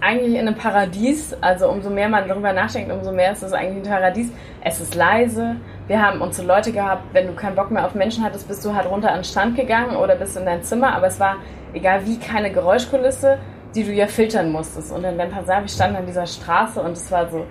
eigentlich 0.00 0.34
in 0.34 0.46
einem 0.46 0.54
Paradies, 0.54 1.34
also 1.40 1.68
umso 1.68 1.90
mehr 1.90 2.08
man 2.08 2.28
darüber 2.28 2.52
nachdenkt, 2.52 2.92
umso 2.92 3.10
mehr 3.10 3.32
ist 3.32 3.42
es 3.42 3.52
eigentlich 3.52 3.84
ein 3.84 3.90
Paradies. 3.90 4.30
Es 4.62 4.80
ist 4.80 4.94
leise. 4.94 5.56
Wir 5.88 6.02
haben 6.02 6.20
unsere 6.20 6.46
Leute 6.46 6.70
gehabt, 6.70 7.02
wenn 7.14 7.26
du 7.26 7.32
keinen 7.32 7.56
Bock 7.56 7.70
mehr 7.70 7.84
auf 7.86 7.94
Menschen 7.94 8.22
hattest, 8.22 8.46
bist 8.46 8.64
du 8.64 8.74
halt 8.74 8.88
runter 8.88 9.08
an 9.08 9.20
den 9.20 9.24
Strand 9.24 9.56
gegangen 9.56 9.96
oder 9.96 10.16
bist 10.16 10.36
in 10.36 10.44
dein 10.44 10.62
Zimmer, 10.62 10.94
aber 10.94 11.06
es 11.06 11.18
war, 11.18 11.36
egal 11.72 12.06
wie, 12.06 12.18
keine 12.18 12.52
Geräuschkulisse, 12.52 13.38
die 13.74 13.84
du 13.84 13.92
ja 13.92 14.06
filtern 14.06 14.52
musstest. 14.52 14.92
Und 14.92 15.04
in 15.04 15.16
wir 15.16 15.68
standen 15.68 15.96
an 15.96 16.06
dieser 16.06 16.26
Straße 16.26 16.80
und 16.80 16.92
es 16.92 17.10
war 17.10 17.28
so, 17.30 17.46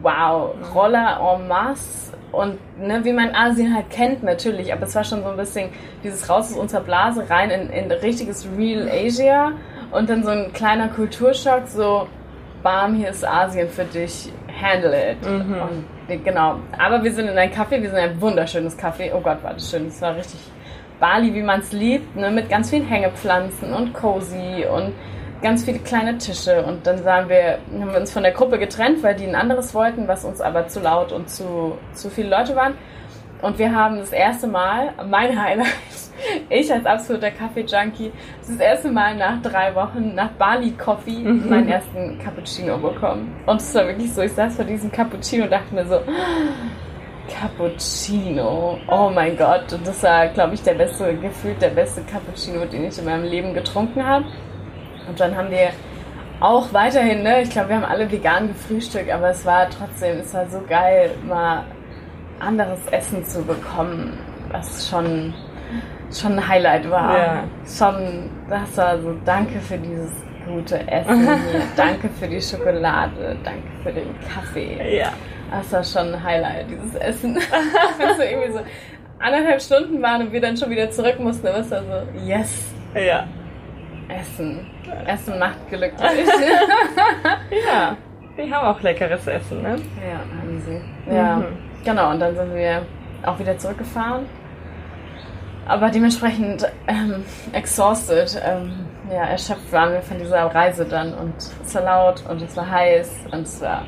wow, 0.00 0.54
Roller 0.74 1.20
en 1.20 1.48
masse. 1.48 2.12
Und 2.32 2.58
ne, 2.78 3.04
wie 3.04 3.12
man 3.12 3.34
Asien 3.34 3.74
halt 3.74 3.90
kennt 3.90 4.22
natürlich, 4.22 4.72
aber 4.72 4.84
es 4.84 4.94
war 4.94 5.04
schon 5.04 5.22
so 5.22 5.28
ein 5.28 5.36
bisschen 5.36 5.68
dieses 6.02 6.30
raus 6.30 6.50
aus 6.50 6.58
unserer 6.58 6.80
Blase, 6.80 7.28
rein 7.28 7.50
in, 7.50 7.68
in 7.68 7.92
richtiges 7.92 8.48
Real 8.56 8.88
Asia. 8.88 9.52
Und 9.90 10.08
dann 10.08 10.22
so 10.24 10.30
ein 10.30 10.50
kleiner 10.54 10.88
Kulturschock, 10.88 11.66
so 11.66 12.06
bam, 12.62 12.94
hier 12.94 13.10
ist 13.10 13.26
Asien 13.26 13.68
für 13.68 13.84
dich, 13.84 14.32
handle 14.62 15.12
it. 15.12 15.18
Und 15.60 15.84
genau, 16.18 16.56
aber 16.78 17.02
wir 17.02 17.12
sind 17.12 17.28
in 17.28 17.38
ein 17.38 17.50
Café, 17.50 17.82
wir 17.82 17.90
sind 17.90 17.98
in 17.98 18.10
ein 18.10 18.20
wunderschönes 18.20 18.78
Café, 18.78 19.12
oh 19.14 19.20
Gott, 19.20 19.42
war 19.42 19.54
das 19.54 19.70
schön, 19.70 19.86
es 19.86 20.00
war 20.00 20.16
richtig 20.16 20.40
Bali, 21.00 21.34
wie 21.34 21.42
man 21.42 21.60
es 21.60 21.72
liebt, 21.72 22.14
ne, 22.14 22.30
mit 22.30 22.48
ganz 22.48 22.70
vielen 22.70 22.86
Hängepflanzen 22.86 23.72
und 23.72 23.92
cozy 23.92 24.64
und 24.72 24.92
ganz 25.42 25.64
viele 25.64 25.80
kleine 25.80 26.16
Tische. 26.18 26.62
Und 26.64 26.86
dann 26.86 27.02
sahen 27.02 27.28
wir, 27.28 27.58
haben 27.72 27.90
wir 27.90 28.00
uns 28.00 28.12
von 28.12 28.22
der 28.22 28.32
Gruppe 28.32 28.58
getrennt, 28.58 29.02
weil 29.02 29.16
die 29.16 29.26
ein 29.26 29.34
anderes 29.34 29.74
wollten, 29.74 30.06
was 30.06 30.24
uns 30.24 30.40
aber 30.40 30.68
zu 30.68 30.78
laut 30.80 31.10
und 31.10 31.28
zu, 31.28 31.76
zu 31.92 32.08
viele 32.08 32.28
Leute 32.28 32.54
waren. 32.54 32.74
Und 33.42 33.58
wir 33.58 33.74
haben 33.74 33.98
das 33.98 34.12
erste 34.12 34.46
Mal, 34.46 34.94
mein 35.10 35.40
Highlight, 35.40 35.66
ich 36.48 36.72
als 36.72 36.86
absoluter 36.86 37.32
Kaffee-Junkie, 37.32 38.12
das 38.46 38.56
erste 38.56 38.88
Mal 38.88 39.16
nach 39.16 39.42
drei 39.42 39.74
Wochen 39.74 40.14
nach 40.14 40.30
Bali 40.30 40.70
Coffee 40.70 41.24
meinen 41.24 41.68
ersten 41.68 42.18
Cappuccino 42.20 42.78
bekommen. 42.78 43.34
Und 43.46 43.60
es 43.60 43.74
war 43.74 43.88
wirklich 43.88 44.12
so, 44.12 44.22
ich 44.22 44.32
saß 44.32 44.54
vor 44.54 44.64
diesem 44.64 44.92
Cappuccino 44.92 45.44
und 45.44 45.50
dachte 45.50 45.74
mir 45.74 45.84
so, 45.84 46.00
Cappuccino, 47.28 48.78
oh 48.88 49.10
mein 49.12 49.36
Gott. 49.36 49.72
Und 49.72 49.86
das 49.88 50.00
war, 50.04 50.28
glaube 50.28 50.54
ich, 50.54 50.62
der 50.62 50.74
beste, 50.74 51.12
gefühlt 51.16 51.60
der 51.60 51.70
beste 51.70 52.02
Cappuccino, 52.02 52.64
den 52.66 52.84
ich 52.84 52.96
in 52.96 53.04
meinem 53.04 53.24
Leben 53.24 53.54
getrunken 53.54 54.06
habe. 54.06 54.26
Und 55.08 55.18
dann 55.18 55.36
haben 55.36 55.50
wir 55.50 55.70
auch 56.38 56.72
weiterhin, 56.72 57.24
ne, 57.24 57.42
ich 57.42 57.50
glaube, 57.50 57.70
wir 57.70 57.76
haben 57.76 57.84
alle 57.84 58.10
vegan 58.10 58.48
gefrühstückt, 58.48 59.10
aber 59.10 59.30
es 59.30 59.44
war 59.44 59.68
trotzdem, 59.68 60.18
es 60.18 60.32
war 60.32 60.48
so 60.48 60.60
geil, 60.68 61.10
mal 61.26 61.64
anderes 62.42 62.80
Essen 62.90 63.24
zu 63.24 63.42
bekommen, 63.42 64.18
was 64.50 64.88
schon, 64.88 65.32
schon 66.12 66.32
ein 66.34 66.48
Highlight 66.48 66.90
war. 66.90 67.16
Ja. 67.18 67.44
Schon, 67.66 68.30
das 68.50 68.76
war 68.76 68.98
so, 69.00 69.14
danke 69.24 69.60
für 69.60 69.78
dieses 69.78 70.10
gute 70.46 70.86
Essen 70.88 71.20
hier, 71.50 71.62
danke 71.76 72.08
für 72.08 72.26
die 72.28 72.40
Schokolade, 72.42 73.36
danke 73.44 73.62
für 73.82 73.92
den 73.92 74.14
Kaffee. 74.32 74.98
ja. 74.98 75.12
Das 75.50 75.70
war 75.70 75.84
schon 75.84 76.14
ein 76.14 76.22
Highlight, 76.24 76.66
dieses 76.70 76.94
Essen. 76.94 77.34
Wenn 77.98 78.16
so 78.16 78.22
irgendwie 78.22 78.52
so 78.52 78.60
anderthalb 79.18 79.60
Stunden 79.60 80.00
waren 80.02 80.22
und 80.22 80.32
wir 80.32 80.40
dann 80.40 80.56
schon 80.56 80.70
wieder 80.70 80.90
zurück 80.90 81.20
mussten, 81.20 81.44
dann 81.46 81.54
war 81.56 81.60
es 81.60 81.68
so, 81.68 81.76
yes, 82.26 82.72
Ja. 82.94 83.26
Essen. 84.08 84.66
Essen 85.06 85.38
macht 85.38 85.68
glücklich. 85.68 85.92
Ja. 87.66 87.96
Die 88.36 88.50
haben 88.52 88.66
auch 88.66 88.80
leckeres 88.80 89.26
Essen, 89.26 89.60
ne? 89.62 89.76
ja, 90.00 90.20
haben 90.40 90.62
sie. 90.66 91.14
Ja, 91.14 91.36
Mhm. 91.36 91.44
Genau. 91.84 92.10
Und 92.10 92.20
dann 92.20 92.34
sind 92.34 92.54
wir 92.54 92.86
auch 93.24 93.38
wieder 93.38 93.56
zurückgefahren. 93.58 94.26
Aber 95.66 95.90
dementsprechend 95.90 96.66
ähm, 96.88 97.24
exhausted, 97.52 98.40
ähm, 98.44 98.86
ja, 99.08 99.24
erschöpft 99.24 99.72
waren 99.72 99.92
wir 99.92 100.02
von 100.02 100.18
dieser 100.18 100.44
Reise 100.46 100.84
dann. 100.84 101.14
Und 101.14 101.34
es 101.36 101.74
war 101.74 101.82
laut 101.82 102.24
und 102.28 102.42
es 102.42 102.56
war 102.56 102.68
heiß 102.68 103.26
und 103.30 103.42
es 103.42 103.60
war 103.60 103.84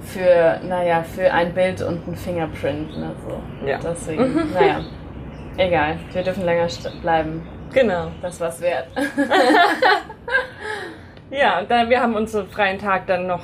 für, 0.00 0.60
naja, 0.66 1.02
für 1.02 1.32
ein 1.32 1.54
Bild 1.54 1.80
und 1.82 2.06
ein 2.06 2.16
Fingerprint. 2.16 2.96
Ne, 2.98 3.12
so. 3.26 3.66
Ja. 3.66 3.78
Deswegen, 3.82 4.52
naja, 4.54 4.80
egal. 5.56 5.98
Wir 6.12 6.22
dürfen 6.22 6.44
länger 6.44 6.68
bleiben. 7.00 7.46
Genau. 7.72 8.10
Das 8.20 8.40
war's 8.40 8.60
wert. 8.60 8.88
Ja, 11.30 11.58
und 11.58 11.70
dann, 11.70 11.90
wir 11.90 12.00
haben 12.00 12.14
unseren 12.14 12.48
freien 12.48 12.78
Tag 12.78 13.06
dann 13.06 13.26
noch 13.26 13.42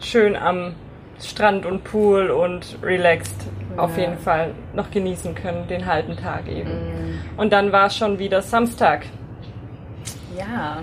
schön 0.00 0.34
am 0.34 0.74
Strand 1.22 1.64
und 1.66 1.84
Pool 1.84 2.30
und 2.30 2.78
relaxed 2.82 3.46
auf 3.76 3.96
Ja. 3.96 4.04
jeden 4.04 4.18
Fall 4.18 4.50
noch 4.74 4.90
genießen 4.90 5.34
können, 5.34 5.66
den 5.68 5.86
halben 5.86 6.16
Tag 6.16 6.48
eben. 6.48 6.70
Und 7.36 7.52
dann 7.52 7.72
war 7.72 7.88
schon 7.90 8.18
wieder 8.18 8.42
Samstag. 8.42 9.06
ja. 10.36 10.78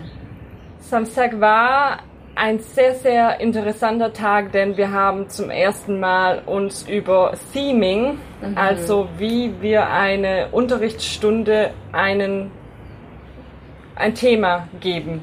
Samstag 0.80 1.40
war 1.40 2.00
ein 2.34 2.58
sehr, 2.60 2.96
sehr 2.96 3.40
interessanter 3.42 4.12
Tag, 4.14 4.52
denn 4.54 4.76
wir 4.78 4.92
haben 4.92 5.30
zum 5.30 5.50
ersten 5.52 6.00
Mal 6.00 6.42
uns 6.46 6.88
über 6.88 7.34
Theming, 7.54 8.18
also 8.56 9.08
wie 9.18 9.54
wir 9.62 9.90
eine 9.92 10.48
Unterrichtsstunde 10.52 11.72
einen, 11.92 12.50
ein 13.96 14.16
Thema 14.16 14.68
geben. 14.80 15.22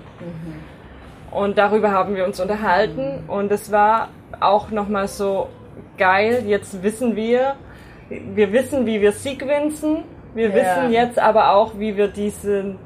Und 1.32 1.58
darüber 1.58 1.90
haben 1.90 2.14
wir 2.14 2.24
uns 2.26 2.38
unterhalten 2.38 3.24
und 3.28 3.50
es 3.50 3.72
war 3.72 4.10
auch 4.40 4.70
nochmal 4.70 5.08
so 5.08 5.48
geil. 5.98 6.42
Jetzt 6.46 6.82
wissen 6.82 7.16
wir, 7.16 7.56
wir 8.08 8.52
wissen, 8.52 8.86
wie 8.86 9.00
wir 9.00 9.12
sequenzen. 9.12 10.04
Wir 10.34 10.48
Ja. 10.48 10.54
wissen 10.54 10.92
jetzt 10.92 11.18
aber 11.18 11.52
auch, 11.52 11.78
wie 11.78 11.96
wir 11.96 12.08
diesen 12.08 12.78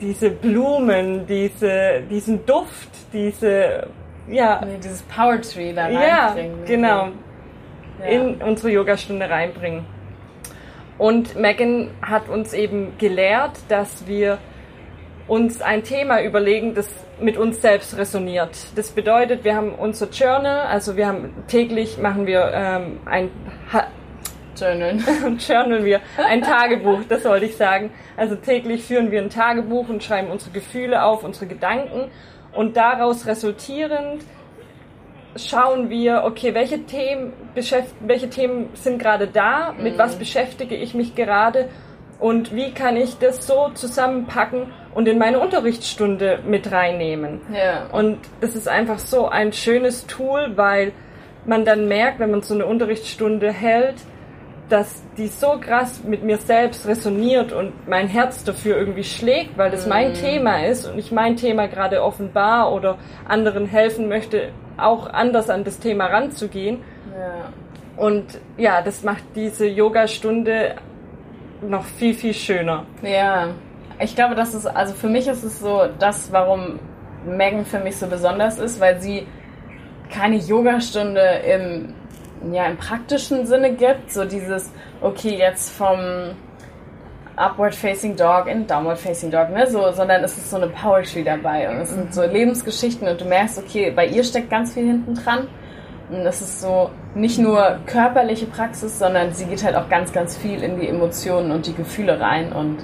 diese 0.00 0.30
Blumen, 0.30 1.24
diese, 1.26 2.02
diesen 2.10 2.44
Duft, 2.46 2.88
diese, 3.12 3.86
ja, 4.28 4.60
Nee, 4.64 4.78
dieses 4.82 5.02
Power 5.02 5.40
Tree 5.40 5.72
da 5.72 5.88
ja, 5.88 6.26
reinbringen. 6.28 6.60
ne? 6.60 6.66
genau, 6.66 7.08
Ja. 8.00 8.06
in 8.06 8.34
unsere 8.42 8.70
Yogastunde 8.72 9.30
reinbringen. 9.30 9.84
Und 10.98 11.36
Megan 11.36 11.90
hat 12.02 12.28
uns 12.28 12.52
eben 12.54 12.92
gelehrt, 12.98 13.52
dass 13.68 14.06
wir 14.08 14.38
uns 15.26 15.62
ein 15.62 15.82
Thema 15.84 16.22
überlegen, 16.22 16.74
das 16.74 16.88
mit 17.20 17.36
uns 17.36 17.62
selbst 17.62 17.96
resoniert. 17.96 18.50
Das 18.76 18.90
bedeutet, 18.90 19.44
wir 19.44 19.56
haben 19.56 19.74
unser 19.74 20.08
Journal, 20.10 20.66
also 20.66 20.96
wir 20.96 21.06
haben 21.06 21.32
täglich 21.48 21.98
machen 21.98 22.26
wir 22.26 22.50
ähm, 22.52 23.00
ein 23.06 23.30
ha 23.72 23.86
Journal. 24.56 24.98
journalen 25.38 25.84
wir 25.84 26.00
ein 26.16 26.42
Tagebuch, 26.42 27.00
das 27.08 27.24
wollte 27.24 27.46
ich 27.46 27.56
sagen. 27.56 27.90
Also 28.16 28.36
täglich 28.36 28.84
führen 28.84 29.10
wir 29.10 29.20
ein 29.20 29.30
Tagebuch 29.30 29.88
und 29.88 30.04
schreiben 30.04 30.30
unsere 30.30 30.52
Gefühle 30.52 31.02
auf, 31.02 31.24
unsere 31.24 31.46
Gedanken 31.46 32.10
und 32.52 32.76
daraus 32.76 33.26
resultierend 33.26 34.22
schauen 35.36 35.90
wir, 35.90 36.22
okay, 36.24 36.54
welche 36.54 36.84
Themen, 36.84 37.32
welche 38.00 38.30
Themen 38.30 38.68
sind 38.74 39.00
gerade 39.00 39.26
da, 39.26 39.74
mit 39.76 39.98
was 39.98 40.16
beschäftige 40.16 40.76
ich 40.76 40.94
mich 40.94 41.16
gerade 41.16 41.68
und 42.20 42.54
wie 42.54 42.70
kann 42.70 42.96
ich 42.96 43.18
das 43.18 43.44
so 43.44 43.70
zusammenpacken 43.74 44.72
und 44.94 45.08
in 45.08 45.18
meine 45.18 45.40
Unterrichtsstunde 45.40 46.40
mit 46.46 46.70
reinnehmen. 46.70 47.40
Ja. 47.52 47.86
Und 47.92 48.18
das 48.40 48.54
ist 48.54 48.68
einfach 48.68 48.98
so 48.98 49.28
ein 49.28 49.52
schönes 49.52 50.06
Tool, 50.06 50.52
weil 50.56 50.92
man 51.46 51.64
dann 51.64 51.88
merkt, 51.88 52.20
wenn 52.20 52.30
man 52.30 52.42
so 52.42 52.54
eine 52.54 52.66
Unterrichtsstunde 52.66 53.52
hält, 53.52 53.96
dass 54.68 55.02
die 55.18 55.26
so 55.26 55.58
krass 55.60 56.02
mit 56.04 56.22
mir 56.22 56.38
selbst 56.38 56.86
resoniert 56.86 57.52
und 57.52 57.86
mein 57.86 58.08
Herz 58.08 58.44
dafür 58.44 58.78
irgendwie 58.78 59.04
schlägt, 59.04 59.58
weil 59.58 59.70
das 59.70 59.86
mein 59.86 60.14
Thema 60.14 60.64
ist 60.64 60.86
und 60.86 60.98
ich 60.98 61.12
mein 61.12 61.36
Thema 61.36 61.68
gerade 61.68 62.02
offenbar 62.02 62.72
oder 62.72 62.96
anderen 63.28 63.66
helfen 63.66 64.08
möchte, 64.08 64.52
auch 64.78 65.12
anders 65.12 65.50
an 65.50 65.64
das 65.64 65.78
Thema 65.80 66.06
ranzugehen. 66.06 66.78
ja. 67.12 67.52
Und 67.96 68.40
ja, 68.56 68.82
das 68.82 69.04
macht 69.04 69.22
diese 69.36 69.66
Yoga-Stunde 69.68 70.74
noch 71.62 71.84
viel, 71.84 72.14
viel 72.14 72.34
schöner. 72.34 72.86
Ja, 73.02 73.50
ich 73.98 74.14
glaube, 74.14 74.34
das 74.34 74.54
ist, 74.54 74.66
also 74.66 74.94
für 74.94 75.08
mich 75.08 75.26
ist 75.28 75.44
es 75.44 75.60
so, 75.60 75.82
das, 75.98 76.32
warum 76.32 76.78
Megan 77.26 77.64
für 77.64 77.78
mich 77.78 77.96
so 77.96 78.06
besonders 78.06 78.58
ist, 78.58 78.80
weil 78.80 79.00
sie 79.00 79.26
keine 80.10 80.36
Yogastunde 80.36 81.20
im, 81.20 81.94
ja, 82.52 82.66
im 82.66 82.76
praktischen 82.76 83.46
Sinne 83.46 83.72
gibt, 83.74 84.12
so 84.12 84.24
dieses, 84.24 84.70
okay, 85.00 85.36
jetzt 85.36 85.70
vom 85.70 85.98
Upward 87.36 87.74
Facing 87.74 88.16
Dog 88.16 88.46
in 88.46 88.66
Downward 88.66 88.98
Facing 88.98 89.30
Dog, 89.30 89.50
ne, 89.50 89.66
so, 89.66 89.90
sondern 89.92 90.22
es 90.22 90.36
ist 90.36 90.50
so 90.50 90.56
eine 90.56 90.68
Poetry 90.68 91.24
dabei 91.24 91.68
und 91.68 91.78
es 91.78 91.90
sind 91.90 92.14
so 92.14 92.22
Lebensgeschichten 92.22 93.08
und 93.08 93.20
du 93.20 93.24
merkst, 93.24 93.58
okay, 93.58 93.90
bei 93.90 94.06
ihr 94.06 94.22
steckt 94.22 94.50
ganz 94.50 94.74
viel 94.74 94.86
hinten 94.86 95.14
dran. 95.14 95.48
Und 96.10 96.26
es 96.26 96.42
ist 96.42 96.60
so 96.60 96.90
nicht 97.14 97.38
nur 97.38 97.78
körperliche 97.86 98.44
Praxis, 98.44 98.98
sondern 98.98 99.32
sie 99.32 99.46
geht 99.46 99.64
halt 99.64 99.74
auch 99.74 99.88
ganz, 99.88 100.12
ganz 100.12 100.36
viel 100.36 100.62
in 100.62 100.78
die 100.78 100.86
Emotionen 100.86 101.50
und 101.50 101.66
die 101.66 101.74
Gefühle 101.74 102.20
rein 102.20 102.52
und 102.52 102.76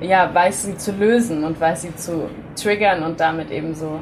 ja, 0.00 0.32
weiß 0.32 0.62
sie 0.64 0.76
zu 0.76 0.92
lösen 0.92 1.44
und 1.44 1.60
weiß 1.60 1.82
sie 1.82 1.94
zu 1.96 2.28
triggern 2.60 3.02
und 3.02 3.18
damit 3.20 3.50
eben 3.50 3.74
so, 3.74 4.00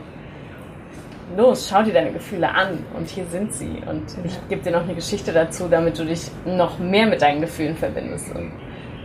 los, 1.36 1.68
schau 1.68 1.82
dir 1.82 1.92
deine 1.92 2.12
Gefühle 2.12 2.48
an 2.48 2.78
und 2.96 3.08
hier 3.08 3.24
sind 3.26 3.52
sie. 3.52 3.82
Und 3.88 4.02
ich 4.24 4.38
gebe 4.48 4.62
dir 4.62 4.72
noch 4.72 4.84
eine 4.84 4.94
Geschichte 4.94 5.32
dazu, 5.32 5.68
damit 5.68 5.98
du 5.98 6.04
dich 6.04 6.30
noch 6.44 6.78
mehr 6.78 7.06
mit 7.06 7.22
deinen 7.22 7.40
Gefühlen 7.40 7.76
verbindest. 7.76 8.34
Und 8.34 8.52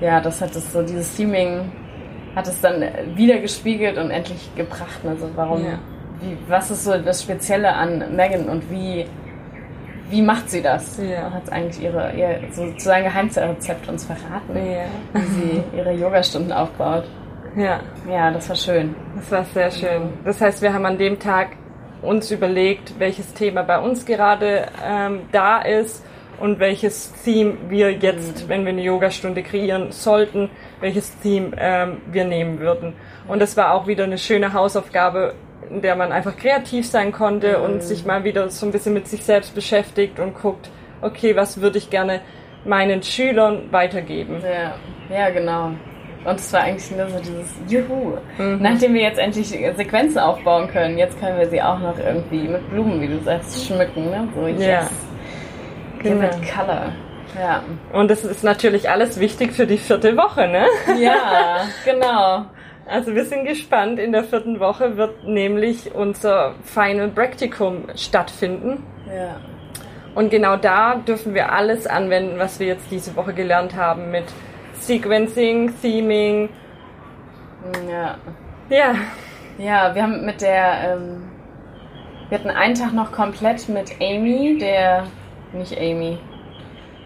ja, 0.02 0.20
das 0.20 0.42
hat 0.42 0.56
es 0.56 0.72
so, 0.72 0.82
dieses 0.82 1.16
Theming 1.16 1.72
hat 2.36 2.48
es 2.48 2.62
dann 2.62 2.84
wieder 3.16 3.38
gespiegelt 3.40 3.98
und 3.98 4.10
endlich 4.12 4.50
gebracht, 4.56 5.00
also 5.08 5.30
warum, 5.36 5.66
Ja. 5.66 5.80
wie, 6.22 6.38
was 6.48 6.72
ist 6.72 6.86
so 6.86 6.98
das 6.98 7.22
Spezielle 7.24 7.74
an 7.74 8.16
Megan 8.16 8.46
und 8.48 8.70
wie 8.72 9.06
wie 10.12 10.22
macht 10.22 10.50
sie 10.50 10.62
das? 10.62 11.00
Ja. 11.02 11.32
Hat 11.32 11.52
eigentlich 11.52 11.82
ihre, 11.84 12.12
ihr 12.14 12.40
sozusagen 12.52 13.06
Geheimrezept 13.06 13.88
uns 13.90 14.06
verraten, 14.06 14.56
Ja. 14.56 14.86
wie 15.14 15.22
sie 15.28 15.64
ihre 15.76 15.92
Yogastunden 15.94 16.52
aufbaut. 16.52 17.06
Ja. 17.56 17.80
Ja, 18.10 18.32
das 18.32 18.48
war 18.50 18.56
schön. 18.56 18.96
Das 19.16 19.32
war 19.32 19.44
sehr 19.46 19.72
schön. 19.72 20.14
Das 20.24 20.40
heißt, 20.40 20.62
wir 20.62 20.74
haben 20.74 20.86
an 20.86 20.98
dem 20.98 21.20
Tag 21.20 21.50
uns 22.02 22.32
überlegt, 22.32 23.00
welches 23.00 23.34
Thema 23.34 23.64
bei 23.64 23.80
uns 23.80 24.06
gerade 24.06 24.68
ähm, 24.86 25.22
da 25.32 25.62
ist 25.62 26.04
und 26.40 26.60
welches 26.60 27.14
Theme 27.24 27.56
wir 27.70 27.92
jetzt, 27.92 28.50
wenn 28.50 28.64
wir 28.66 28.72
eine 28.72 28.82
Yogastunde 28.82 29.44
kreieren 29.44 29.92
sollten, 29.92 30.50
welches 30.80 31.18
Theme 31.20 31.52
ähm, 31.60 31.98
wir 32.12 32.26
nehmen 32.26 32.60
würden. 32.60 32.94
Und 33.28 33.40
das 33.40 33.56
war 33.58 33.74
auch 33.74 33.86
wieder 33.86 34.06
eine 34.06 34.18
schöne 34.18 34.54
Hausaufgabe, 34.54 35.36
in 35.74 35.82
der 35.82 35.96
man 35.96 36.12
einfach 36.12 36.36
kreativ 36.38 36.88
sein 36.88 37.12
konnte 37.12 37.60
und 37.62 37.82
sich 37.84 38.06
mal 38.06 38.24
wieder 38.24 38.50
so 38.50 38.66
ein 38.66 38.72
bisschen 38.72 38.94
mit 38.94 39.08
sich 39.08 39.24
selbst 39.24 39.56
beschäftigt 39.56 40.20
und 40.20 40.34
guckt, 40.36 40.70
okay, 41.02 41.36
was 41.36 41.62
würde 41.62 41.78
ich 41.78 41.90
gerne 41.90 42.22
meinen 42.66 43.02
Schülern 43.02 43.72
weitergeben. 43.72 44.42
Ja, 44.44 44.76
ja, 45.16 45.30
genau. 45.30 45.72
Und 46.24 46.36
es 46.40 46.54
war 46.54 46.62
eigentlich 46.62 46.92
nur 46.92 47.08
so 47.10 47.18
dieses 47.18 47.52
Juhu. 47.68 48.18
Nachdem 48.60 48.94
wir 48.94 49.02
jetzt 49.02 49.18
endlich 49.18 49.48
Sequenzen 49.48 50.20
aufbauen 50.20 50.68
können, 50.68 50.98
jetzt 51.00 51.20
können 51.20 51.40
wir 51.40 51.50
sie 51.50 51.60
auch 51.62 51.80
noch 51.80 51.98
irgendwie 51.98 52.48
mit 52.48 52.70
Blumen, 52.70 53.02
wie 53.02 53.08
du 53.08 53.20
sagst, 53.24 53.66
schmücken. 53.66 54.12
Ne? 54.12 54.28
So, 54.36 54.46
yes. 54.46 54.60
Ja. 54.64 54.88
Give 56.04 56.14
Genau. 56.16 56.28
it 56.28 56.54
color. 56.54 56.92
Ja. 57.40 57.64
Und 57.94 58.12
das 58.12 58.24
ist 58.24 58.44
natürlich 58.44 58.90
alles 58.90 59.20
wichtig 59.20 59.54
für 59.54 59.66
die 59.66 59.78
vierte 59.78 60.16
Woche, 60.18 60.48
ne? 60.48 60.66
ja, 61.00 61.62
genau. 61.86 62.46
Also 62.92 63.16
wir 63.16 63.24
sind 63.24 63.46
gespannt. 63.46 64.00
In 64.00 64.12
der 64.12 64.26
vierten 64.26 64.60
Woche 64.60 64.98
wird 64.98 65.24
nämlich 65.24 65.96
unser 65.96 66.56
Final 66.66 67.08
Practicum 67.08 67.86
stattfinden. 67.96 68.84
Ja. 69.08 69.38
Und 70.14 70.30
genau 70.30 70.58
da 70.58 70.96
dürfen 70.96 71.34
wir 71.34 71.54
alles 71.54 71.88
anwenden, 71.88 72.38
was 72.38 72.60
wir 72.60 72.68
jetzt 72.68 72.92
diese 72.92 73.16
Woche 73.16 73.34
gelernt 73.34 73.78
haben 73.78 74.12
mit 74.12 74.26
Sequencing, 74.74 75.74
Theming. 75.82 76.50
Ja. 77.90 78.18
Ja, 78.70 78.96
Ja, 79.58 79.94
wir 79.94 80.04
haben 80.04 80.26
mit 80.26 80.42
der, 80.42 80.96
ähm, 80.96 81.30
wir 82.30 82.40
hatten 82.40 82.50
einen 82.50 82.74
Tag 82.76 82.94
noch 82.94 83.12
komplett 83.12 83.70
mit 83.70 83.92
Amy, 84.02 84.58
der, 84.60 85.06
nicht 85.54 85.78
Amy, 85.78 86.18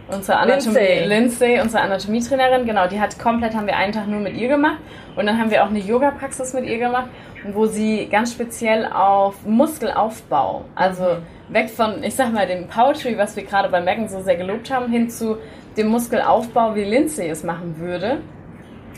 unsere 0.07 0.37
Anatomie, 0.37 0.77
Lindsay. 0.77 1.05
Lindsay, 1.07 1.61
unsere 1.61 1.83
Anatomietrainerin, 1.83 2.65
genau, 2.65 2.87
die 2.87 2.99
hat 2.99 3.17
komplett, 3.19 3.55
haben 3.55 3.67
wir 3.67 3.75
einen 3.75 3.93
Tag 3.93 4.07
nur 4.07 4.19
mit 4.19 4.35
ihr 4.35 4.47
gemacht 4.47 4.79
und 5.15 5.25
dann 5.25 5.39
haben 5.39 5.51
wir 5.51 5.63
auch 5.63 5.69
eine 5.69 5.79
Yoga-Praxis 5.79 6.53
mit 6.53 6.65
ihr 6.65 6.77
gemacht, 6.77 7.09
wo 7.53 7.65
sie 7.65 8.07
ganz 8.07 8.33
speziell 8.33 8.85
auf 8.85 9.45
Muskelaufbau, 9.45 10.65
also 10.75 11.17
weg 11.49 11.69
von, 11.69 12.03
ich 12.03 12.15
sag 12.15 12.33
mal, 12.33 12.47
dem 12.47 12.67
Poetry, 12.67 13.17
was 13.17 13.35
wir 13.35 13.43
gerade 13.43 13.69
bei 13.69 13.81
Megan 13.81 14.07
so 14.07 14.21
sehr 14.21 14.35
gelobt 14.35 14.71
haben, 14.71 14.91
hin 14.91 15.09
zu 15.09 15.37
dem 15.77 15.87
Muskelaufbau, 15.87 16.75
wie 16.75 16.83
Lindsay 16.83 17.29
es 17.29 17.43
machen 17.43 17.75
würde 17.79 18.19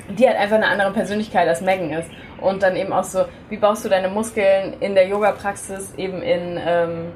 die 0.09 0.27
halt 0.27 0.37
einfach 0.37 0.55
eine 0.55 0.67
andere 0.67 0.91
Persönlichkeit 0.91 1.47
als 1.47 1.61
Megan 1.61 1.91
ist. 1.91 2.09
Und 2.39 2.63
dann 2.63 2.75
eben 2.75 2.93
auch 2.93 3.03
so, 3.03 3.25
wie 3.49 3.57
baust 3.57 3.83
du 3.83 3.89
deine 3.89 4.09
Muskeln 4.09 4.75
in 4.79 4.95
der 4.95 5.07
Yoga-Praxis 5.07 5.93
eben 5.97 6.21
in, 6.21 6.59
ähm, 6.65 7.11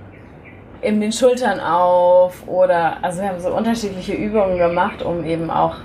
in 0.81 0.99
den 0.99 1.11
Schultern 1.11 1.59
auf 1.59 2.47
oder, 2.47 2.97
also 3.03 3.21
wir 3.21 3.29
haben 3.29 3.39
so 3.39 3.49
unterschiedliche 3.53 4.13
Übungen 4.13 4.57
gemacht, 4.57 5.03
um 5.03 5.23
eben 5.25 5.49
auch 5.51 5.75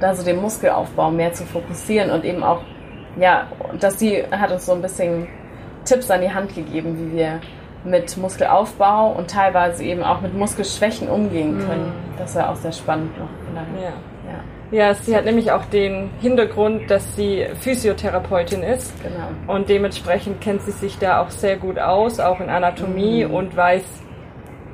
da 0.00 0.14
so 0.14 0.24
den 0.24 0.40
Muskelaufbau 0.40 1.10
mehr 1.10 1.32
zu 1.32 1.44
fokussieren 1.44 2.10
und 2.10 2.24
eben 2.24 2.42
auch, 2.44 2.60
ja, 3.18 3.46
dass 3.80 3.98
sie 3.98 4.22
hat 4.30 4.52
uns 4.52 4.66
so 4.66 4.72
ein 4.72 4.82
bisschen 4.82 5.26
Tipps 5.84 6.10
an 6.10 6.20
die 6.20 6.30
Hand 6.32 6.54
gegeben, 6.54 6.96
wie 7.12 7.16
wir 7.18 7.40
mit 7.84 8.16
Muskelaufbau 8.16 9.12
und 9.12 9.30
teilweise 9.30 9.84
eben 9.84 10.02
auch 10.02 10.20
mit 10.20 10.34
Muskelschwächen 10.34 11.08
umgehen 11.08 11.58
können. 11.66 11.86
Mhm. 11.86 12.18
Das 12.18 12.34
war 12.36 12.50
auch 12.50 12.56
sehr 12.56 12.72
spannend 12.72 13.16
noch. 13.18 13.28
Ja, 13.80 13.92
Ja, 14.72 14.94
sie 14.94 15.16
hat 15.16 15.24
nämlich 15.24 15.52
auch 15.52 15.64
den 15.66 16.10
Hintergrund, 16.20 16.90
dass 16.90 17.14
sie 17.14 17.46
Physiotherapeutin 17.60 18.62
ist. 18.64 18.92
genau. 19.02 19.54
Und 19.54 19.68
dementsprechend 19.68 20.40
kennt 20.40 20.62
sie 20.62 20.72
sich 20.72 20.98
da 20.98 21.22
auch 21.22 21.30
sehr 21.30 21.56
gut 21.56 21.78
aus, 21.78 22.18
auch 22.18 22.40
in 22.40 22.48
Anatomie 22.50 23.24
Mhm. 23.24 23.34
und 23.34 23.56
weiß, 23.56 23.84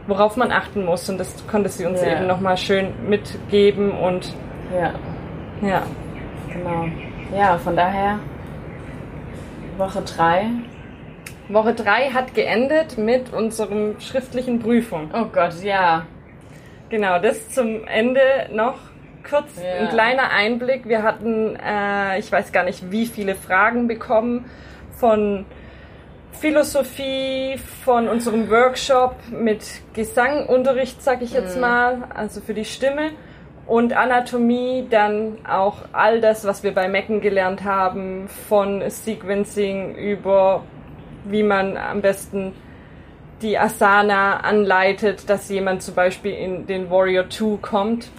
worauf 0.07 0.37
man 0.37 0.51
achten 0.53 0.85
muss. 0.85 1.09
Und 1.09 1.19
das 1.19 1.47
konnte 1.47 1.69
sie 1.69 1.87
uns 1.87 2.01
Ja. 2.03 2.13
eben 2.17 2.27
nochmal 2.27 2.57
schön 2.57 2.89
mitgeben. 3.09 3.93
Und 3.93 4.35
Ja, 4.75 4.93
ja, 5.67 5.83
genau. 6.53 6.87
Ja, 7.37 7.59
von 7.59 7.77
daher 7.77 8.19
Woche 9.79 10.03
drei. 10.03 10.47
Woche 11.49 11.75
3 11.75 12.11
hat 12.11 12.35
geendet 12.35 12.97
mit 12.97 13.33
unserem 13.33 14.01
schriftlichen 14.01 14.61
Prüfung. 14.61 15.11
Oh 15.13 15.27
Gott, 15.27 15.55
ja. 15.63 16.07
Genau, 16.89 17.19
das 17.19 17.51
zum 17.51 17.85
Ende 17.87 18.21
noch 18.53 18.77
kurz 19.29 19.61
Ja. 19.63 19.81
ein 19.83 19.89
kleiner 19.89 20.31
Einblick. 20.31 20.87
Wir 20.89 21.03
hatten, 21.03 21.57
äh, 21.57 22.19
ich 22.19 22.31
weiß 22.31 22.53
gar 22.53 22.65
nicht, 22.65 22.91
wie 22.91 23.07
viele 23.07 23.35
Fragen 23.35 23.87
bekommen 23.89 24.47
von 24.93 25.45
Philosophie, 26.33 27.59
von 27.85 28.09
unserem 28.09 28.51
Workshop 28.51 29.16
mit 29.30 29.64
Gesangunterricht, 29.95 31.03
sag 31.03 31.22
ich 31.22 31.33
jetzt 31.33 31.59
mal, 31.61 32.09
also 32.14 32.41
für 32.41 32.55
die 32.55 32.64
Stimme. 32.64 33.11
Und 33.66 33.93
Anatomie, 33.93 34.87
dann 34.91 35.39
auch 35.49 35.76
all 35.93 36.20
das, 36.20 36.45
was 36.45 36.64
wir 36.64 36.74
bei 36.74 36.89
Mecken 36.89 37.20
gelernt 37.20 37.62
haben, 37.62 38.28
von 38.49 38.83
Sequencing 38.89 39.95
über 39.95 40.64
wie 41.24 41.43
man 41.43 41.76
am 41.76 42.01
besten 42.01 42.53
die 43.43 43.59
Asana 43.59 44.41
anleitet, 44.41 45.28
dass 45.28 45.49
jemand 45.49 45.83
zum 45.83 45.95
Beispiel 45.95 46.33
in 46.33 46.66
den 46.66 46.91
Warrior 46.91 47.28
2 47.28 47.59
kommt. 47.61 48.11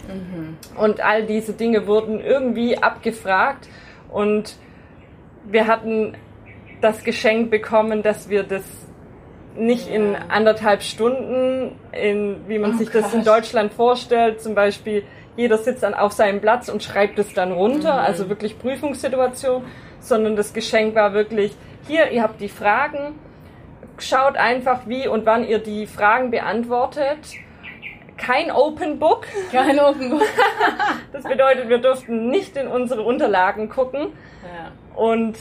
Und 0.78 1.02
all 1.02 1.26
diese 1.26 1.54
Dinge 1.54 1.88
wurden 1.88 2.20
irgendwie 2.20 2.78
abgefragt 2.78 3.68
und 4.12 4.56
wir 5.46 5.68
hatten 5.68 6.16
das 6.84 7.04
Geschenk 7.04 7.50
bekommen, 7.50 8.04
dass 8.04 8.30
wir 8.30 8.44
das 8.44 8.64
nicht 9.56 9.88
in 9.88 10.16
anderthalb 10.16 10.82
Stunden, 10.82 11.80
in, 11.92 12.48
wie 12.48 12.60
man 12.60 12.74
Oh 12.74 12.78
sich 12.78 12.90
das 12.90 13.14
in. 13.14 13.24
Deutschland 13.24 13.74
vorstellt, 13.74 14.42
zum 14.42 14.56
Beispiel 14.56 15.04
jeder 15.36 15.58
sitzt 15.58 15.84
dann 15.84 15.94
auf 15.94 16.12
seinem 16.12 16.42
Platz 16.42 16.70
und 16.70 16.84
schreibt 16.84 17.18
es 17.18 17.34
dann 17.34 17.52
runter, 17.52 17.94
also 17.94 18.30
wirklich 18.30 18.60
Prüfungssituation, 18.60 19.64
sondern 20.00 20.36
das 20.36 20.54
Geschenk 20.54 20.96
war 20.96 21.14
wirklich, 21.14 21.56
hier, 21.88 22.12
ihr 22.12 22.22
habt 22.22 22.40
die 22.40 22.50
Fragen, 22.50 23.16
schaut 23.98 24.38
einfach, 24.38 24.82
wie 24.88 25.08
und 25.08 25.26
wann 25.26 25.48
ihr 25.48 25.60
die 25.60 25.88
Fragen 25.88 26.30
beantwortet. 26.32 27.18
Kein 28.16 28.52
Open 28.52 29.00
Book, 29.00 29.26
Kein 29.52 29.80
Open 29.80 30.12
Book. 30.12 30.22
das 31.12 31.24
bedeutet, 31.24 31.68
wir 31.68 31.80
durften 31.80 32.30
nicht 32.30 32.56
in 32.56 32.68
unsere 32.68 33.02
Unterlagen 33.02 33.70
gucken 33.70 34.10
Ja, 34.44 34.72
und 34.96 35.36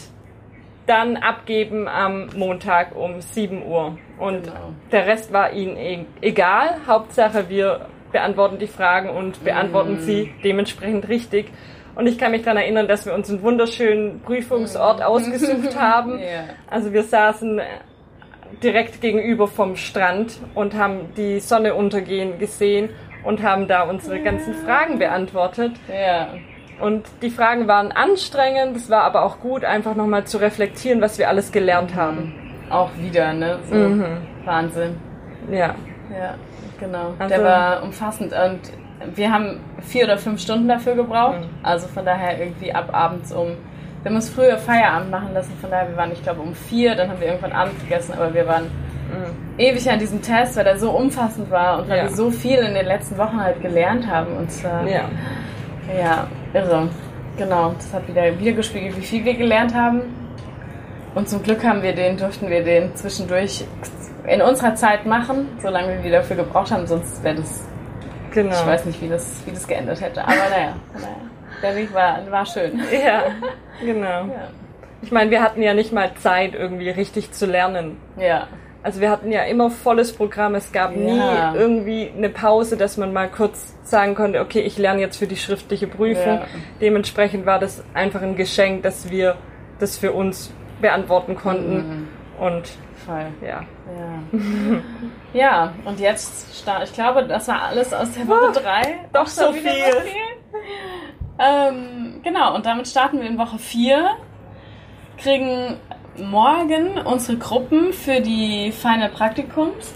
dann 0.86 1.16
abgeben 1.16 1.86
am 1.88 2.28
Montag 2.36 2.94
um 2.96 3.20
7 3.20 3.64
Uhr. 3.66 3.98
Und 4.18 4.44
Genau. 4.44 4.72
der 4.90 5.06
Rest 5.06 5.32
war 5.32 5.52
ihnen 5.52 5.76
e- 5.76 6.04
egal. 6.20 6.76
Hauptsache, 6.86 7.48
wir 7.48 7.86
beantworten 8.10 8.58
die 8.58 8.66
Fragen 8.66 9.08
und 9.10 9.42
beantworten 9.44 9.98
sie 10.00 10.32
dementsprechend 10.44 11.08
richtig. 11.08 11.50
Und 11.94 12.06
ich 12.06 12.18
kann 12.18 12.30
mich 12.32 12.42
daran 12.42 12.56
erinnern, 12.58 12.88
dass 12.88 13.06
wir 13.06 13.14
uns 13.14 13.28
einen 13.30 13.42
wunderschönen 13.42 14.20
Prüfungsort 14.20 15.02
ausgesucht 15.02 15.76
haben. 15.80 16.18
Ja. 16.18 16.44
Also 16.68 16.92
wir 16.92 17.02
saßen 17.02 17.60
direkt 18.62 19.00
gegenüber 19.00 19.46
vom 19.48 19.76
Strand 19.76 20.38
und 20.54 20.74
haben 20.74 21.12
die 21.16 21.40
Sonne 21.40 21.74
untergehen 21.74 22.38
gesehen 22.38 22.90
und 23.24 23.42
haben 23.42 23.66
da 23.68 23.82
unsere 23.82 24.20
ganzen 24.20 24.54
Fragen 24.54 24.98
beantwortet. 24.98 25.72
ja. 25.88 26.28
Und 26.80 27.04
die 27.22 27.30
Fragen 27.30 27.68
waren 27.68 27.92
anstrengend, 27.92 28.76
es 28.76 28.90
war 28.90 29.04
aber 29.04 29.24
auch 29.24 29.38
gut, 29.40 29.64
einfach 29.64 29.94
nochmal 29.94 30.24
zu 30.24 30.38
reflektieren, 30.38 31.00
was 31.00 31.18
wir 31.18 31.28
alles 31.28 31.52
gelernt 31.52 31.94
haben. 31.94 32.34
Auch 32.70 32.90
wieder, 32.98 33.32
ne? 33.32 33.58
So 33.68 33.74
Mhm. 33.76 34.04
Wahnsinn. 34.44 34.96
Ja. 35.50 35.74
Ja, 36.10 36.34
genau. 36.80 37.14
Also- 37.18 37.34
Der 37.34 37.44
war 37.44 37.82
umfassend 37.82 38.32
und 38.32 38.60
wir 39.16 39.32
haben 39.32 39.60
vier 39.80 40.04
oder 40.04 40.18
fünf 40.18 40.40
Stunden 40.40 40.68
dafür 40.68 40.94
gebraucht. 40.94 41.40
Mhm. 41.40 41.48
Also 41.62 41.86
von 41.88 42.04
daher 42.04 42.38
irgendwie 42.40 42.72
ab 42.74 42.88
abends 42.92 43.32
um. 43.32 43.48
Wir 44.02 44.08
haben 44.10 44.16
uns 44.16 44.30
früher 44.30 44.56
Feierabend 44.58 45.10
machen 45.12 45.32
lassen, 45.32 45.52
von 45.60 45.70
daher, 45.70 45.88
wir 45.88 45.96
waren, 45.96 46.10
ich 46.12 46.22
glaube, 46.24 46.40
um 46.40 46.54
vier, 46.54 46.96
dann 46.96 47.08
haben 47.10 47.20
wir 47.20 47.28
irgendwann 47.28 47.52
Abend 47.52 47.78
gegessen, 47.80 48.14
aber 48.14 48.34
wir 48.34 48.46
waren 48.48 48.64
ewig 49.58 49.88
an 49.90 49.98
diesem 50.00 50.22
Test, 50.22 50.56
weil 50.56 50.64
der 50.64 50.78
so 50.78 50.90
umfassend 50.90 51.50
war 51.50 51.78
und 51.80 51.88
weil 51.88 51.98
Ja. 51.98 52.02
wir 52.04 52.10
so 52.10 52.30
viel 52.30 52.58
in 52.58 52.74
den 52.74 52.86
letzten 52.86 53.16
Wochen 53.18 53.40
halt 53.40 53.60
gelernt 53.62 54.06
haben. 54.08 54.36
Und 54.36 54.50
zwar, 54.50 54.84
Ja. 54.88 55.02
ja, 55.96 56.26
irre. 56.55 56.88
Genau, 57.36 57.72
das 57.76 57.92
hat 57.92 58.07
wieder 58.09 58.38
wiedergespiegelt, 58.38 58.96
wie 58.96 59.03
viel 59.03 59.24
wir 59.24 59.34
gelernt 59.34 59.74
haben. 59.74 60.03
Und 61.14 61.28
zum 61.28 61.42
Glück 61.42 61.64
haben 61.64 61.82
wir 61.82 61.94
den, 61.94 62.16
durften 62.16 62.48
wir 62.48 62.62
den 62.64 62.94
zwischendurch 62.96 63.64
in 64.26 64.40
unserer 64.40 64.74
Zeit 64.74 65.05
machen, 65.07 65.48
solange 65.61 66.03
wir 66.03 66.11
dafür 66.12 66.36
gebraucht 66.36 66.70
haben, 66.70 66.86
sonst 66.86 67.22
wäre 67.24 67.36
das, 67.36 67.64
Genau. 68.32 68.53
ich 68.55 68.66
weiß 68.66 68.86
nicht, 68.86 69.00
wie 69.03 69.09
das, 69.09 69.42
wie 69.44 69.50
das 69.50 69.66
geendet 69.66 70.00
hätte. 70.00 70.22
Aber 70.22 70.32
naja, 70.34 70.74
naja. 70.94 71.07
der 71.62 71.76
Weg 71.76 71.92
war, 71.92 72.18
war 72.30 72.46
schön. 72.46 72.80
Ja, 73.05 73.24
genau. 73.80 74.07
Ja. 74.07 74.48
Ich 75.03 75.11
meine, 75.11 75.30
wir 75.30 75.42
hatten 75.42 75.61
ja 75.62 75.74
nicht 75.74 75.92
mal 75.92 76.14
Zeit, 76.14 76.55
irgendwie 76.55 76.88
richtig 76.90 77.32
zu 77.32 77.46
lernen. 77.46 77.96
ja. 78.16 78.46
Also 78.84 79.00
wir 79.00 79.10
hatten 79.10 79.30
ja 79.30 79.42
immer 79.44 79.70
volles 79.70 80.12
Programm. 80.12 80.54
Es 80.56 80.72
gab 80.72 80.96
nie 80.96 81.16
Ja. 81.16 81.54
irgendwie 81.54 82.10
eine 82.16 82.28
Pause, 82.28 82.76
dass 82.76 82.96
man 82.96 83.12
mal 83.12 83.28
kurz 83.30 83.76
sagen 83.84 84.14
konnte, 84.16 84.40
okay, 84.40 84.60
ich 84.60 84.76
lerne 84.76 85.00
jetzt 85.00 85.18
für 85.18 85.26
die 85.28 85.36
schriftliche 85.36 85.86
Prüfung. 85.86 86.38
Ja. 86.38 86.46
Dementsprechend 86.80 87.46
war 87.46 87.58
das 87.60 87.84
einfach 87.94 88.22
ein 88.22 88.34
Geschenk, 88.34 88.82
dass 88.82 89.08
wir 89.10 89.36
das 89.78 89.98
für 89.98 90.12
uns 90.12 90.52
beantworten 90.80 91.36
konnten. 91.36 91.74
Mhm. 91.76 92.08
Und 92.44 92.70
Voll. 93.06 93.26
ja. 93.40 93.60
Ja. 93.62 94.80
ja, 95.32 95.72
und 95.84 96.00
jetzt, 96.00 96.56
sta- 96.56 96.82
ich 96.82 96.92
glaube, 96.92 97.24
das 97.24 97.46
war 97.48 97.62
alles 97.62 97.92
aus 97.94 98.10
der 98.12 98.26
Woche 98.26 98.52
3. 98.52 98.82
doch 99.12 99.26
so 99.26 99.52
viel. 99.52 99.72
Ähm, 101.38 102.20
genau, 102.22 102.54
und 102.54 102.66
damit 102.66 102.88
starten 102.88 103.20
wir 103.20 103.28
in 103.28 103.38
Woche 103.38 103.58
4. 103.58 104.06
Kriegen 105.18 105.76
morgen 106.18 106.98
unsere 106.98 107.38
Gruppen 107.38 107.92
für 107.92 108.20
die 108.20 108.72
Final 108.72 109.08
Praktikums. 109.08 109.92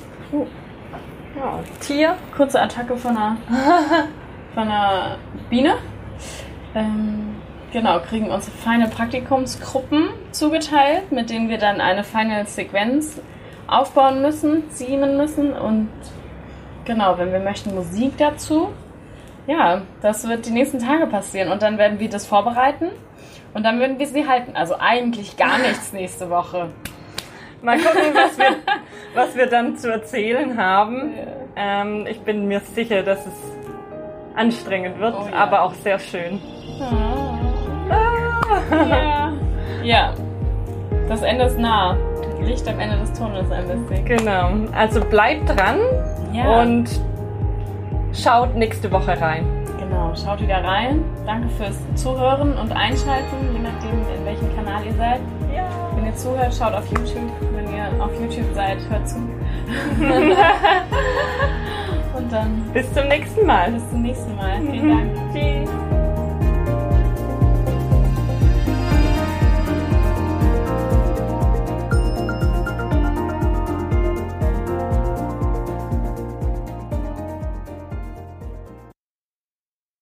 ja. 1.36 1.60
Tier. 1.80 2.16
Kurze 2.36 2.60
Attacke 2.60 2.96
von 2.96 3.16
einer, 3.16 3.36
von 4.54 4.62
einer 4.64 5.18
Biene. 5.50 5.74
Ähm, 6.74 7.36
genau, 7.72 8.00
kriegen 8.00 8.30
unsere 8.30 8.56
Final 8.56 8.88
Praktikumsgruppen 8.88 10.08
zugeteilt, 10.32 11.12
mit 11.12 11.30
denen 11.30 11.48
wir 11.48 11.58
dann 11.58 11.80
eine 11.80 12.04
Final 12.04 12.46
Sequenz 12.46 13.20
aufbauen 13.66 14.22
müssen, 14.22 14.70
ziehen 14.70 15.16
müssen 15.16 15.52
und 15.52 15.88
genau, 16.84 17.18
wenn 17.18 17.32
wir 17.32 17.40
möchten, 17.40 17.74
Musik 17.74 18.12
dazu. 18.18 18.68
Ja, 19.46 19.82
das 20.02 20.28
wird 20.28 20.46
die 20.46 20.50
nächsten 20.50 20.78
Tage 20.78 21.06
passieren 21.06 21.52
und 21.52 21.62
dann 21.62 21.78
werden 21.78 22.00
wir 22.00 22.08
das 22.08 22.26
vorbereiten 22.26 22.90
und 23.56 23.62
dann 23.62 23.80
werden 23.80 23.98
wir 23.98 24.06
sie 24.06 24.28
halten. 24.28 24.54
Also 24.54 24.74
eigentlich 24.78 25.38
gar 25.38 25.56
nichts 25.58 25.94
nächste 25.94 26.28
Woche. 26.28 26.68
Mal 27.62 27.78
gucken, 27.78 28.12
was 28.14 28.36
wir, 28.38 28.54
was 29.14 29.34
wir 29.34 29.46
dann 29.46 29.78
zu 29.78 29.90
erzählen 29.90 30.58
haben. 30.58 31.14
Ähm, 31.56 32.06
ich 32.06 32.20
bin 32.20 32.46
mir 32.48 32.60
sicher, 32.60 33.02
dass 33.02 33.20
es 33.26 33.32
anstrengend 34.34 35.00
wird, 35.00 35.14
Oh 35.18 35.26
ja. 35.30 35.36
aber 35.38 35.62
auch 35.62 35.72
sehr 35.72 35.98
schön. 35.98 36.38
Ja. 38.70 39.32
ja, 39.82 40.14
das 41.08 41.22
Ende 41.22 41.46
ist 41.46 41.58
nah. 41.58 41.96
Licht 42.42 42.68
am 42.68 42.78
Ende 42.78 42.98
des 42.98 43.12
Tunnels 43.14 43.50
ein 43.50 43.66
bisschen. 43.66 44.04
Genau. 44.04 44.50
Also 44.76 45.00
bleibt 45.00 45.48
dran 45.48 45.78
Ja. 46.34 46.60
und 46.60 46.90
schaut 48.12 48.54
nächste 48.54 48.92
Woche 48.92 49.18
rein. 49.18 49.55
Genau, 49.96 50.14
schaut 50.14 50.42
wieder 50.42 50.62
rein. 50.62 51.02
Danke 51.24 51.48
fürs 51.56 51.78
Zuhören 51.94 52.58
und 52.58 52.70
Einschalten, 52.70 53.54
je 53.54 53.60
nachdem, 53.60 53.98
in 54.14 54.26
welchem 54.26 54.54
Kanal 54.54 54.84
ihr 54.84 54.92
seid. 54.92 55.20
Ja. 55.54 55.64
Wenn 55.94 56.04
ihr 56.04 56.14
zuhört, 56.14 56.54
schaut 56.54 56.74
auf 56.74 56.86
YouTube. 56.88 57.32
Wenn 57.54 57.74
ihr 57.74 57.88
auf 57.98 58.10
YouTube 58.20 58.54
seid, 58.54 58.76
hört 58.90 59.08
zu. 59.08 59.16
und 62.14 62.30
dann 62.30 62.62
Bis 62.74 62.92
zum 62.92 63.08
nächsten 63.08 63.46
Mal. 63.46 63.72
bis 63.72 63.88
zum 63.88 64.02
nächsten 64.02 64.36
Mal. 64.36 64.60
Vielen 64.70 64.88
Dank. 64.90 65.16
Tschüss. 65.32 65.95